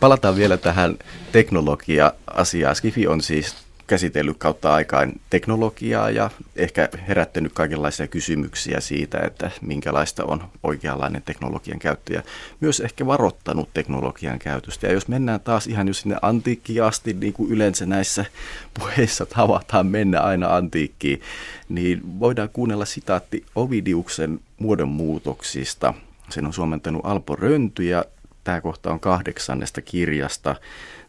Palataan 0.00 0.36
vielä 0.36 0.56
tähän 0.56 0.96
teknologia-asiaan. 1.32 2.76
Skifi 2.76 3.06
on 3.06 3.20
siis 3.20 3.56
käsitellyt 3.92 4.36
kautta 4.38 4.74
aikaan 4.74 5.12
teknologiaa 5.30 6.10
ja 6.10 6.30
ehkä 6.56 6.88
herättänyt 7.08 7.52
kaikenlaisia 7.52 8.06
kysymyksiä 8.06 8.80
siitä, 8.80 9.18
että 9.18 9.50
minkälaista 9.60 10.24
on 10.24 10.44
oikeanlainen 10.62 11.22
teknologian 11.22 11.78
käyttö 11.78 12.12
ja 12.14 12.22
myös 12.60 12.80
ehkä 12.80 13.06
varoittanut 13.06 13.68
teknologian 13.74 14.38
käytöstä. 14.38 14.86
Ja 14.86 14.92
jos 14.92 15.08
mennään 15.08 15.40
taas 15.40 15.66
ihan 15.66 15.88
jo 15.88 15.94
sinne 15.94 16.16
antiikkiin 16.22 16.82
asti, 16.82 17.12
niin 17.12 17.32
kuin 17.32 17.50
yleensä 17.50 17.86
näissä 17.86 18.24
puheissa 18.78 19.26
tavataan 19.26 19.86
mennä 19.86 20.20
aina 20.20 20.56
antiikkiin, 20.56 21.20
niin 21.68 22.20
voidaan 22.20 22.50
kuunnella 22.52 22.84
sitaatti 22.84 23.44
Ovidiuksen 23.54 24.40
muodonmuutoksista. 24.58 25.94
Sen 26.30 26.46
on 26.46 26.52
suomentanut 26.52 27.02
Alpo 27.04 27.36
Rönty 27.36 27.84
ja 27.84 28.04
tämä 28.44 28.60
kohta 28.60 28.92
on 28.92 29.00
kahdeksannesta 29.00 29.82
kirjasta 29.82 30.56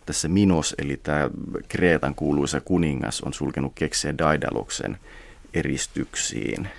tässä 0.06 0.28
Minos, 0.28 0.76
eli 0.78 0.98
tämä 0.98 1.30
Kreetan 1.68 2.16
kuuluisa 2.16 2.62
kuningas, 2.62 3.22
on 3.22 3.34
sulkenut 3.34 3.72
keksiä 3.76 4.18
Daidaloksen 4.18 4.98
eristyksiin. 5.54 6.70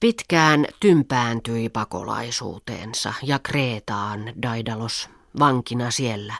Pitkään 0.00 0.66
tympääntyi 0.80 1.68
pakolaisuuteensa 1.68 3.14
ja 3.22 3.38
Kreetaan 3.38 4.32
Daidalos 4.42 5.08
vankina 5.38 5.90
siellä 5.90 6.34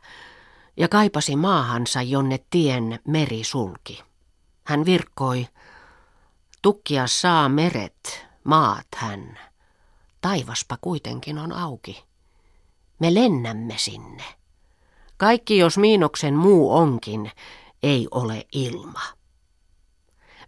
ja 0.76 0.88
kaipasi 0.88 1.36
maahansa, 1.36 2.02
jonne 2.02 2.40
tien 2.50 2.98
meri 3.06 3.44
sulki. 3.44 4.02
Hän 4.64 4.84
virkkoi, 4.84 5.46
tukkia 6.62 7.06
saa 7.06 7.48
meret, 7.48 8.26
maat 8.44 8.86
hän. 8.96 9.38
Taivaspa 10.20 10.78
kuitenkin 10.80 11.38
on 11.38 11.52
auki. 11.52 12.04
Me 12.98 13.14
lennämme 13.14 13.74
sinne. 13.76 14.24
Kaikki 15.18 15.58
jos 15.58 15.78
miinoksen 15.78 16.34
muu 16.34 16.76
onkin, 16.76 17.30
ei 17.82 18.08
ole 18.10 18.46
ilma. 18.52 19.00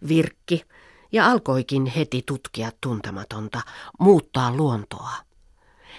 Virkki 0.07 0.63
ja 1.11 1.25
alkoikin 1.25 1.85
heti 1.85 2.23
tutkia 2.25 2.71
tuntematonta, 2.81 3.61
muuttaa 3.99 4.55
luontoa. 4.55 5.11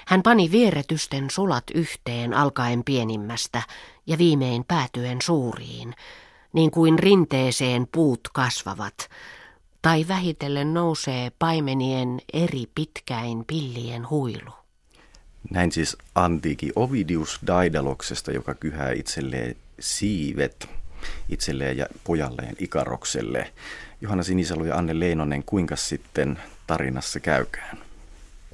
Hän 0.07 0.23
pani 0.23 0.51
vieretysten 0.51 1.31
sulat 1.31 1.65
yhteen 1.75 2.35
alkaen 2.35 2.85
pienimmästä 2.85 3.63
ja 4.07 4.19
viimein 4.19 4.65
päätyen 4.69 5.19
suuriin, 5.23 5.95
niin 6.53 6.71
kuin 6.71 6.99
rinteeseen 6.99 7.89
puut 7.93 8.21
kasvavat, 8.33 9.09
tai 9.83 10.05
vähitellen 10.09 10.75
nousee 10.75 11.33
paimenien 11.39 12.21
eri 12.33 12.65
pitkäin 12.75 13.45
pillien 13.45 14.11
huilu. 14.11 14.62
Näin 15.51 15.73
siis 15.73 15.97
antiiki 16.15 16.73
Ovidius 16.77 17.41
Daidaloksesta, 17.47 18.33
joka 18.33 18.55
kyhää 18.55 18.93
itselleen 18.93 19.57
siivet 19.81 20.69
itselleen 21.29 21.77
ja 21.77 21.87
pojalleen 22.05 22.57
Ikarokselle. 22.59 23.51
Johanna 24.01 24.23
Sinisalo 24.23 24.65
ja 24.65 24.77
Anne 24.77 25.01
Leinonen, 25.01 25.43
kuinka 25.47 25.77
sitten 25.77 26.39
tarinassa 26.67 27.21
käykään? 27.21 27.79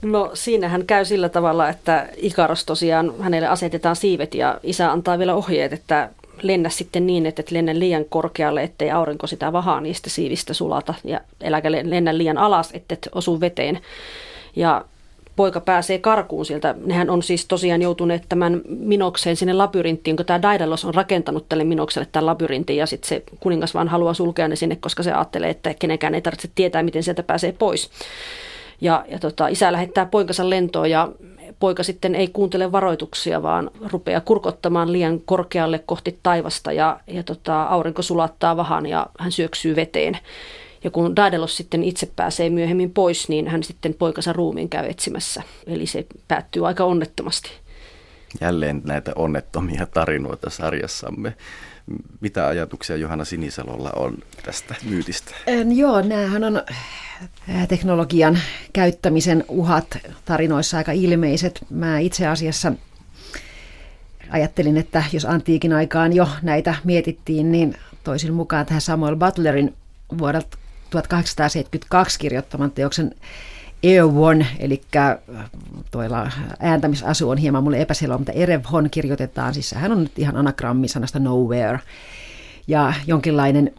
No 0.02 0.30
siinähän 0.34 0.86
käy 0.86 1.04
sillä 1.04 1.28
tavalla, 1.28 1.68
että 1.68 2.08
Ikaros 2.16 2.64
tosiaan, 2.64 3.14
hänelle 3.20 3.48
asetetaan 3.48 3.96
siivet 3.96 4.34
ja 4.34 4.60
isä 4.62 4.92
antaa 4.92 5.18
vielä 5.18 5.34
ohjeet, 5.34 5.72
että 5.72 6.10
lennä 6.42 6.68
sitten 6.68 7.06
niin, 7.06 7.26
että 7.26 7.40
et 7.40 7.50
lennä 7.50 7.78
liian 7.78 8.04
korkealle, 8.08 8.62
ettei 8.62 8.90
aurinko 8.90 9.26
sitä 9.26 9.52
vahaa 9.52 9.80
niistä 9.80 10.10
siivistä 10.10 10.54
sulata 10.54 10.94
ja 11.04 11.20
eläkä 11.40 11.72
lennä 11.72 12.18
liian 12.18 12.38
alas, 12.38 12.70
et 12.74 13.08
osu 13.12 13.40
veteen. 13.40 13.80
Ja 14.56 14.84
poika 15.38 15.60
pääsee 15.60 15.98
karkuun 15.98 16.46
sieltä. 16.46 16.74
Nehän 16.84 17.10
on 17.10 17.22
siis 17.22 17.46
tosiaan 17.46 17.82
joutuneet 17.82 18.22
tämän 18.28 18.60
Minokseen 18.68 19.36
sinne 19.36 19.52
labyrinttiin, 19.52 20.16
kun 20.16 20.26
tämä 20.26 20.42
Daidalos 20.42 20.84
on 20.84 20.94
rakentanut 20.94 21.48
tälle 21.48 21.64
Minokselle 21.64 22.08
tämän 22.12 22.26
labyrintin 22.26 22.76
ja 22.76 22.86
sitten 22.86 23.08
se 23.08 23.22
kuningas 23.40 23.74
vaan 23.74 23.88
haluaa 23.88 24.14
sulkea 24.14 24.48
ne 24.48 24.56
sinne, 24.56 24.76
koska 24.76 25.02
se 25.02 25.12
ajattelee, 25.12 25.50
että 25.50 25.74
kenenkään 25.74 26.14
ei 26.14 26.22
tarvitse 26.22 26.50
tietää, 26.54 26.82
miten 26.82 27.02
sieltä 27.02 27.22
pääsee 27.22 27.52
pois. 27.52 27.90
Ja, 28.80 29.04
ja 29.08 29.18
tota, 29.18 29.48
isä 29.48 29.72
lähettää 29.72 30.06
poikansa 30.06 30.50
lentoon 30.50 30.90
ja 30.90 31.08
poika 31.60 31.82
sitten 31.82 32.14
ei 32.14 32.28
kuuntele 32.28 32.72
varoituksia, 32.72 33.42
vaan 33.42 33.70
rupeaa 33.92 34.20
kurkottamaan 34.20 34.92
liian 34.92 35.20
korkealle 35.20 35.78
kohti 35.78 36.18
taivasta 36.22 36.72
ja, 36.72 37.00
ja 37.06 37.22
tota, 37.22 37.62
aurinko 37.62 38.02
sulattaa 38.02 38.56
vahan 38.56 38.86
ja 38.86 39.06
hän 39.18 39.32
syöksyy 39.32 39.76
veteen. 39.76 40.18
Ja 40.84 40.90
kun 40.90 41.16
Daedalus 41.16 41.56
sitten 41.56 41.84
itse 41.84 42.06
pääsee 42.16 42.50
myöhemmin 42.50 42.90
pois, 42.90 43.28
niin 43.28 43.48
hän 43.48 43.62
sitten 43.62 43.94
poikansa 43.94 44.32
ruumiin 44.32 44.68
käy 44.68 44.86
etsimässä. 44.90 45.42
Eli 45.66 45.86
se 45.86 46.06
päättyy 46.28 46.66
aika 46.66 46.84
onnettomasti. 46.84 47.50
Jälleen 48.40 48.82
näitä 48.84 49.12
onnettomia 49.16 49.86
tarinoita 49.86 50.50
sarjassamme. 50.50 51.34
Mitä 52.20 52.46
ajatuksia 52.46 52.96
Johanna 52.96 53.24
Sinisalolla 53.24 53.90
on 53.96 54.18
tästä 54.44 54.74
myytistä? 54.84 55.34
En, 55.46 55.76
joo, 55.76 56.00
näähän 56.00 56.44
on 56.44 56.62
äh, 57.50 57.68
teknologian 57.68 58.38
käyttämisen 58.72 59.44
uhat 59.48 59.98
tarinoissa 60.24 60.76
aika 60.76 60.92
ilmeiset. 60.92 61.64
Mä 61.70 61.98
itse 61.98 62.26
asiassa 62.26 62.72
ajattelin, 64.30 64.76
että 64.76 65.04
jos 65.12 65.24
antiikin 65.24 65.72
aikaan 65.72 66.12
jo 66.12 66.28
näitä 66.42 66.74
mietittiin, 66.84 67.52
niin 67.52 67.74
toisin 68.04 68.34
mukaan 68.34 68.66
tähän 68.66 68.80
Samuel 68.80 69.16
Butlerin 69.16 69.74
vuodelta 70.18 70.58
1872 70.90 72.18
kirjoittaman 72.18 72.70
teoksen 72.70 73.14
Eowon, 73.82 74.46
eli 74.58 74.82
tuolla 75.90 76.30
ääntämisasu 76.60 77.30
on 77.30 77.38
hieman 77.38 77.64
mulle 77.64 77.80
epäselvä, 77.80 78.18
mutta 78.18 78.32
Erevhon 78.32 78.90
kirjoitetaan, 78.90 79.54
siis 79.54 79.72
hän 79.72 79.92
on 79.92 80.02
nyt 80.02 80.18
ihan 80.18 80.36
anagrammi 80.36 80.88
sanasta 80.88 81.18
nowhere. 81.18 81.80
Ja 82.66 82.92
jonkinlainen 83.06 83.74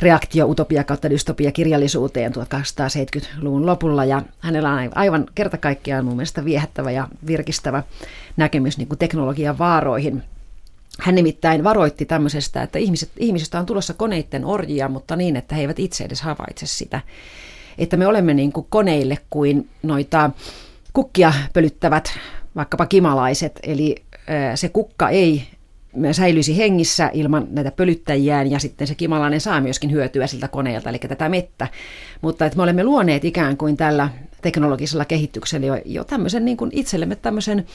reaktio 0.00 0.46
utopia 0.46 0.84
kautta 0.84 1.10
dystopia 1.10 1.52
kirjallisuuteen 1.52 2.32
1870-luvun 2.32 3.66
lopulla. 3.66 4.04
Ja 4.04 4.22
hänellä 4.40 4.72
on 4.72 4.90
aivan 4.94 5.26
kerta 5.34 5.58
kaikkiaan 5.58 6.04
mun 6.04 6.16
mielestä 6.16 6.44
viehättävä 6.44 6.90
ja 6.90 7.08
virkistävä 7.26 7.82
näkemys 8.36 8.78
niin 8.78 8.88
kuin 8.88 8.98
teknologian 8.98 9.58
vaaroihin– 9.58 10.22
hän 11.00 11.14
nimittäin 11.14 11.64
varoitti 11.64 12.04
tämmöisestä, 12.04 12.62
että 12.62 12.78
ihmiset, 12.78 13.10
ihmisistä 13.16 13.58
on 13.58 13.66
tulossa 13.66 13.94
koneiden 13.94 14.44
orjia, 14.44 14.88
mutta 14.88 15.16
niin, 15.16 15.36
että 15.36 15.54
he 15.54 15.60
eivät 15.60 15.78
itse 15.78 16.04
edes 16.04 16.22
havaitse 16.22 16.66
sitä. 16.66 17.00
Että 17.78 17.96
me 17.96 18.06
olemme 18.06 18.34
niin 18.34 18.52
kuin 18.52 18.66
koneille 18.70 19.18
kuin 19.30 19.68
noita 19.82 20.30
kukkia 20.92 21.32
pölyttävät 21.52 22.18
vaikkapa 22.56 22.86
kimalaiset, 22.86 23.60
eli 23.62 23.96
se 24.54 24.68
kukka 24.68 25.08
ei 25.08 25.42
säilyisi 26.12 26.56
hengissä 26.56 27.10
ilman 27.12 27.46
näitä 27.50 27.70
pölyttäjiään 27.70 28.50
ja 28.50 28.58
sitten 28.58 28.86
se 28.86 28.94
kimalainen 28.94 29.40
saa 29.40 29.60
myöskin 29.60 29.92
hyötyä 29.92 30.26
siltä 30.26 30.48
koneelta, 30.48 30.90
eli 30.90 30.98
tätä 30.98 31.28
mettä. 31.28 31.68
Mutta 32.20 32.46
että 32.46 32.56
me 32.56 32.62
olemme 32.62 32.84
luoneet 32.84 33.24
ikään 33.24 33.56
kuin 33.56 33.76
tällä 33.76 34.08
teknologisella 34.42 35.04
kehityksellä 35.04 35.66
jo, 35.66 35.80
jo 35.84 36.04
tämmöisen 36.04 36.44
niin 36.44 36.56
kuin 36.56 36.70
itsellemme 36.74 37.16
tämmöisen 37.16 37.66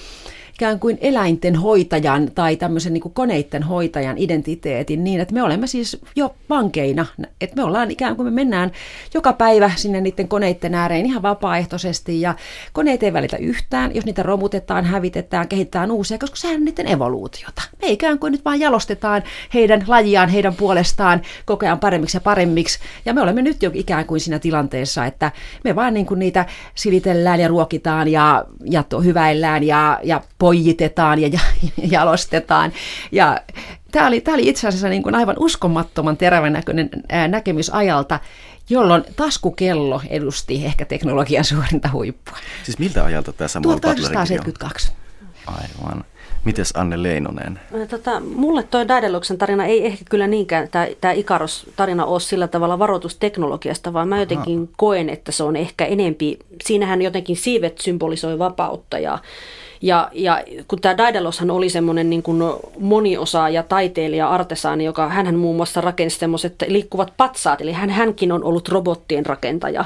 ikään 0.53 0.79
kuin 0.79 0.97
eläinten 1.01 1.55
hoitajan 1.55 2.31
tai 2.35 2.55
tämmöisen 2.55 2.93
niin 2.93 3.01
kuin 3.01 3.13
koneiden 3.13 3.63
hoitajan 3.63 4.17
identiteetin 4.17 5.03
niin, 5.03 5.19
että 5.19 5.33
me 5.33 5.43
olemme 5.43 5.67
siis 5.67 6.01
jo 6.15 6.35
vankeina. 6.49 7.05
Että 7.41 7.55
me 7.55 7.63
ollaan 7.63 7.91
ikään 7.91 8.15
kuin 8.15 8.25
me 8.25 8.31
mennään 8.31 8.71
joka 9.13 9.33
päivä 9.33 9.71
sinne 9.75 10.01
niiden 10.01 10.27
koneiden 10.27 10.75
ääreen 10.75 11.05
ihan 11.05 11.21
vapaaehtoisesti 11.21 12.21
ja 12.21 12.35
koneet 12.73 13.03
ei 13.03 13.13
välitä 13.13 13.37
yhtään, 13.37 13.95
jos 13.95 14.05
niitä 14.05 14.23
romutetaan, 14.23 14.85
hävitetään, 14.85 15.47
kehitetään 15.47 15.91
uusia, 15.91 16.17
koska 16.17 16.35
sehän 16.35 16.55
on 16.55 16.65
niiden 16.65 16.87
evoluutiota. 16.87 17.61
Me 17.81 17.87
ikään 17.87 18.19
kuin 18.19 18.31
nyt 18.31 18.45
vaan 18.45 18.59
jalostetaan 18.59 19.23
heidän 19.53 19.83
lajiaan, 19.87 20.29
heidän 20.29 20.55
puolestaan 20.55 21.21
koko 21.45 21.65
ajan 21.65 21.79
paremmiksi 21.79 22.17
ja 22.17 22.21
paremmiksi. 22.21 22.79
Ja 23.05 23.13
me 23.13 23.21
olemme 23.21 23.41
nyt 23.41 23.63
jo 23.63 23.71
ikään 23.73 24.05
kuin 24.05 24.19
siinä 24.19 24.39
tilanteessa, 24.39 25.05
että 25.05 25.31
me 25.63 25.75
vaan 25.75 25.93
niin 25.93 26.05
kuin 26.05 26.19
niitä 26.19 26.45
silitellään 26.75 27.39
ja 27.39 27.47
ruokitaan 27.47 28.07
ja, 28.07 28.45
ja 28.65 28.83
hyväillään 29.03 29.63
ja, 29.63 29.99
ja 30.03 30.21
pojitetaan 30.43 31.19
ja, 31.19 31.39
jalostetaan. 31.91 32.73
Ja 33.11 33.41
tämä 33.91 34.07
oli, 34.07 34.21
tämä 34.21 34.35
oli 34.35 34.49
itse 34.49 34.67
asiassa 34.67 34.89
niin 34.89 35.03
kuin 35.03 35.15
aivan 35.15 35.35
uskomattoman 35.39 36.17
terävän 36.17 36.53
näköinen 36.53 36.89
näkemys 37.27 37.69
ajalta, 37.69 38.19
jolloin 38.69 39.03
taskukello 39.15 40.01
edusti 40.09 40.65
ehkä 40.65 40.85
teknologian 40.85 41.43
suurinta 41.45 41.89
huippua. 41.91 42.37
Siis 42.63 42.79
miltä 42.79 43.03
ajalta 43.03 43.33
tämä 43.33 43.47
Samuel 43.47 43.79
1972. 43.79 44.91
Aivan. 45.47 46.03
Mites 46.45 46.73
Anne 46.75 47.03
Leinonen? 47.03 47.59
Tota, 47.89 48.19
mulle 48.19 48.63
toi 48.63 48.87
Daedaluksen 48.87 49.37
tarina 49.37 49.65
ei 49.65 49.85
ehkä 49.85 50.05
kyllä 50.09 50.27
niinkään, 50.27 50.69
tämä 51.01 51.11
Ikaros-tarina 51.11 52.05
ole 52.05 52.19
sillä 52.19 52.47
tavalla 52.47 52.79
varoitusteknologiasta, 52.79 53.93
vaan 53.93 54.07
mä 54.07 54.19
jotenkin 54.19 54.59
Aha. 54.59 54.73
koen, 54.77 55.09
että 55.09 55.31
se 55.31 55.43
on 55.43 55.55
ehkä 55.55 55.85
enempi, 55.85 56.39
siinähän 56.63 57.01
jotenkin 57.01 57.35
siivet 57.35 57.77
symbolisoi 57.77 58.39
vapautta 58.39 58.99
ja 58.99 59.19
ja, 59.83 60.09
ja 60.13 60.43
kun 60.67 60.81
tämä 60.81 60.97
Daedaloshan 60.97 61.51
oli 61.51 61.69
semmoinen 61.69 62.09
niin 62.09 62.23
kuin 62.23 62.41
moniosaaja, 62.79 63.63
taiteilija, 63.63 64.29
artesaani, 64.29 64.85
joka 64.85 65.09
hän 65.09 65.35
muun 65.35 65.55
muassa 65.55 65.81
rakensi 65.81 66.19
semmoiset 66.19 66.55
liikkuvat 66.67 67.13
patsaat, 67.17 67.61
eli 67.61 67.71
hän, 67.71 67.89
hänkin 67.89 68.31
on 68.31 68.43
ollut 68.43 68.69
robottien 68.69 69.25
rakentaja 69.25 69.85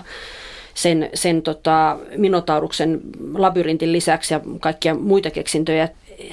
sen, 0.73 1.09
sen 1.13 1.41
tota, 1.41 1.97
Minotauruksen 2.17 3.01
labyrintin 3.33 3.91
lisäksi 3.91 4.33
ja 4.33 4.41
kaikkia 4.59 4.95
muita 4.95 5.31
keksintöjä. 5.31 5.89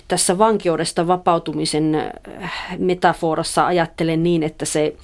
Tässä 0.08 0.38
vankeudesta 0.38 1.06
vapautumisen 1.06 1.94
äh, 1.94 2.52
metaforassa 2.78 3.66
ajattelen 3.66 4.22
niin, 4.22 4.42
että 4.42 4.64
se, 4.64 4.96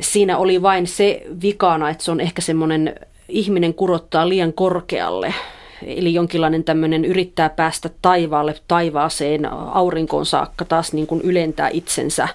siinä 0.00 0.38
oli 0.38 0.62
vain 0.62 0.86
se 0.86 1.22
vikana, 1.42 1.90
että 1.90 2.04
se 2.04 2.10
on 2.10 2.20
ehkä 2.20 2.42
semmoinen 2.42 2.94
ihminen 3.28 3.74
kurottaa 3.74 4.28
liian 4.28 4.52
korkealle 4.52 5.34
eli 5.82 6.14
jonkinlainen 6.14 6.64
tämmöinen 6.64 7.04
yrittää 7.04 7.48
päästä 7.48 7.90
taivaalle, 8.02 8.54
taivaaseen, 8.68 9.52
aurinkoon 9.52 10.26
saakka 10.26 10.64
taas 10.64 10.92
niin 10.92 11.06
kuin 11.06 11.20
ylentää 11.20 11.68
itsensä 11.72 12.28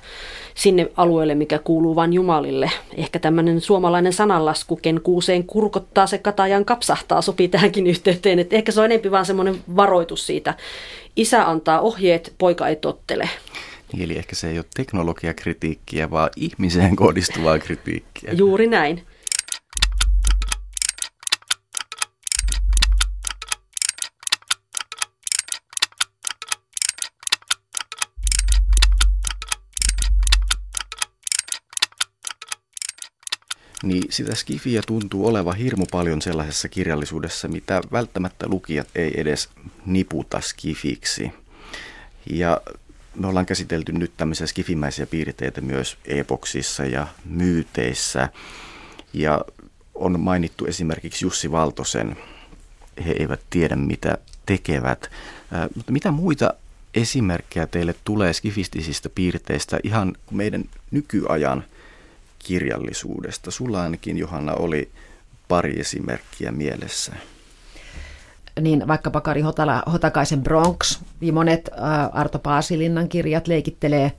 sinne 0.55 0.91
alueelle, 0.97 1.35
mikä 1.35 1.59
kuuluu 1.59 1.95
vain 1.95 2.13
Jumalille. 2.13 2.71
Ehkä 2.97 3.19
tämmöinen 3.19 3.61
suomalainen 3.61 4.13
sananlasku, 4.13 4.75
ken 4.75 5.01
kuuseen 5.01 5.43
kurkottaa, 5.43 6.07
se 6.07 6.17
katajan 6.17 6.65
kapsahtaa, 6.65 7.21
sopii 7.21 7.47
tähänkin 7.47 7.87
yhteyteen. 7.87 8.39
Että 8.39 8.55
ehkä 8.55 8.71
se 8.71 8.79
on 8.79 8.85
enempi 8.85 9.11
vaan 9.11 9.25
semmoinen 9.25 9.55
varoitus 9.75 10.27
siitä. 10.27 10.53
Isä 11.15 11.49
antaa 11.49 11.79
ohjeet, 11.79 12.33
poika 12.37 12.67
ei 12.67 12.75
tottele. 12.75 13.29
Eli 13.99 14.17
ehkä 14.17 14.35
se 14.35 14.49
ei 14.49 14.57
ole 14.57 14.65
teknologiakritiikkiä, 14.75 16.11
vaan 16.11 16.29
ihmiseen 16.35 16.95
kohdistuvaa 16.95 17.59
kritiikkiä. 17.59 18.33
Juuri 18.33 18.67
näin. 18.67 19.03
Niin 33.83 34.03
sitä 34.09 34.35
skifiä 34.35 34.81
tuntuu 34.87 35.27
olevan 35.27 35.55
hirmu 35.55 35.85
paljon 35.91 36.21
sellaisessa 36.21 36.69
kirjallisuudessa, 36.69 37.47
mitä 37.47 37.81
välttämättä 37.91 38.47
lukijat 38.47 38.87
ei 38.95 39.21
edes 39.21 39.49
niputa 39.85 40.41
skifiksi. 40.41 41.31
Ja 42.29 42.61
me 43.15 43.27
ollaan 43.27 43.45
käsitelty 43.45 43.91
nyt 43.91 44.11
tämmöisiä 44.17 44.47
skifimäisiä 44.47 45.05
piirteitä 45.05 45.61
myös 45.61 45.97
epoksissa 46.05 46.85
ja 46.85 47.07
myyteissä. 47.25 48.29
Ja 49.13 49.41
on 49.95 50.19
mainittu 50.19 50.65
esimerkiksi 50.65 51.25
Jussi 51.25 51.51
Valtosen, 51.51 52.17
he 53.05 53.15
eivät 53.19 53.41
tiedä 53.49 53.75
mitä 53.75 54.17
tekevät. 54.45 55.11
Mutta 55.75 55.91
mitä 55.91 56.11
muita 56.11 56.53
esimerkkejä 56.93 57.67
teille 57.67 57.95
tulee 58.03 58.33
skifistisistä 58.33 59.09
piirteistä 59.09 59.79
ihan 59.83 60.15
meidän 60.31 60.63
nykyajan 60.91 61.63
kirjallisuudesta. 62.43 63.51
Sulla 63.51 63.81
ainakin, 63.81 64.17
Johanna, 64.17 64.53
oli 64.53 64.91
pari 65.47 65.79
esimerkkiä 65.79 66.51
mielessä. 66.51 67.13
Niin 68.61 68.87
vaikkapa 68.87 69.21
Kari 69.21 69.41
Hotala, 69.41 69.83
Hotakaisen 69.91 70.43
Bronx 70.43 70.99
ja 71.21 71.33
monet 71.33 71.69
ä, 71.73 72.05
Arto 72.05 72.39
Paasilinnan 72.39 73.09
kirjat 73.09 73.47
leikittelee 73.47 74.11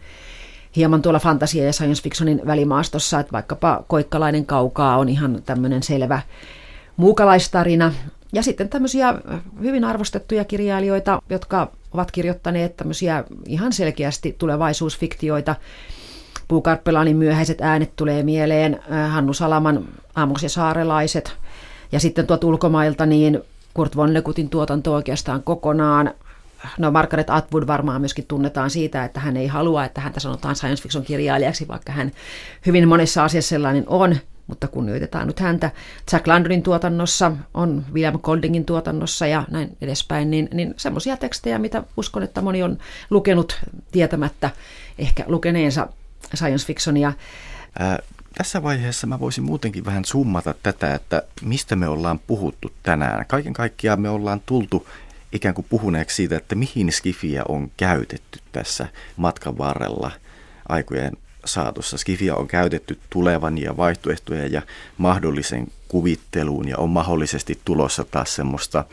hieman 0.76 1.02
tuolla 1.02 1.18
fantasia- 1.18 1.64
ja 1.64 1.72
science 1.72 2.02
fictionin 2.02 2.40
välimaastossa, 2.46 3.20
että 3.20 3.32
vaikkapa 3.32 3.84
Koikkalainen 3.88 4.46
kaukaa 4.46 4.98
on 4.98 5.08
ihan 5.08 5.42
tämmöinen 5.46 5.82
selvä 5.82 6.22
muukalaistarina. 6.96 7.92
Ja 8.32 8.42
sitten 8.42 8.68
tämmöisiä 8.68 9.14
hyvin 9.60 9.84
arvostettuja 9.84 10.44
kirjailijoita, 10.44 11.22
jotka 11.30 11.72
ovat 11.92 12.10
kirjoittaneet 12.10 12.76
tämmöisiä 12.76 13.24
ihan 13.46 13.72
selkeästi 13.72 14.34
tulevaisuusfiktioita, 14.38 15.56
Puukarppelanin 16.52 17.16
myöhäiset 17.16 17.60
äänet 17.60 17.96
tulee 17.96 18.22
mieleen, 18.22 18.80
Hannu 19.10 19.32
Salaman 19.32 19.84
Amos 20.14 20.42
ja 20.42 20.48
saarelaiset. 20.48 21.36
Ja 21.92 22.00
sitten 22.00 22.26
tuot 22.26 22.44
ulkomailta 22.44 23.06
niin 23.06 23.40
Kurt 23.74 23.96
Vonnekutin 23.96 24.48
tuotanto 24.48 24.94
oikeastaan 24.94 25.42
kokonaan. 25.42 26.14
No 26.78 26.90
Margaret 26.90 27.30
Atwood 27.30 27.66
varmaan 27.66 28.00
myöskin 28.00 28.26
tunnetaan 28.28 28.70
siitä, 28.70 29.04
että 29.04 29.20
hän 29.20 29.36
ei 29.36 29.46
halua, 29.46 29.84
että 29.84 30.00
häntä 30.00 30.20
sanotaan 30.20 30.56
science 30.56 30.82
fiction 30.82 31.04
kirjailijaksi, 31.04 31.68
vaikka 31.68 31.92
hän 31.92 32.12
hyvin 32.66 32.88
monessa 32.88 33.24
asiassa 33.24 33.48
sellainen 33.48 33.84
on, 33.86 34.16
mutta 34.46 34.68
kunnioitetaan 34.68 35.26
nyt 35.26 35.40
häntä. 35.40 35.70
Jack 36.12 36.26
Landonin 36.26 36.62
tuotannossa 36.62 37.32
on 37.54 37.84
William 37.92 38.18
Goldingin 38.22 38.64
tuotannossa 38.64 39.26
ja 39.26 39.44
näin 39.50 39.76
edespäin, 39.80 40.30
niin, 40.30 40.48
niin 40.54 40.74
semmoisia 40.76 41.16
tekstejä, 41.16 41.58
mitä 41.58 41.82
uskon, 41.96 42.22
että 42.22 42.42
moni 42.42 42.62
on 42.62 42.78
lukenut 43.10 43.60
tietämättä 43.92 44.50
ehkä 44.98 45.24
lukeneensa 45.26 45.88
science 46.34 46.66
fictionia. 46.66 47.12
Ää, 47.78 47.98
tässä 48.38 48.62
vaiheessa 48.62 49.06
mä 49.06 49.20
voisin 49.20 49.44
muutenkin 49.44 49.84
vähän 49.84 50.04
summata 50.04 50.54
tätä, 50.62 50.94
että 50.94 51.22
mistä 51.42 51.76
me 51.76 51.88
ollaan 51.88 52.18
puhuttu 52.18 52.72
tänään. 52.82 53.26
Kaiken 53.26 53.52
kaikkiaan 53.52 54.00
me 54.00 54.08
ollaan 54.08 54.40
tultu 54.46 54.88
ikään 55.32 55.54
kuin 55.54 55.66
puhuneeksi 55.68 56.16
siitä, 56.16 56.36
että 56.36 56.54
mihin 56.54 56.92
skifiä 56.92 57.42
on 57.48 57.70
käytetty 57.76 58.40
tässä 58.52 58.88
matkan 59.16 59.58
varrella 59.58 60.10
aikojen 60.68 61.12
saatossa. 61.44 61.98
Skifia 61.98 62.34
on 62.34 62.48
käytetty 62.48 62.98
tulevan 63.10 63.58
ja 63.58 63.76
vaihtoehtojen 63.76 64.52
ja 64.52 64.62
mahdollisen 64.98 65.66
kuvitteluun 65.88 66.68
ja 66.68 66.78
on 66.78 66.90
mahdollisesti 66.90 67.60
tulossa 67.64 68.04
taas 68.04 68.34
semmoista, 68.34 68.84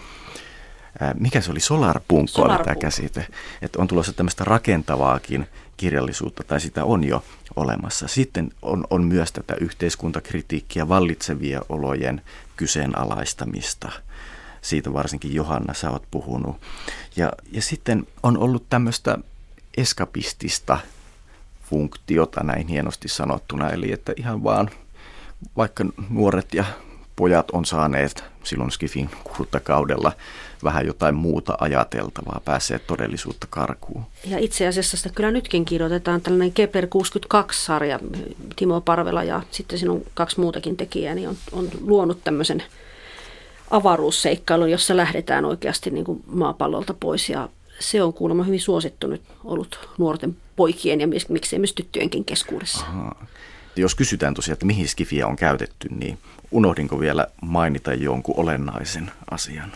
mikä 1.19 1.41
se 1.41 1.51
oli, 1.51 1.59
solarpunkko 1.59 2.41
oli 2.41 2.63
tämä 2.63 2.75
käsite, 2.75 3.27
että 3.61 3.82
on 3.82 3.88
tulossa 3.88 4.13
tämmöistä 4.13 4.43
rakentavaakin 4.43 5.47
kirjallisuutta, 5.80 6.43
tai 6.43 6.61
sitä 6.61 6.86
on 6.86 7.03
jo 7.03 7.23
olemassa. 7.55 8.07
Sitten 8.07 8.51
on, 8.61 8.88
on 8.89 9.03
myös 9.03 9.32
tätä 9.32 9.55
yhteiskuntakritiikkiä, 9.61 10.88
vallitsevia 10.88 11.61
olojen 11.69 12.21
kyseenalaistamista. 12.55 13.91
Siitä 14.61 14.93
varsinkin 14.93 15.34
Johanna, 15.34 15.73
sä 15.73 15.91
oot 15.91 16.03
puhunut. 16.11 16.55
Ja, 17.15 17.32
ja 17.51 17.61
sitten 17.61 18.07
on 18.23 18.38
ollut 18.38 18.65
tämmöistä 18.69 19.17
eskapistista 19.77 20.77
funktiota 21.69 22.43
näin 22.43 22.67
hienosti 22.67 23.07
sanottuna, 23.07 23.69
eli 23.69 23.91
että 23.91 24.13
ihan 24.17 24.43
vaan 24.43 24.69
vaikka 25.57 25.86
nuoret 26.09 26.53
ja 26.53 26.65
pojat 27.20 27.51
on 27.51 27.65
saaneet 27.65 28.24
silloin 28.43 28.72
Skifin 28.72 29.09
kultakaudella 29.24 30.11
vähän 30.63 30.86
jotain 30.86 31.15
muuta 31.15 31.57
ajateltavaa, 31.59 32.41
pääsee 32.45 32.80
todellisuutta 32.80 33.47
karkuun. 33.49 34.05
Ja 34.26 34.38
itse 34.38 34.67
asiassa 34.67 34.97
sitä 34.97 35.09
kyllä 35.15 35.32
nytkin 35.32 35.65
kirjoitetaan 35.65 36.22
tällainen 36.22 36.51
Kepler 36.51 36.86
62-sarja, 36.86 37.99
Timo 38.55 38.82
Parvela 38.82 39.24
ja 39.24 39.41
sitten 39.51 39.80
siinä 39.80 39.91
on 39.91 40.01
kaksi 40.13 40.39
muutakin 40.39 40.78
tekijää, 40.78 41.15
niin 41.15 41.30
on, 41.30 41.38
on 41.51 41.70
luonut 41.82 42.24
tämmöisen 42.24 42.63
avaruusseikkailun, 43.72 44.72
jossa 44.72 44.97
lähdetään 44.97 45.45
oikeasti 45.45 45.89
niin 45.89 46.05
kuin 46.05 46.24
maapallolta 46.28 46.93
pois 46.99 47.30
ja 47.30 47.49
se 47.80 48.03
on 48.03 48.13
kuulemma 48.13 48.43
hyvin 48.43 48.61
suosittu 48.61 49.07
nyt 49.07 49.22
ollut 49.43 49.89
nuorten 49.97 50.38
poikien 50.55 51.01
ja 51.01 51.07
miksei 51.30 51.59
myös 51.59 51.74
tyttöjenkin 51.74 52.26
keskuudessa. 52.26 52.86
Aha. 52.86 53.15
Jos 53.76 53.95
kysytään 53.95 54.34
tosiaan, 54.34 54.53
että 54.53 54.65
mihin 54.65 54.88
skifiä 54.88 55.28
on 55.28 55.36
käytetty, 55.36 55.88
niin 55.89 56.17
unohdinko 56.52 57.00
vielä 57.00 57.28
mainita 57.41 57.93
jonkun 57.93 58.36
olennaisen 58.38 59.12
asian? 59.32 59.72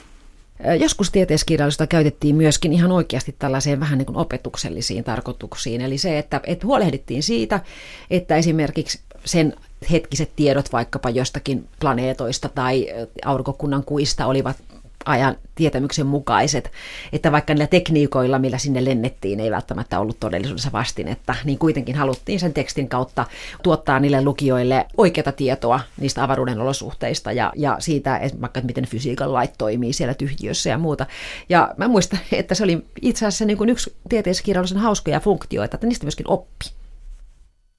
Joskus 0.80 1.12
tieteiskirjallisuutta 1.12 1.88
käytettiin 1.88 2.36
myöskin 2.36 2.74
ihan 2.74 2.92
oikeasti 2.92 3.36
tällaiseen 3.40 3.80
vähän 3.80 3.98
niin 3.98 4.06
kuin 4.06 4.18
opetuksellisiin 4.18 5.04
tarkoituksiin. 5.04 5.82
Eli 5.82 5.98
se, 5.98 6.18
että, 6.18 6.42
että 6.48 6.68
huolehdittiin 6.68 7.24
siitä, 7.24 7.60
että 8.10 8.36
esimerkiksi 8.36 9.00
sen 9.26 9.54
hetkiset 9.92 10.32
tiedot 10.36 10.74
vaikkapa 10.74 11.10
jostakin 11.10 11.68
planeetoista 11.80 12.50
tai 12.50 12.88
aurinkokunnan 13.26 13.84
kuista 13.84 14.26
olivat 14.26 14.58
ajan 15.06 15.36
tietämyksen 15.56 16.06
mukaiset, 16.06 16.72
että 17.14 17.32
vaikka 17.32 17.54
niillä 17.54 17.68
tekniikoilla, 17.68 18.40
millä 18.40 18.58
sinne 18.58 18.86
lennettiin, 18.86 19.40
ei 19.40 19.52
välttämättä 19.52 20.00
ollut 20.00 20.20
todellisuudessa 20.20 20.72
vastinetta, 20.72 21.36
niin 21.44 21.58
kuitenkin 21.58 21.96
haluttiin 21.96 22.40
sen 22.40 22.54
tekstin 22.54 22.90
kautta 22.90 23.26
tuottaa 23.64 24.00
niille 24.00 24.24
lukijoille 24.24 24.86
oikeata 24.98 25.32
tietoa 25.32 25.80
niistä 26.00 26.24
avaruuden 26.24 26.62
olosuhteista 26.62 27.32
ja, 27.32 27.54
ja 27.56 27.76
siitä, 27.80 28.18
että 28.18 28.42
vaikka 28.42 28.62
miten 28.62 28.88
fysiikan 28.88 29.34
lait 29.34 29.54
toimii 29.58 29.94
siellä 29.94 30.14
tyhjiössä 30.14 30.70
ja 30.70 30.78
muuta. 30.78 31.06
Ja 31.50 31.74
mä 31.78 31.88
muistan, 31.88 32.20
että 32.32 32.56
se 32.56 32.64
oli 32.64 32.86
itse 33.02 33.26
asiassa 33.26 33.46
niin 33.46 33.58
kuin 33.58 33.70
yksi 33.70 33.96
tieteiskirjallisuuden 34.10 34.84
hauskoja 34.84 35.20
funktioita, 35.20 35.76
että 35.76 35.88
niistä 35.88 36.06
myöskin 36.06 36.30
oppi 36.30 36.83